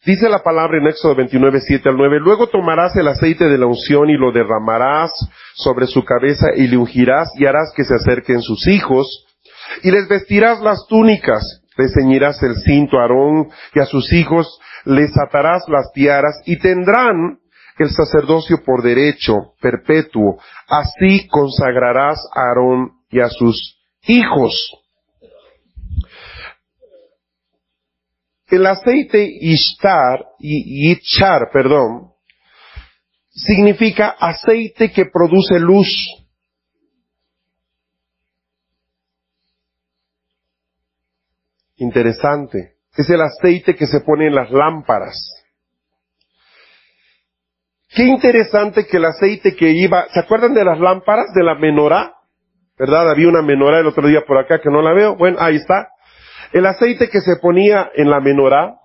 Dice 0.05 0.29
la 0.29 0.41
palabra 0.41 0.77
en 0.77 0.87
Éxodo 0.87 1.13
29, 1.15 1.59
7 1.59 1.89
al 1.89 1.97
9, 1.97 2.19
luego 2.21 2.47
tomarás 2.47 2.95
el 2.95 3.09
aceite 3.09 3.49
de 3.49 3.57
la 3.57 3.65
unción 3.65 4.09
y 4.09 4.15
lo 4.15 4.31
derramarás 4.31 5.11
sobre 5.55 5.87
su 5.87 6.05
cabeza 6.05 6.47
y 6.55 6.67
le 6.67 6.77
ungirás 6.77 7.27
y 7.37 7.45
harás 7.45 7.73
que 7.75 7.83
se 7.83 7.95
acerquen 7.95 8.41
sus 8.41 8.65
hijos 8.65 9.25
y 9.83 9.91
les 9.91 10.07
vestirás 10.07 10.61
las 10.61 10.87
túnicas, 10.87 11.63
le 11.75 11.89
ceñirás 11.89 12.41
el 12.43 12.55
cinto 12.55 12.97
a 12.97 13.01
Aarón 13.01 13.49
y 13.73 13.79
a 13.81 13.85
sus 13.85 14.13
hijos 14.13 14.57
les 14.85 15.11
atarás 15.17 15.63
las 15.67 15.91
tiaras 15.91 16.41
y 16.45 16.59
tendrán 16.59 17.39
el 17.83 17.89
sacerdocio 17.89 18.63
por 18.63 18.81
derecho 18.81 19.53
perpetuo. 19.61 20.39
Así 20.67 21.27
consagrarás 21.27 22.19
a 22.33 22.49
Aarón 22.49 22.91
y 23.09 23.19
a 23.19 23.29
sus 23.29 23.79
hijos. 24.03 24.71
El 28.47 28.65
aceite 28.67 29.27
Ishtar, 29.41 30.23
y 30.39 30.89
Yichar, 30.89 31.49
perdón, 31.51 32.11
significa 33.29 34.15
aceite 34.19 34.91
que 34.91 35.05
produce 35.05 35.59
luz. 35.59 35.87
Interesante. 41.77 42.75
Es 42.95 43.09
el 43.09 43.21
aceite 43.21 43.75
que 43.75 43.87
se 43.87 43.99
pone 43.99 44.27
en 44.27 44.35
las 44.35 44.51
lámparas. 44.51 45.34
Qué 47.95 48.03
interesante 48.03 48.85
que 48.85 48.97
el 48.97 49.05
aceite 49.05 49.55
que 49.55 49.71
iba, 49.71 50.05
¿se 50.09 50.19
acuerdan 50.19 50.53
de 50.53 50.65
las 50.65 50.77
lámparas 50.79 51.27
de 51.33 51.43
la 51.43 51.55
menorá? 51.55 52.13
¿Verdad? 52.77 53.09
Había 53.09 53.29
una 53.29 53.41
menorá 53.41 53.79
el 53.79 53.87
otro 53.87 54.05
día 54.05 54.19
por 54.27 54.37
acá 54.37 54.59
que 54.59 54.69
no 54.69 54.81
la 54.81 54.93
veo. 54.93 55.15
Bueno, 55.15 55.37
ahí 55.39 55.55
está. 55.55 55.87
El 56.51 56.65
aceite 56.65 57.09
que 57.09 57.21
se 57.21 57.37
ponía 57.37 57.89
en 57.95 58.09
la 58.09 58.19
menorá, 58.19 58.75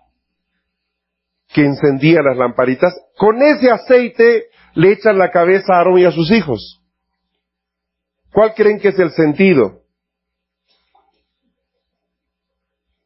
que 1.52 1.64
encendía 1.64 2.22
las 2.22 2.36
lamparitas, 2.36 2.94
con 3.16 3.42
ese 3.42 3.72
aceite 3.72 4.44
le 4.74 4.92
echan 4.92 5.18
la 5.18 5.32
cabeza 5.32 5.74
a 5.74 5.78
Aarón 5.78 5.98
y 5.98 6.04
a 6.04 6.12
sus 6.12 6.30
hijos. 6.30 6.80
¿Cuál 8.32 8.54
creen 8.54 8.78
que 8.78 8.88
es 8.88 8.98
el 9.00 9.10
sentido? 9.10 9.80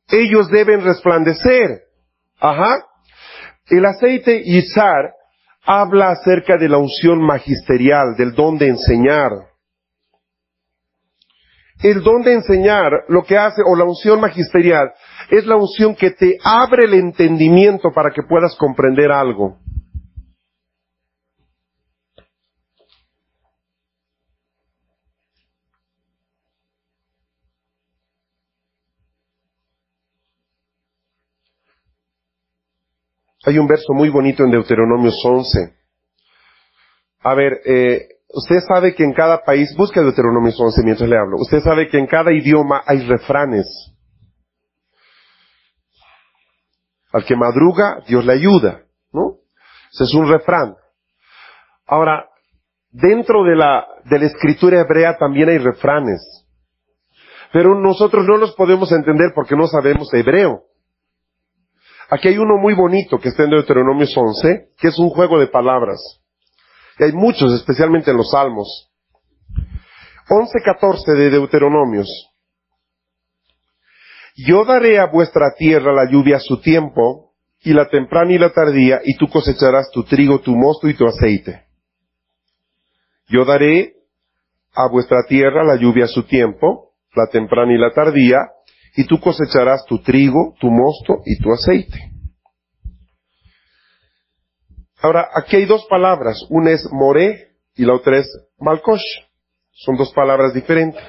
Ellos 0.09 0.51
deben 0.51 0.85
resplandecer. 0.85 1.85
Ajá. 2.39 2.85
El 3.71 3.87
aceite 3.87 4.43
Izar 4.45 5.15
habla 5.67 6.11
acerca 6.11 6.57
de 6.57 6.69
la 6.69 6.79
unción 6.79 7.21
magisterial, 7.21 8.15
del 8.17 8.33
don 8.35 8.59
de 8.59 8.69
enseñar 8.69 9.33
el 11.83 12.03
don 12.03 12.23
de 12.23 12.33
enseñar, 12.33 13.05
lo 13.09 13.25
que 13.25 13.37
hace, 13.37 13.63
o 13.65 13.77
la 13.77 13.85
unción 13.85 14.21
magisterial, 14.21 14.93
es 15.31 15.47
la 15.47 15.57
unción 15.57 15.95
que 15.95 16.11
te 16.11 16.39
abre 16.43 16.85
el 16.85 16.95
entendimiento 16.95 17.91
para 17.95 18.11
que 18.11 18.23
puedas 18.23 18.57
comprender 18.57 19.11
algo. 19.11 19.59
Hay 33.45 33.59
un 33.59 33.67
verso 33.67 33.93
muy 33.93 34.09
bonito 34.09 34.45
en 34.45 34.51
Deuteronomio 34.51 35.13
11. 35.23 35.75
A 37.21 37.35
ver, 37.35 37.61
eh, 37.65 38.09
Usted 38.37 38.61
sabe 38.67 38.95
que 38.95 39.05
en 39.05 39.13
cada 39.13 39.45
país, 39.45 39.75
busca 39.77 40.03
Deuteronomio 40.03 40.53
11 40.59 40.83
mientras 40.83 41.09
le 41.09 41.17
hablo, 41.17 41.37
usted 41.37 41.61
sabe 41.61 41.89
que 41.89 41.99
en 41.99 42.07
cada 42.07 42.33
idioma 42.33 42.83
hay 42.85 43.07
refranes. 43.07 43.67
Al 47.13 47.25
que 47.25 47.37
madruga, 47.37 48.03
Dios 48.09 48.25
le 48.25 48.33
ayuda, 48.33 48.83
¿no? 49.13 49.37
Ese 49.93 50.05
es 50.05 50.15
un 50.15 50.29
refrán. 50.29 50.75
Ahora, 51.87 52.29
dentro 52.91 53.45
de 53.45 53.55
la, 53.55 53.87
de 54.05 54.19
la 54.19 54.27
escritura 54.27 54.81
hebrea 54.81 55.17
también 55.17 55.49
hay 55.49 55.59
refranes. 55.59 56.21
Pero 57.53 57.81
nosotros 57.81 58.27
no 58.27 58.37
los 58.37 58.57
podemos 58.57 58.91
entender 58.91 59.31
porque 59.33 59.55
no 59.55 59.69
sabemos 59.69 60.13
hebreo. 60.13 60.65
Aquí 62.15 62.29
hay 62.29 62.39
uno 62.39 62.59
muy 62.59 62.75
bonito 62.75 63.19
que 63.19 63.31
está 63.31 63.43
en 63.43 63.51
Deuteronomio 63.51 64.07
11, 64.07 64.69
que 64.79 64.87
es 64.87 64.99
un 65.01 65.11
juego 65.11 65.41
de 65.41 65.49
palabras. 65.49 65.99
Y 66.97 67.03
hay 67.03 67.13
muchos, 67.13 67.53
especialmente 67.53 68.13
en 68.13 68.17
los 68.17 68.31
Salmos. 68.31 68.93
11.14 70.29 71.13
de 71.17 71.31
Deuteronomios. 71.31 72.09
Yo 74.37 74.65
daré 74.65 75.01
a 75.01 75.07
vuestra 75.07 75.55
tierra 75.59 75.93
la 75.93 76.09
lluvia 76.09 76.37
a 76.37 76.41
su 76.41 76.61
tiempo, 76.61 77.33
y 77.65 77.73
la 77.73 77.89
temprana 77.89 78.33
y 78.33 78.39
la 78.39 78.53
tardía, 78.53 79.01
y 79.05 79.17
tú 79.17 79.27
cosecharás 79.27 79.91
tu 79.91 80.05
trigo, 80.05 80.39
tu 80.39 80.55
mosto 80.55 80.89
y 80.89 80.95
tu 80.95 81.09
aceite. 81.09 81.65
Yo 83.27 83.45
daré 83.45 83.93
a 84.73 84.87
vuestra 84.89 85.25
tierra 85.27 85.65
la 85.65 85.75
lluvia 85.75 86.05
a 86.05 86.09
su 86.09 86.23
tiempo, 86.23 86.93
la 87.17 87.27
temprana 87.27 87.73
y 87.73 87.79
la 87.79 87.93
tardía, 87.93 88.39
y 88.97 89.07
tú 89.07 89.19
cosecharás 89.21 89.85
tu 89.87 90.01
trigo, 90.01 90.55
tu 90.61 90.69
mosto 90.71 91.23
y 91.25 91.39
tu 91.43 91.53
aceite. 91.53 92.13
Ahora, 95.03 95.29
aquí 95.35 95.57
hay 95.57 95.67
dos 95.67 95.85
palabras. 95.87 96.39
Una 96.49 96.71
es 96.71 96.89
more 96.91 97.49
y 97.75 97.85
la 97.85 97.95
otra 97.95 98.19
es 98.19 98.27
malkosh. 98.59 99.05
Son 99.73 99.97
dos 99.97 100.13
palabras 100.13 100.55
diferentes. 100.55 101.03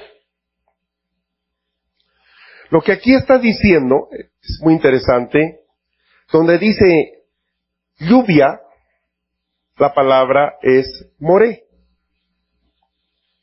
Lo 2.70 2.82
que 2.82 2.92
aquí 2.92 3.14
está 3.14 3.38
diciendo 3.38 4.08
es 4.12 4.58
muy 4.60 4.74
interesante. 4.74 5.60
Donde 6.32 6.58
dice 6.58 7.22
lluvia, 8.00 8.60
la 9.78 9.94
palabra 9.94 10.56
es 10.60 10.86
more. 11.18 11.62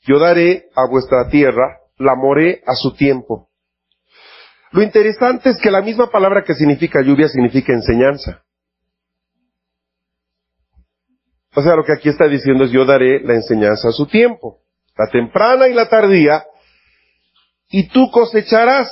Yo 0.02 0.20
daré 0.20 0.70
a 0.76 0.88
vuestra 0.90 1.30
tierra 1.30 1.80
la 1.98 2.16
more 2.16 2.62
a 2.68 2.76
su 2.76 2.94
tiempo. 2.94 3.50
Lo 4.74 4.82
interesante 4.82 5.52
es 5.52 5.58
que 5.62 5.70
la 5.70 5.82
misma 5.82 6.10
palabra 6.10 6.44
que 6.44 6.56
significa 6.56 7.04
lluvia 7.04 7.28
significa 7.28 7.72
enseñanza. 7.72 8.44
O 11.56 11.62
sea, 11.62 11.76
lo 11.76 11.84
que 11.84 11.94
aquí 11.94 12.10
está 12.10 12.28
diciendo 12.28 12.64
es 12.64 12.72
yo 12.72 12.84
daré 12.84 13.20
la 13.24 13.36
enseñanza 13.36 13.90
a 13.90 13.92
su 13.92 14.08
tiempo, 14.08 14.62
la 14.98 15.08
temprana 15.12 15.68
y 15.68 15.74
la 15.74 15.88
tardía, 15.88 16.44
y 17.70 17.88
tú 17.90 18.10
cosecharás. 18.10 18.90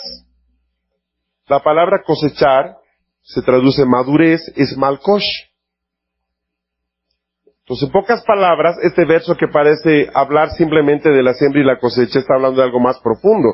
La 1.47 1.63
palabra 1.63 2.03
cosechar 2.05 2.77
se 3.23 3.41
traduce 3.41 3.83
madurez, 3.83 4.53
es 4.55 4.77
malkosh. 4.77 5.25
Entonces, 7.71 7.87
en 7.87 7.93
pocas 7.93 8.21
palabras, 8.25 8.75
este 8.83 9.05
verso 9.05 9.37
que 9.37 9.47
parece 9.47 10.09
hablar 10.13 10.49
simplemente 10.49 11.09
de 11.09 11.23
la 11.23 11.33
siembra 11.33 11.61
y 11.61 11.63
la 11.63 11.79
cosecha 11.79 12.19
está 12.19 12.33
hablando 12.33 12.59
de 12.59 12.65
algo 12.65 12.81
más 12.81 12.99
profundo. 12.99 13.47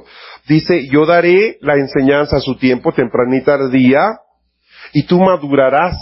Dice, 0.48 0.88
yo 0.88 1.06
daré 1.06 1.60
la 1.62 1.76
enseñanza 1.76 2.38
a 2.38 2.40
su 2.40 2.58
tiempo, 2.58 2.92
temprana 2.92 3.38
y 3.38 3.44
tardía, 3.44 4.18
y 4.92 5.06
tú 5.06 5.20
madurarás. 5.20 5.96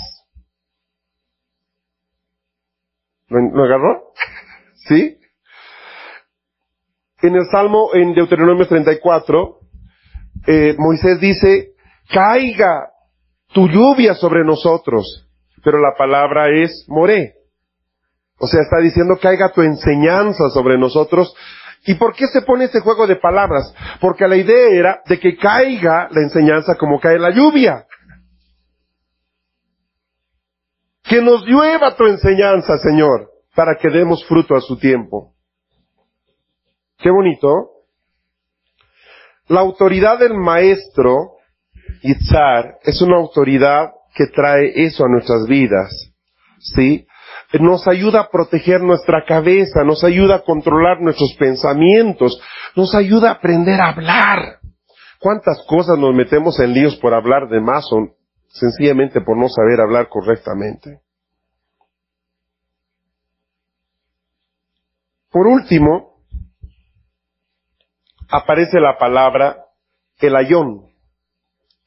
¿Lo, 3.27 3.65
agarró? 3.65 4.13
¿Sí? 4.87 5.17
En 7.21 7.35
el 7.35 7.47
Salmo, 7.51 7.89
en 7.95 8.13
Deuteronomio 8.13 8.65
34, 8.65 9.59
eh, 10.47 10.73
Moisés 10.77 11.19
dice, 11.19 11.73
caiga 12.13 12.91
tu 13.51 13.67
lluvia 13.67 14.13
sobre 14.13 14.45
nosotros, 14.45 15.27
pero 15.61 15.79
la 15.79 15.97
palabra 15.97 16.47
es 16.47 16.85
moré. 16.87 17.33
O 18.37 18.47
sea, 18.47 18.61
está 18.61 18.79
diciendo 18.79 19.17
caiga 19.21 19.51
tu 19.51 19.61
enseñanza 19.61 20.49
sobre 20.49 20.77
nosotros. 20.77 21.33
¿Y 21.85 21.95
por 21.95 22.15
qué 22.15 22.27
se 22.27 22.41
pone 22.41 22.65
ese 22.65 22.81
juego 22.81 23.07
de 23.07 23.15
palabras? 23.15 23.73
Porque 24.01 24.27
la 24.27 24.35
idea 24.35 24.69
era 24.69 25.01
de 25.05 25.19
que 25.19 25.37
caiga 25.37 26.09
la 26.11 26.21
enseñanza 26.21 26.75
como 26.75 26.99
cae 26.99 27.19
la 27.19 27.29
lluvia. 27.29 27.85
Que 31.03 31.21
nos 31.21 31.45
llueva 31.45 31.95
tu 31.95 32.05
enseñanza, 32.07 32.77
Señor, 32.79 33.29
para 33.55 33.75
que 33.75 33.89
demos 33.89 34.25
fruto 34.25 34.55
a 34.55 34.61
su 34.61 34.77
tiempo. 34.77 35.33
Qué 36.97 37.11
bonito. 37.11 37.75
La 39.47 39.59
autoridad 39.61 40.17
del 40.17 40.33
maestro, 40.33 41.35
Itzar, 42.01 42.79
es 42.81 42.99
una 43.01 43.17
autoridad 43.17 43.91
que 44.15 44.25
trae 44.27 44.73
eso 44.75 45.05
a 45.05 45.09
nuestras 45.09 45.45
vidas. 45.47 46.11
¿Sí? 46.59 47.05
Nos 47.59 47.87
ayuda 47.87 48.21
a 48.21 48.29
proteger 48.29 48.81
nuestra 48.81 49.23
cabeza, 49.25 49.83
nos 49.83 50.03
ayuda 50.03 50.35
a 50.35 50.43
controlar 50.43 51.01
nuestros 51.01 51.33
pensamientos, 51.39 52.41
nos 52.75 52.93
ayuda 52.95 53.29
a 53.29 53.33
aprender 53.33 53.79
a 53.79 53.89
hablar. 53.89 54.59
¿Cuántas 55.19 55.65
cosas 55.67 55.97
nos 55.97 56.13
metemos 56.13 56.59
en 56.59 56.73
líos 56.73 56.97
por 56.97 57.13
hablar 57.13 57.47
de 57.49 57.61
más 57.61 57.85
o 57.91 58.15
sencillamente 58.47 59.21
por 59.21 59.37
no 59.37 59.47
saber 59.47 59.79
hablar 59.79 60.09
correctamente? 60.09 61.01
Por 65.29 65.47
último, 65.47 66.19
aparece 68.29 68.79
la 68.79 68.97
palabra 68.97 69.65
el 70.19 70.35
ayón, 70.35 70.87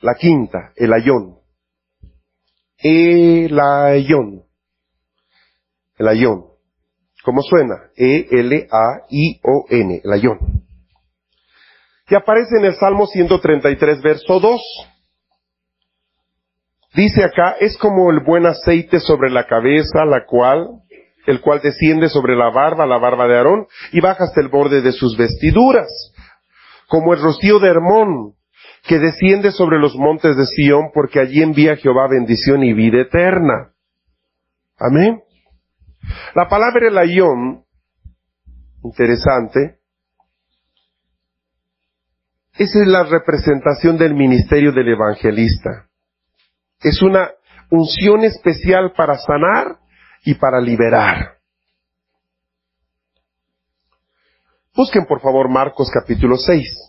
la 0.00 0.14
quinta, 0.14 0.72
el 0.76 0.92
ayón. 0.92 1.38
El 2.76 3.58
ayón. 3.58 4.47
El 5.98 6.08
ayón. 6.08 6.44
¿Cómo 7.24 7.42
suena? 7.42 7.74
E-L-A-I-O-N, 7.96 8.60
el 10.04 10.12
ayón. 10.12 10.38
Y 12.08 12.14
aparece 12.14 12.56
en 12.58 12.64
el 12.64 12.74
Salmo 12.76 13.06
133, 13.06 14.00
verso 14.02 14.40
2. 14.40 14.60
Dice 16.94 17.22
acá, 17.24 17.56
es 17.60 17.76
como 17.76 18.10
el 18.10 18.20
buen 18.20 18.46
aceite 18.46 18.98
sobre 19.00 19.30
la 19.30 19.46
cabeza, 19.46 20.06
la 20.06 20.24
cual, 20.24 20.68
el 21.26 21.40
cual 21.40 21.60
desciende 21.60 22.08
sobre 22.08 22.34
la 22.34 22.50
barba, 22.50 22.86
la 22.86 22.98
barba 22.98 23.28
de 23.28 23.36
Aarón, 23.36 23.66
y 23.92 24.00
baja 24.00 24.24
hasta 24.24 24.40
el 24.40 24.48
borde 24.48 24.80
de 24.80 24.92
sus 24.92 25.16
vestiduras 25.16 25.88
como 26.88 27.12
el 27.12 27.20
rocío 27.20 27.58
de 27.60 27.68
Hermón, 27.68 28.34
que 28.86 28.98
desciende 28.98 29.52
sobre 29.52 29.78
los 29.78 29.94
montes 29.94 30.36
de 30.36 30.46
Sión, 30.46 30.90
porque 30.92 31.20
allí 31.20 31.42
envía 31.42 31.76
Jehová 31.76 32.08
bendición 32.08 32.64
y 32.64 32.72
vida 32.72 33.02
eterna. 33.02 33.72
Amén. 34.78 35.20
La 36.34 36.48
palabra 36.48 36.88
elayón, 36.88 37.64
interesante, 38.82 39.78
esa 42.58 42.80
es 42.80 42.88
la 42.88 43.04
representación 43.04 43.96
del 43.96 44.14
ministerio 44.14 44.72
del 44.72 44.88
evangelista. 44.88 45.88
Es 46.80 47.02
una 47.02 47.30
unción 47.70 48.24
especial 48.24 48.92
para 48.96 49.16
sanar 49.18 49.78
y 50.24 50.34
para 50.34 50.60
liberar. 50.60 51.38
Busquen 54.74 55.06
por 55.06 55.20
favor 55.20 55.48
Marcos 55.48 55.88
capítulo 55.92 56.36
6. 56.36 56.87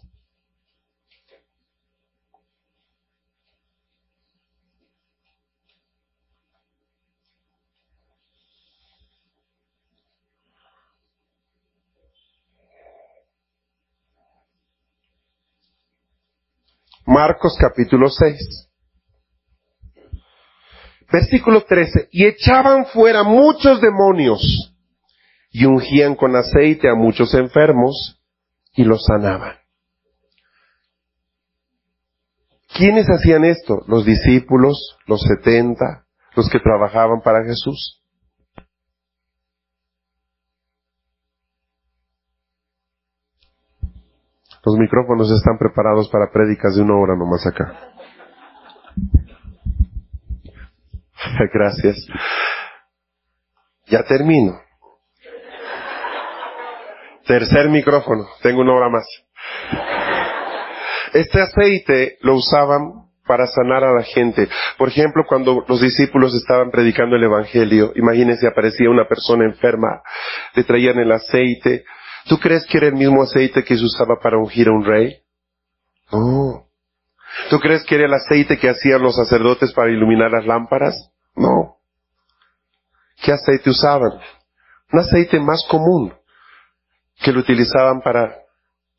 Marcos 17.10 17.58
capítulo 17.60 18.08
6. 18.08 18.70
Versículo 21.12 21.64
13. 21.64 22.10
Y 22.12 22.28
echaban 22.28 22.86
fuera 22.86 23.24
muchos 23.24 23.82
demonios 23.82 24.76
y 25.50 25.66
ungían 25.66 26.14
con 26.14 26.36
aceite 26.36 26.88
a 26.88 26.94
muchos 26.94 27.34
enfermos 27.34 28.22
y 28.76 28.84
los 28.84 29.04
sanaban. 29.06 29.58
¿Quiénes 32.72 33.08
hacían 33.08 33.44
esto? 33.44 33.80
Los 33.88 34.06
discípulos, 34.06 34.96
los 35.08 35.22
setenta, 35.22 36.06
los 36.36 36.48
que 36.48 36.60
trabajaban 36.60 37.22
para 37.24 37.44
Jesús. 37.44 37.99
Los 44.66 44.76
micrófonos 44.78 45.32
están 45.32 45.58
preparados 45.58 46.10
para 46.10 46.32
prédicas 46.32 46.76
de 46.76 46.82
una 46.82 46.96
hora 46.96 47.16
nomás 47.16 47.46
acá. 47.48 47.94
Gracias. 51.54 52.08
Ya 53.88 54.04
termino. 54.04 54.60
Tercer 57.26 57.70
micrófono, 57.70 58.26
tengo 58.42 58.62
una 58.62 58.74
hora 58.74 58.90
más. 58.90 59.06
Este 61.14 61.42
aceite 61.42 62.18
lo 62.22 62.36
usaban 62.36 63.10
para 63.30 63.46
sanar 63.46 63.84
a 63.84 63.94
la 63.94 64.02
gente. 64.02 64.50
Por 64.78 64.90
ejemplo, 64.90 65.24
cuando 65.28 65.64
los 65.68 65.80
discípulos 65.80 66.34
estaban 66.34 66.72
predicando 66.72 67.16
el 67.16 67.24
Evangelio, 67.24 67.92
imagínense, 67.96 68.48
aparecía 68.48 68.90
una 68.90 69.08
persona 69.08 69.46
enferma, 69.46 70.02
le 70.56 70.64
traían 70.64 70.98
el 70.98 71.12
aceite. 71.12 71.84
¿Tú 72.30 72.38
crees 72.38 72.64
que 72.68 72.78
era 72.78 72.88
el 72.88 72.94
mismo 72.94 73.24
aceite 73.24 73.64
que 73.64 73.76
se 73.76 73.84
usaba 73.84 74.20
para 74.22 74.38
ungir 74.38 74.68
a 74.68 74.72
un 74.72 74.86
rey? 74.86 75.20
No. 76.12 76.68
¿Tú 77.50 77.60
crees 77.60 77.84
que 77.84 77.96
era 77.96 78.06
el 78.06 78.14
aceite 78.14 78.60
que 78.60 78.70
hacían 78.70 79.02
los 79.02 79.16
sacerdotes 79.16 79.74
para 79.74 79.90
iluminar 79.90 80.30
las 80.30 80.46
lámparas? 80.46 81.12
No. 81.36 81.78
¿Qué 83.24 83.32
aceite 83.32 83.72
usaban? 83.72 84.12
Un 84.94 85.00
aceite 85.00 85.40
más 85.40 85.66
común, 85.68 86.14
que 87.20 87.32
lo 87.32 87.40
utilizaban 87.40 88.02
para 88.02 88.36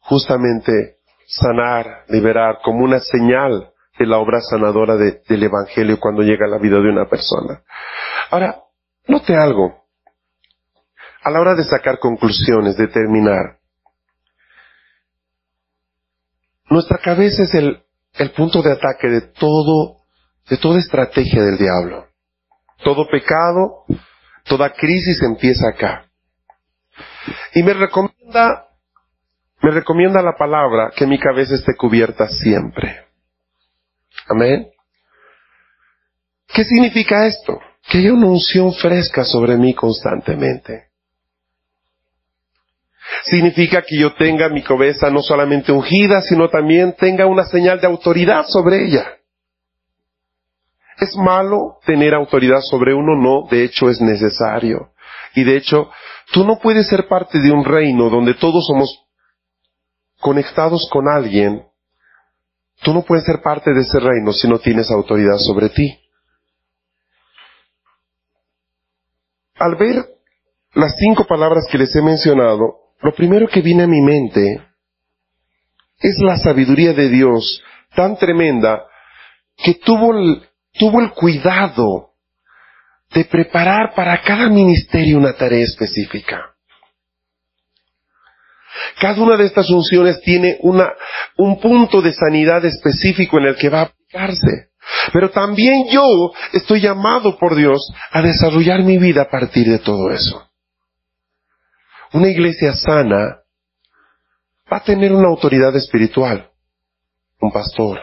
justamente 0.01 0.97
sanar, 1.27 2.05
liberar, 2.09 2.59
como 2.65 2.83
una 2.83 2.99
señal 2.99 3.73
de 3.97 4.07
la 4.07 4.19
obra 4.19 4.41
sanadora 4.41 4.97
del 4.97 5.43
Evangelio 5.43 6.01
cuando 6.01 6.23
llega 6.23 6.47
a 6.47 6.51
la 6.51 6.59
vida 6.59 6.81
de 6.81 6.91
una 6.91 7.09
persona. 7.09 7.63
Ahora, 8.33 8.57
note 9.07 9.37
algo. 9.37 9.80
A 11.23 11.31
la 11.31 11.41
hora 11.41 11.55
de 11.55 11.65
sacar 11.65 11.99
conclusiones, 11.99 12.77
de 12.77 12.89
terminar, 12.89 13.59
nuestra 16.71 16.99
cabeza 16.99 17.43
es 17.43 17.55
el, 17.55 17.85
punto 18.37 18.63
de 18.63 18.73
ataque 18.73 19.09
de 19.09 19.21
todo, 19.23 20.05
de 20.49 20.57
toda 20.57 20.79
estrategia 20.79 21.43
del 21.43 21.59
diablo. 21.59 22.07
Todo 22.83 23.09
pecado, 23.09 23.85
toda 24.45 24.73
crisis 24.73 25.21
empieza 25.23 25.69
acá. 25.69 26.07
Y 27.55 27.63
me 27.65 27.75
recomienda, 27.75 28.69
me 29.61 29.71
recomienda 29.73 30.23
la 30.23 30.37
palabra 30.39 30.93
que 30.95 31.07
mi 31.07 31.19
cabeza 31.19 31.57
esté 31.57 31.75
cubierta 31.77 32.29
siempre. 32.29 33.05
Amén. 34.29 34.71
¿Qué 36.47 36.65
significa 36.65 37.27
esto? 37.27 37.61
Que 37.89 37.99
haya 37.99 38.13
una 38.13 38.27
unción 38.27 38.73
fresca 38.75 39.25
sobre 39.25 39.57
mí 39.57 39.75
constantemente. 39.75 40.90
Significa 43.25 43.83
que 43.83 43.99
yo 43.99 44.15
tenga 44.15 44.49
mi 44.49 44.63
cabeza 44.63 45.11
no 45.11 45.23
solamente 45.23 45.73
ungida, 45.73 46.23
sino 46.23 46.49
también 46.49 46.95
tenga 46.97 47.27
una 47.27 47.45
señal 47.45 47.81
de 47.81 47.87
autoridad 47.87 48.47
sobre 48.47 48.85
ella. 48.87 49.07
¿Es 50.99 51.17
malo 51.17 51.79
tener 51.85 52.15
autoridad 52.15 52.61
sobre 52.61 52.95
uno? 52.95 53.17
No, 53.17 53.49
de 53.51 53.65
hecho 53.65 53.89
es 53.89 54.01
necesario. 54.01 54.93
Y 55.35 55.45
de 55.45 55.57
hecho, 55.57 55.91
tú 56.33 56.45
no 56.45 56.59
puedes 56.59 56.89
ser 56.89 57.09
parte 57.09 57.39
de 57.39 57.51
un 57.51 57.65
reino 57.65 58.11
donde 58.11 58.35
todos 58.35 58.67
somos 58.67 59.07
conectados 60.21 60.89
con 60.91 61.09
alguien. 61.09 61.67
Tú 62.83 62.93
no 62.95 63.03
puedes 63.03 63.25
ser 63.25 63.43
parte 63.43 63.73
de 63.73 63.81
ese 63.81 63.99
reino 63.99 64.33
si 64.33 64.49
no 64.49 64.59
tienes 64.59 64.91
autoridad 64.91 65.37
sobre 65.37 65.69
ti. 65.71 65.99
Al 69.57 69.77
ver 69.77 70.07
las 70.73 70.95
cinco 70.99 71.27
palabras 71.27 71.67
que 71.71 71.79
les 71.79 71.95
he 71.95 72.03
mencionado, 72.03 72.81
lo 73.03 73.15
primero 73.15 73.49
que 73.49 73.61
viene 73.61 73.85
a 73.85 73.87
mi 73.87 74.01
mente 74.01 74.61
es 75.99 76.19
la 76.19 76.39
sabiduría 76.39 76.93
de 76.93 77.09
Dios 77.09 77.63
tan 77.95 78.17
tremenda 78.17 78.85
que 79.57 79.75
tuvo 79.75 80.19
el, 80.19 80.43
tuvo 80.73 81.01
el 81.01 81.11
cuidado 81.13 82.11
de 83.13 83.25
preparar 83.25 83.95
para 83.95 84.23
cada 84.23 84.49
ministerio 84.49 85.19
una 85.19 85.35
tarea 85.35 85.65
específica. 85.65 86.55
Cada 89.01 89.21
una 89.21 89.37
de 89.37 89.47
estas 89.47 89.69
unciones 89.69 90.21
tiene 90.23 90.59
una, 90.61 90.93
un 91.37 91.61
punto 91.61 92.01
de 92.01 92.13
sanidad 92.13 92.65
específico 92.65 93.39
en 93.39 93.47
el 93.47 93.57
que 93.57 93.69
va 93.69 93.81
a 93.81 93.85
aplicarse. 93.85 94.71
Pero 95.13 95.31
también 95.31 95.89
yo 95.91 96.33
estoy 96.53 96.81
llamado 96.81 97.37
por 97.39 97.57
Dios 97.57 97.81
a 98.11 98.23
desarrollar 98.23 98.83
mi 98.83 98.99
vida 98.99 99.23
a 99.23 99.31
partir 99.31 99.69
de 99.69 99.79
todo 99.79 100.11
eso. 100.11 100.50
Una 102.13 102.29
iglesia 102.29 102.75
sana 102.75 103.39
va 104.71 104.77
a 104.77 104.85
tener 104.85 105.13
una 105.13 105.29
autoridad 105.29 105.75
espiritual, 105.77 106.51
un 107.41 107.53
pastor. 107.53 108.01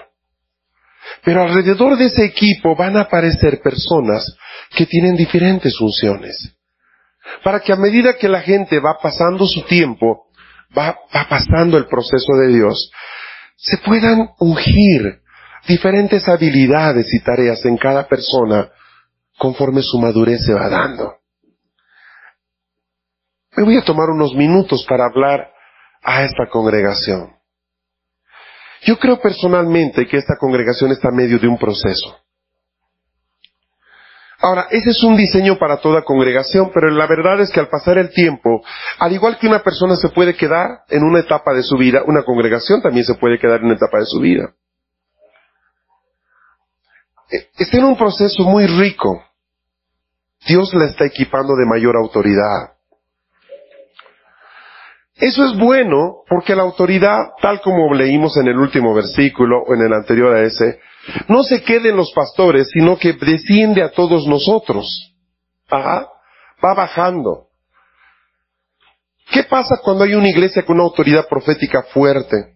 Pero 1.23 1.41
alrededor 1.41 1.97
de 1.97 2.05
ese 2.05 2.25
equipo 2.25 2.75
van 2.75 2.97
a 2.97 3.01
aparecer 3.01 3.61
personas 3.61 4.35
que 4.75 4.85
tienen 4.85 5.15
diferentes 5.15 5.77
funciones. 5.77 6.53
Para 7.43 7.59
que 7.59 7.73
a 7.73 7.75
medida 7.75 8.17
que 8.17 8.29
la 8.29 8.41
gente 8.41 8.79
va 8.79 8.97
pasando 9.01 9.45
su 9.45 9.63
tiempo, 9.63 10.27
va, 10.77 10.97
va 11.15 11.27
pasando 11.29 11.77
el 11.77 11.87
proceso 11.87 12.33
de 12.35 12.47
Dios, 12.47 12.91
se 13.57 13.77
puedan 13.79 14.29
ungir 14.39 15.21
diferentes 15.67 16.27
habilidades 16.29 17.13
y 17.13 17.19
tareas 17.19 17.65
en 17.65 17.77
cada 17.77 18.07
persona 18.07 18.69
conforme 19.37 19.81
su 19.81 19.99
madurez 19.99 20.45
se 20.45 20.53
va 20.53 20.69
dando. 20.69 21.16
Me 23.57 23.63
voy 23.63 23.75
a 23.75 23.83
tomar 23.83 24.11
unos 24.11 24.35
minutos 24.35 24.85
para 24.87 25.05
hablar 25.07 25.51
a 26.03 26.23
esta 26.23 26.47
congregación. 26.47 27.35
Yo 28.83 28.99
creo 28.99 29.19
personalmente 29.19 30.05
que 30.05 30.17
esta 30.17 30.35
congregación 30.39 30.91
está 30.91 31.09
en 31.09 31.15
medio 31.15 31.39
de 31.39 31.47
un 31.47 31.57
proceso. 31.57 32.15
Ahora, 34.39 34.67
ese 34.69 34.91
es 34.91 35.03
un 35.03 35.17
diseño 35.17 35.57
para 35.57 35.77
toda 35.77 36.03
congregación, 36.03 36.69
pero 36.71 36.91
la 36.91 37.07
verdad 37.07 37.41
es 37.41 37.49
que 37.49 37.59
al 37.59 37.69
pasar 37.69 37.97
el 37.97 38.11
tiempo, 38.11 38.61
al 38.99 39.11
igual 39.11 39.39
que 39.39 39.47
una 39.47 39.63
persona 39.63 39.95
se 39.95 40.09
puede 40.09 40.35
quedar 40.35 40.83
en 40.89 41.03
una 41.03 41.21
etapa 41.21 41.51
de 41.55 41.63
su 41.63 41.77
vida, 41.77 42.03
una 42.05 42.21
congregación 42.21 42.83
también 42.83 43.07
se 43.07 43.15
puede 43.15 43.39
quedar 43.39 43.61
en 43.61 43.65
una 43.65 43.75
etapa 43.75 43.97
de 43.97 44.05
su 44.05 44.19
vida. 44.19 44.53
Eh, 47.31 47.49
está 47.57 47.77
en 47.77 47.85
un 47.85 47.97
proceso 47.97 48.43
muy 48.43 48.67
rico. 48.67 49.19
Dios 50.45 50.71
la 50.75 50.85
está 50.85 51.05
equipando 51.05 51.55
de 51.55 51.65
mayor 51.65 51.95
autoridad. 51.97 52.76
Eso 55.19 55.45
es 55.45 55.57
bueno 55.57 56.23
porque 56.29 56.55
la 56.55 56.63
autoridad, 56.63 57.31
tal 57.41 57.61
como 57.61 57.93
leímos 57.93 58.37
en 58.37 58.47
el 58.47 58.57
último 58.57 58.93
versículo 58.93 59.63
o 59.63 59.73
en 59.73 59.81
el 59.81 59.93
anterior 59.93 60.35
a 60.35 60.43
ese, 60.43 60.79
no 61.27 61.43
se 61.43 61.63
quede 61.63 61.89
en 61.89 61.97
los 61.97 62.11
pastores, 62.11 62.69
sino 62.71 62.97
que 62.97 63.13
desciende 63.13 63.81
a 63.81 63.91
todos 63.91 64.27
nosotros. 64.27 65.15
Ajá. 65.69 66.07
Va 66.63 66.73
bajando. 66.73 67.47
¿Qué 69.31 69.43
pasa 69.43 69.79
cuando 69.83 70.03
hay 70.03 70.13
una 70.13 70.29
iglesia 70.29 70.63
con 70.63 70.75
una 70.75 70.85
autoridad 70.85 71.27
profética 71.27 71.83
fuerte? 71.93 72.55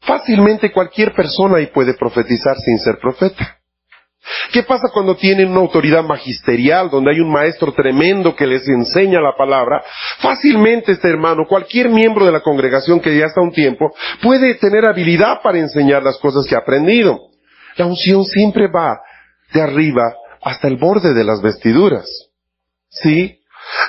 Fácilmente 0.00 0.72
cualquier 0.72 1.14
persona 1.14 1.58
ahí 1.58 1.68
puede 1.68 1.94
profetizar 1.94 2.56
sin 2.58 2.78
ser 2.78 2.98
profeta. 3.00 3.59
¿Qué 4.52 4.62
pasa 4.62 4.88
cuando 4.92 5.16
tienen 5.16 5.50
una 5.50 5.60
autoridad 5.60 6.02
magisterial, 6.02 6.90
donde 6.90 7.12
hay 7.12 7.20
un 7.20 7.30
maestro 7.30 7.72
tremendo 7.72 8.34
que 8.34 8.46
les 8.46 8.66
enseña 8.68 9.20
la 9.20 9.36
palabra? 9.36 9.82
Fácilmente 10.18 10.92
este 10.92 11.08
hermano, 11.08 11.46
cualquier 11.48 11.88
miembro 11.88 12.26
de 12.26 12.32
la 12.32 12.40
congregación 12.40 13.00
que 13.00 13.16
ya 13.16 13.26
está 13.26 13.40
un 13.40 13.52
tiempo, 13.52 13.92
puede 14.22 14.54
tener 14.54 14.84
habilidad 14.84 15.40
para 15.42 15.58
enseñar 15.58 16.02
las 16.02 16.18
cosas 16.18 16.46
que 16.46 16.54
ha 16.54 16.58
aprendido. 16.58 17.18
La 17.76 17.86
unción 17.86 18.24
siempre 18.24 18.68
va 18.68 19.00
de 19.52 19.62
arriba 19.62 20.14
hasta 20.42 20.68
el 20.68 20.76
borde 20.76 21.14
de 21.14 21.24
las 21.24 21.40
vestiduras. 21.42 22.06
¿Sí? 22.88 23.40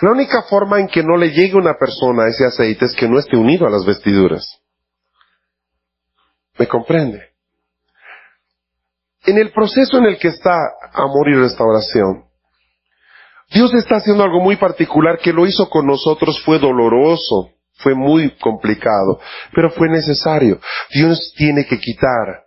La 0.02 0.12
única 0.12 0.44
forma 0.44 0.80
en 0.80 0.88
que 0.88 1.04
no 1.04 1.18
le 1.18 1.32
llegue 1.32 1.56
una 1.56 1.76
persona 1.76 2.28
ese 2.28 2.46
aceite 2.46 2.86
es 2.86 2.94
que 2.94 3.08
no 3.08 3.18
esté 3.18 3.38
unido 3.38 3.66
a 3.66 3.70
las 3.70 3.86
vestiduras. 3.86 4.62
¿Me 6.58 6.68
comprende? 6.68 7.31
En 9.32 9.38
el 9.38 9.52
proceso 9.52 9.98
en 9.98 10.06
el 10.06 10.18
que 10.18 10.28
está 10.28 10.56
amor 10.94 11.30
y 11.30 11.36
restauración, 11.36 12.26
Dios 13.50 13.74
está 13.74 13.98
haciendo 13.98 14.24
algo 14.24 14.40
muy 14.40 14.56
particular 14.56 15.20
que 15.20 15.34
lo 15.34 15.46
hizo 15.46 15.70
con 15.70 15.86
nosotros, 15.86 16.42
fue 16.46 16.60
doloroso, 16.60 17.52
fue 17.76 17.96
muy 17.96 18.38
complicado, 18.38 19.20
pero 19.54 19.72
fue 19.72 19.90
necesario. 19.90 20.60
Dios 20.94 21.34
tiene 21.36 21.66
que 21.66 21.80
quitar 21.80 22.46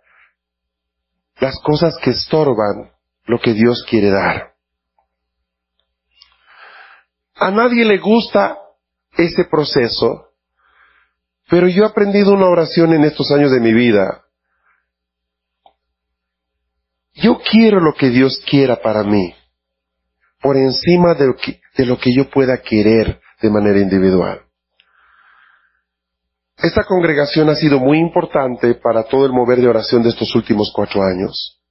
las 1.39 1.59
cosas 1.59 1.95
que 2.01 2.11
estorban 2.11 2.91
lo 3.25 3.39
que 3.39 3.53
Dios 3.53 3.83
quiere 3.87 4.09
dar. 4.09 4.53
A 7.35 7.51
nadie 7.51 7.83
le 7.83 7.97
gusta 7.97 8.57
ese 9.17 9.43
proceso, 9.45 10.29
pero 11.49 11.67
yo 11.67 11.83
he 11.83 11.87
aprendido 11.87 12.33
una 12.33 12.47
oración 12.47 12.93
en 12.93 13.03
estos 13.03 13.31
años 13.31 13.51
de 13.51 13.59
mi 13.59 13.73
vida 13.73 14.24
yo 17.15 17.39
quiero 17.39 17.79
lo 17.79 17.93
que 17.93 18.09
Dios 18.09 18.41
quiera 18.47 18.81
para 18.81 19.03
mí, 19.03 19.33
por 20.41 20.57
encima 20.57 21.13
de 21.13 21.27
lo 21.27 21.35
que, 21.35 21.61
de 21.77 21.85
lo 21.85 21.97
que 21.97 22.13
yo 22.13 22.29
pueda 22.29 22.61
querer 22.61 23.19
de 23.41 23.49
manera 23.49 23.79
individual. 23.79 24.41
Esta 26.57 26.83
congregación 26.83 27.49
ha 27.49 27.55
sido 27.55 27.79
muy 27.79 27.99
importante 27.99 28.75
para 28.75 29.03
todo 29.03 29.25
el 29.25 29.31
mover 29.31 29.59
de 29.59 29.67
oración 29.67 30.03
de 30.03 30.09
estos 30.09 30.33
últimos 30.35 30.71
cuatro 30.73 31.03
años. 31.03 31.61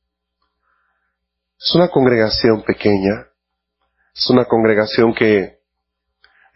Es 1.59 1.75
una 1.75 1.89
congregación 1.89 2.63
pequeña, 2.63 3.27
es 4.15 4.29
una 4.31 4.45
congregación 4.45 5.15
que 5.15 5.59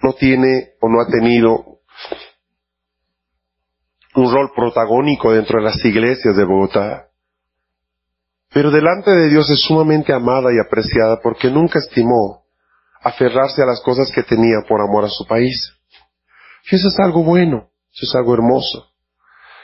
no 0.02 0.12
tiene 0.12 0.74
o 0.80 0.88
no 0.88 1.00
ha 1.00 1.06
tenido 1.06 1.80
un 4.14 4.32
rol 4.32 4.50
protagónico 4.54 5.32
dentro 5.32 5.58
de 5.58 5.64
las 5.64 5.84
iglesias 5.84 6.36
de 6.36 6.44
Bogotá. 6.44 7.07
Pero 8.58 8.72
delante 8.72 9.12
de 9.12 9.28
Dios 9.28 9.48
es 9.50 9.60
sumamente 9.60 10.12
amada 10.12 10.52
y 10.52 10.58
apreciada 10.58 11.20
porque 11.22 11.48
nunca 11.48 11.78
estimó 11.78 12.42
aferrarse 13.00 13.62
a 13.62 13.66
las 13.66 13.80
cosas 13.82 14.10
que 14.10 14.24
tenía 14.24 14.62
por 14.68 14.80
amor 14.80 15.04
a 15.04 15.08
su 15.08 15.24
país. 15.28 15.72
Y 16.68 16.74
eso 16.74 16.88
es 16.88 16.98
algo 16.98 17.22
bueno, 17.22 17.70
eso 17.92 18.04
es 18.04 18.14
algo 18.16 18.34
hermoso. 18.34 18.90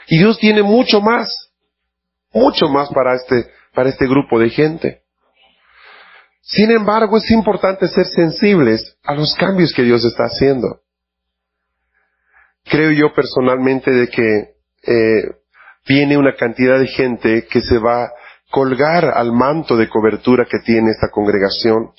Y 0.07 0.17
Dios 0.17 0.39
tiene 0.39 0.63
mucho 0.63 1.01
más, 1.01 1.51
mucho 2.31 2.69
más 2.69 2.87
para 2.87 3.15
este, 3.15 3.51
para 3.73 3.89
este 3.89 4.07
grupo 4.07 4.39
de 4.39 4.49
gente. 4.49 5.01
Sin 6.41 6.71
embargo, 6.71 7.17
es 7.17 7.29
importante 7.31 7.89
ser 7.89 8.05
sensibles 8.05 8.97
a 9.03 9.13
los 9.13 9.35
cambios 9.35 9.73
que 9.73 9.83
Dios 9.83 10.05
está 10.05 10.23
haciendo. 10.23 10.83
Creo 12.63 12.93
yo 12.93 13.13
personalmente 13.13 13.91
de 13.91 14.07
que 14.07 14.55
eh, 14.83 15.23
viene 15.85 16.15
una 16.15 16.33
cantidad 16.37 16.79
de 16.79 16.87
gente 16.87 17.45
que 17.47 17.59
se 17.59 17.77
va 17.77 18.09
colgar 18.49 19.05
al 19.05 19.31
manto 19.31 19.75
de 19.75 19.89
cobertura 19.89 20.45
que 20.45 20.59
tiene 20.59 20.91
esta 20.91 21.09
congregación. 21.11 21.91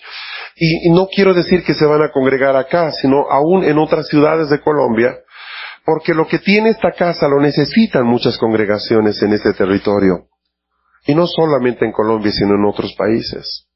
Y, 0.57 0.91
no 0.91 1.09
quiero 1.09 1.35
decir 1.35 1.65
que 1.65 1.75
se 1.75 1.85
van 1.87 2.03
a 2.03 2.11
congregar 2.11 2.57
acá, 2.57 2.93
sino 2.93 3.31
aún 3.31 3.65
en 3.65 3.79
otras 3.79 4.09
ciudades 4.09 4.49
de 4.49 4.61
Colombia, 4.61 5.19
porque 5.85 6.15
lo 6.15 6.27
que 6.27 6.39
tiene 6.39 6.71
esta 6.71 6.93
casa 6.93 7.29
lo 7.29 7.41
necesitan 7.41 8.07
muchas 8.07 8.39
congregaciones 8.39 9.21
en 9.23 9.35
este 9.35 9.53
territorio. 9.53 10.29
Y 11.07 11.15
no 11.15 11.27
solamente 11.27 11.85
en 11.85 11.93
Colombia, 11.93 12.33
sino 12.33 12.55
en 12.55 12.65
otros 12.65 12.95
países. 12.95 13.69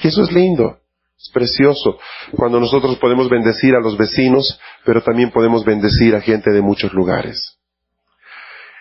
Y 0.00 0.08
eso 0.08 0.22
es 0.22 0.30
lindo, 0.30 0.78
es 1.18 1.30
precioso, 1.32 1.98
cuando 2.36 2.60
nosotros 2.60 2.96
podemos 2.98 3.28
bendecir 3.28 3.74
a 3.74 3.80
los 3.80 3.96
vecinos, 3.98 4.60
pero 4.84 5.02
también 5.02 5.32
podemos 5.32 5.64
bendecir 5.64 6.14
a 6.14 6.20
gente 6.20 6.52
de 6.52 6.62
muchos 6.62 6.92
lugares. 6.92 7.58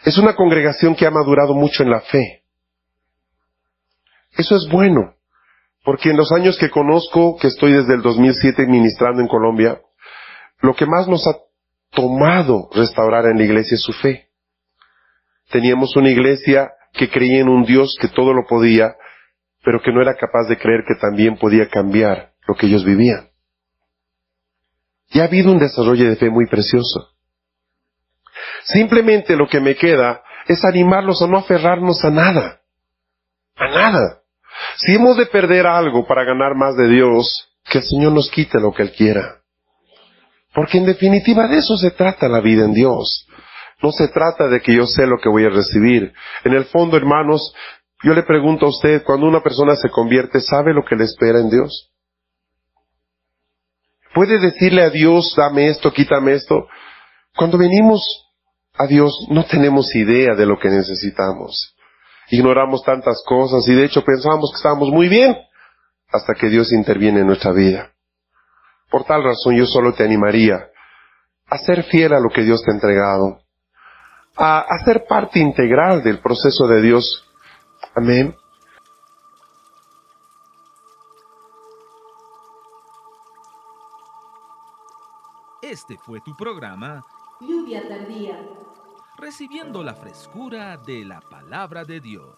Es 0.06 0.18
una 0.18 0.36
congregación 0.36 0.96
que 0.96 1.08
ha 1.08 1.12
madurado 1.12 1.56
mucho 1.56 1.82
en 1.82 1.90
la 1.90 2.02
fe. 2.02 2.44
Eso 4.38 4.56
es 4.56 4.68
bueno, 4.70 5.16
porque 5.84 6.10
en 6.12 6.18
los 6.18 6.32
años 6.32 6.58
que 6.58 6.70
conozco, 6.70 7.38
que 7.38 7.48
estoy 7.48 7.74
desde 7.74 7.96
el 7.96 8.02
2007 8.02 8.68
ministrando 8.68 9.22
en 9.22 9.28
Colombia, 9.28 9.82
lo 10.62 10.76
que 10.76 10.86
más 10.86 11.08
nos 11.08 11.26
ha 11.28 11.36
tomado 11.92 12.70
restaurar 12.74 13.26
en 13.26 13.38
la 13.38 13.44
iglesia 13.44 13.76
es 13.76 13.82
su 13.82 13.94
fe. 13.94 14.28
Teníamos 15.50 15.96
una 15.96 16.10
iglesia 16.10 16.70
que 16.94 17.10
creía 17.10 17.42
en 17.42 17.50
un 17.50 17.64
Dios 17.64 17.96
que 18.00 18.10
todo 18.10 18.34
lo 18.34 18.46
podía, 18.48 18.96
pero 19.64 19.82
que 19.82 19.92
no 19.92 20.02
era 20.02 20.16
capaz 20.16 20.48
de 20.48 20.58
creer 20.58 20.84
que 20.88 20.96
también 21.00 21.38
podía 21.38 21.70
cambiar 21.70 22.34
lo 22.48 22.56
que 22.56 22.68
ellos 22.68 22.86
vivían. 22.86 23.30
Y 25.10 25.20
ha 25.20 25.26
habido 25.26 25.52
un 25.52 25.58
desarrollo 25.58 26.10
de 26.10 26.16
fe 26.16 26.30
muy 26.30 26.48
precioso. 26.48 27.12
Simplemente 28.66 29.36
lo 29.36 29.48
que 29.48 29.60
me 29.60 29.76
queda 29.76 30.22
es 30.48 30.64
animarlos 30.64 31.22
a 31.22 31.28
no 31.28 31.38
aferrarnos 31.38 32.04
a 32.04 32.10
nada. 32.10 32.62
A 33.56 33.68
nada. 33.70 34.22
Si 34.78 34.94
hemos 34.94 35.18
de 35.18 35.26
perder 35.26 35.66
algo 35.66 36.06
para 36.06 36.24
ganar 36.24 36.56
más 36.56 36.76
de 36.76 36.88
Dios, 36.88 37.50
que 37.66 37.80
el 37.80 37.84
Señor 37.84 38.14
nos 38.14 38.30
quite 38.30 38.60
lo 38.60 38.74
que 38.74 38.84
Él 38.84 38.92
quiera. 38.92 39.42
Porque 40.54 40.78
en 40.78 40.86
definitiva 40.86 41.48
de 41.48 41.58
eso 41.58 41.78
se 41.78 41.92
trata 41.92 42.28
la 42.28 42.42
vida 42.42 42.66
en 42.66 42.74
Dios. 42.74 43.28
No 43.82 43.92
se 43.92 44.08
trata 44.08 44.48
de 44.48 44.62
que 44.62 44.76
yo 44.76 44.86
sé 44.86 45.06
lo 45.06 45.18
que 45.18 45.30
voy 45.30 45.46
a 45.46 45.50
recibir. 45.50 46.14
En 46.44 46.54
el 46.54 46.66
fondo, 46.66 46.98
hermanos, 46.98 47.54
yo 48.04 48.14
le 48.14 48.24
pregunto 48.24 48.66
a 48.68 48.70
usted, 48.70 49.04
cuando 49.04 49.28
una 49.28 49.42
persona 49.42 49.76
se 49.76 49.90
convierte, 49.90 50.42
¿sabe 50.42 50.74
lo 50.74 50.84
que 50.86 50.96
le 50.96 51.06
espera 51.06 51.40
en 51.40 51.50
Dios? 51.50 51.92
¿Puede 54.14 54.40
decirle 54.40 54.84
a 54.84 54.90
Dios, 54.90 55.34
dame 55.36 55.68
esto, 55.68 55.92
quítame 55.92 56.34
esto? 56.34 56.68
Cuando 57.36 57.58
venimos 57.58 58.04
a 58.74 58.88
Dios 58.88 59.28
no 59.30 59.46
tenemos 59.46 59.94
idea 59.96 60.36
de 60.36 60.46
lo 60.46 60.58
que 60.60 60.70
necesitamos. 60.70 61.77
Ignoramos 62.30 62.84
tantas 62.84 63.24
cosas 63.26 63.68
y 63.68 63.74
de 63.74 63.86
hecho 63.86 64.04
pensamos 64.04 64.52
que 64.52 64.58
estamos 64.58 64.90
muy 64.90 65.08
bien 65.08 65.36
hasta 66.10 66.34
que 66.34 66.50
Dios 66.50 66.72
interviene 66.72 67.22
en 67.22 67.28
nuestra 67.28 67.52
vida. 67.52 67.92
Por 68.90 69.04
tal 69.04 69.24
razón 69.24 69.56
yo 69.56 69.66
solo 69.66 69.94
te 69.94 70.04
animaría 70.04 70.70
a 71.48 71.58
ser 71.58 71.84
fiel 71.84 72.14
a 72.14 72.20
lo 72.20 72.30
que 72.30 72.44
Dios 72.44 72.62
te 72.64 72.72
ha 72.72 72.76
entregado, 72.76 73.40
a, 74.36 74.60
a 74.60 74.86
ser 74.86 75.06
parte 75.08 75.40
integral 75.40 76.04
del 76.04 76.20
proceso 76.20 76.68
de 76.68 76.82
Dios. 76.82 77.26
Amén. 77.96 78.36
Este 85.62 85.98
fue 86.06 86.20
tu 86.22 86.36
programa 86.38 87.04
Lluvia 87.40 87.88
tardía. 87.88 88.40
Recibiendo 89.20 89.82
la 89.82 89.96
frescura 89.96 90.78
de 90.78 91.04
la 91.04 91.22
palabra 91.22 91.84
de 91.84 92.00
Dios. 92.00 92.36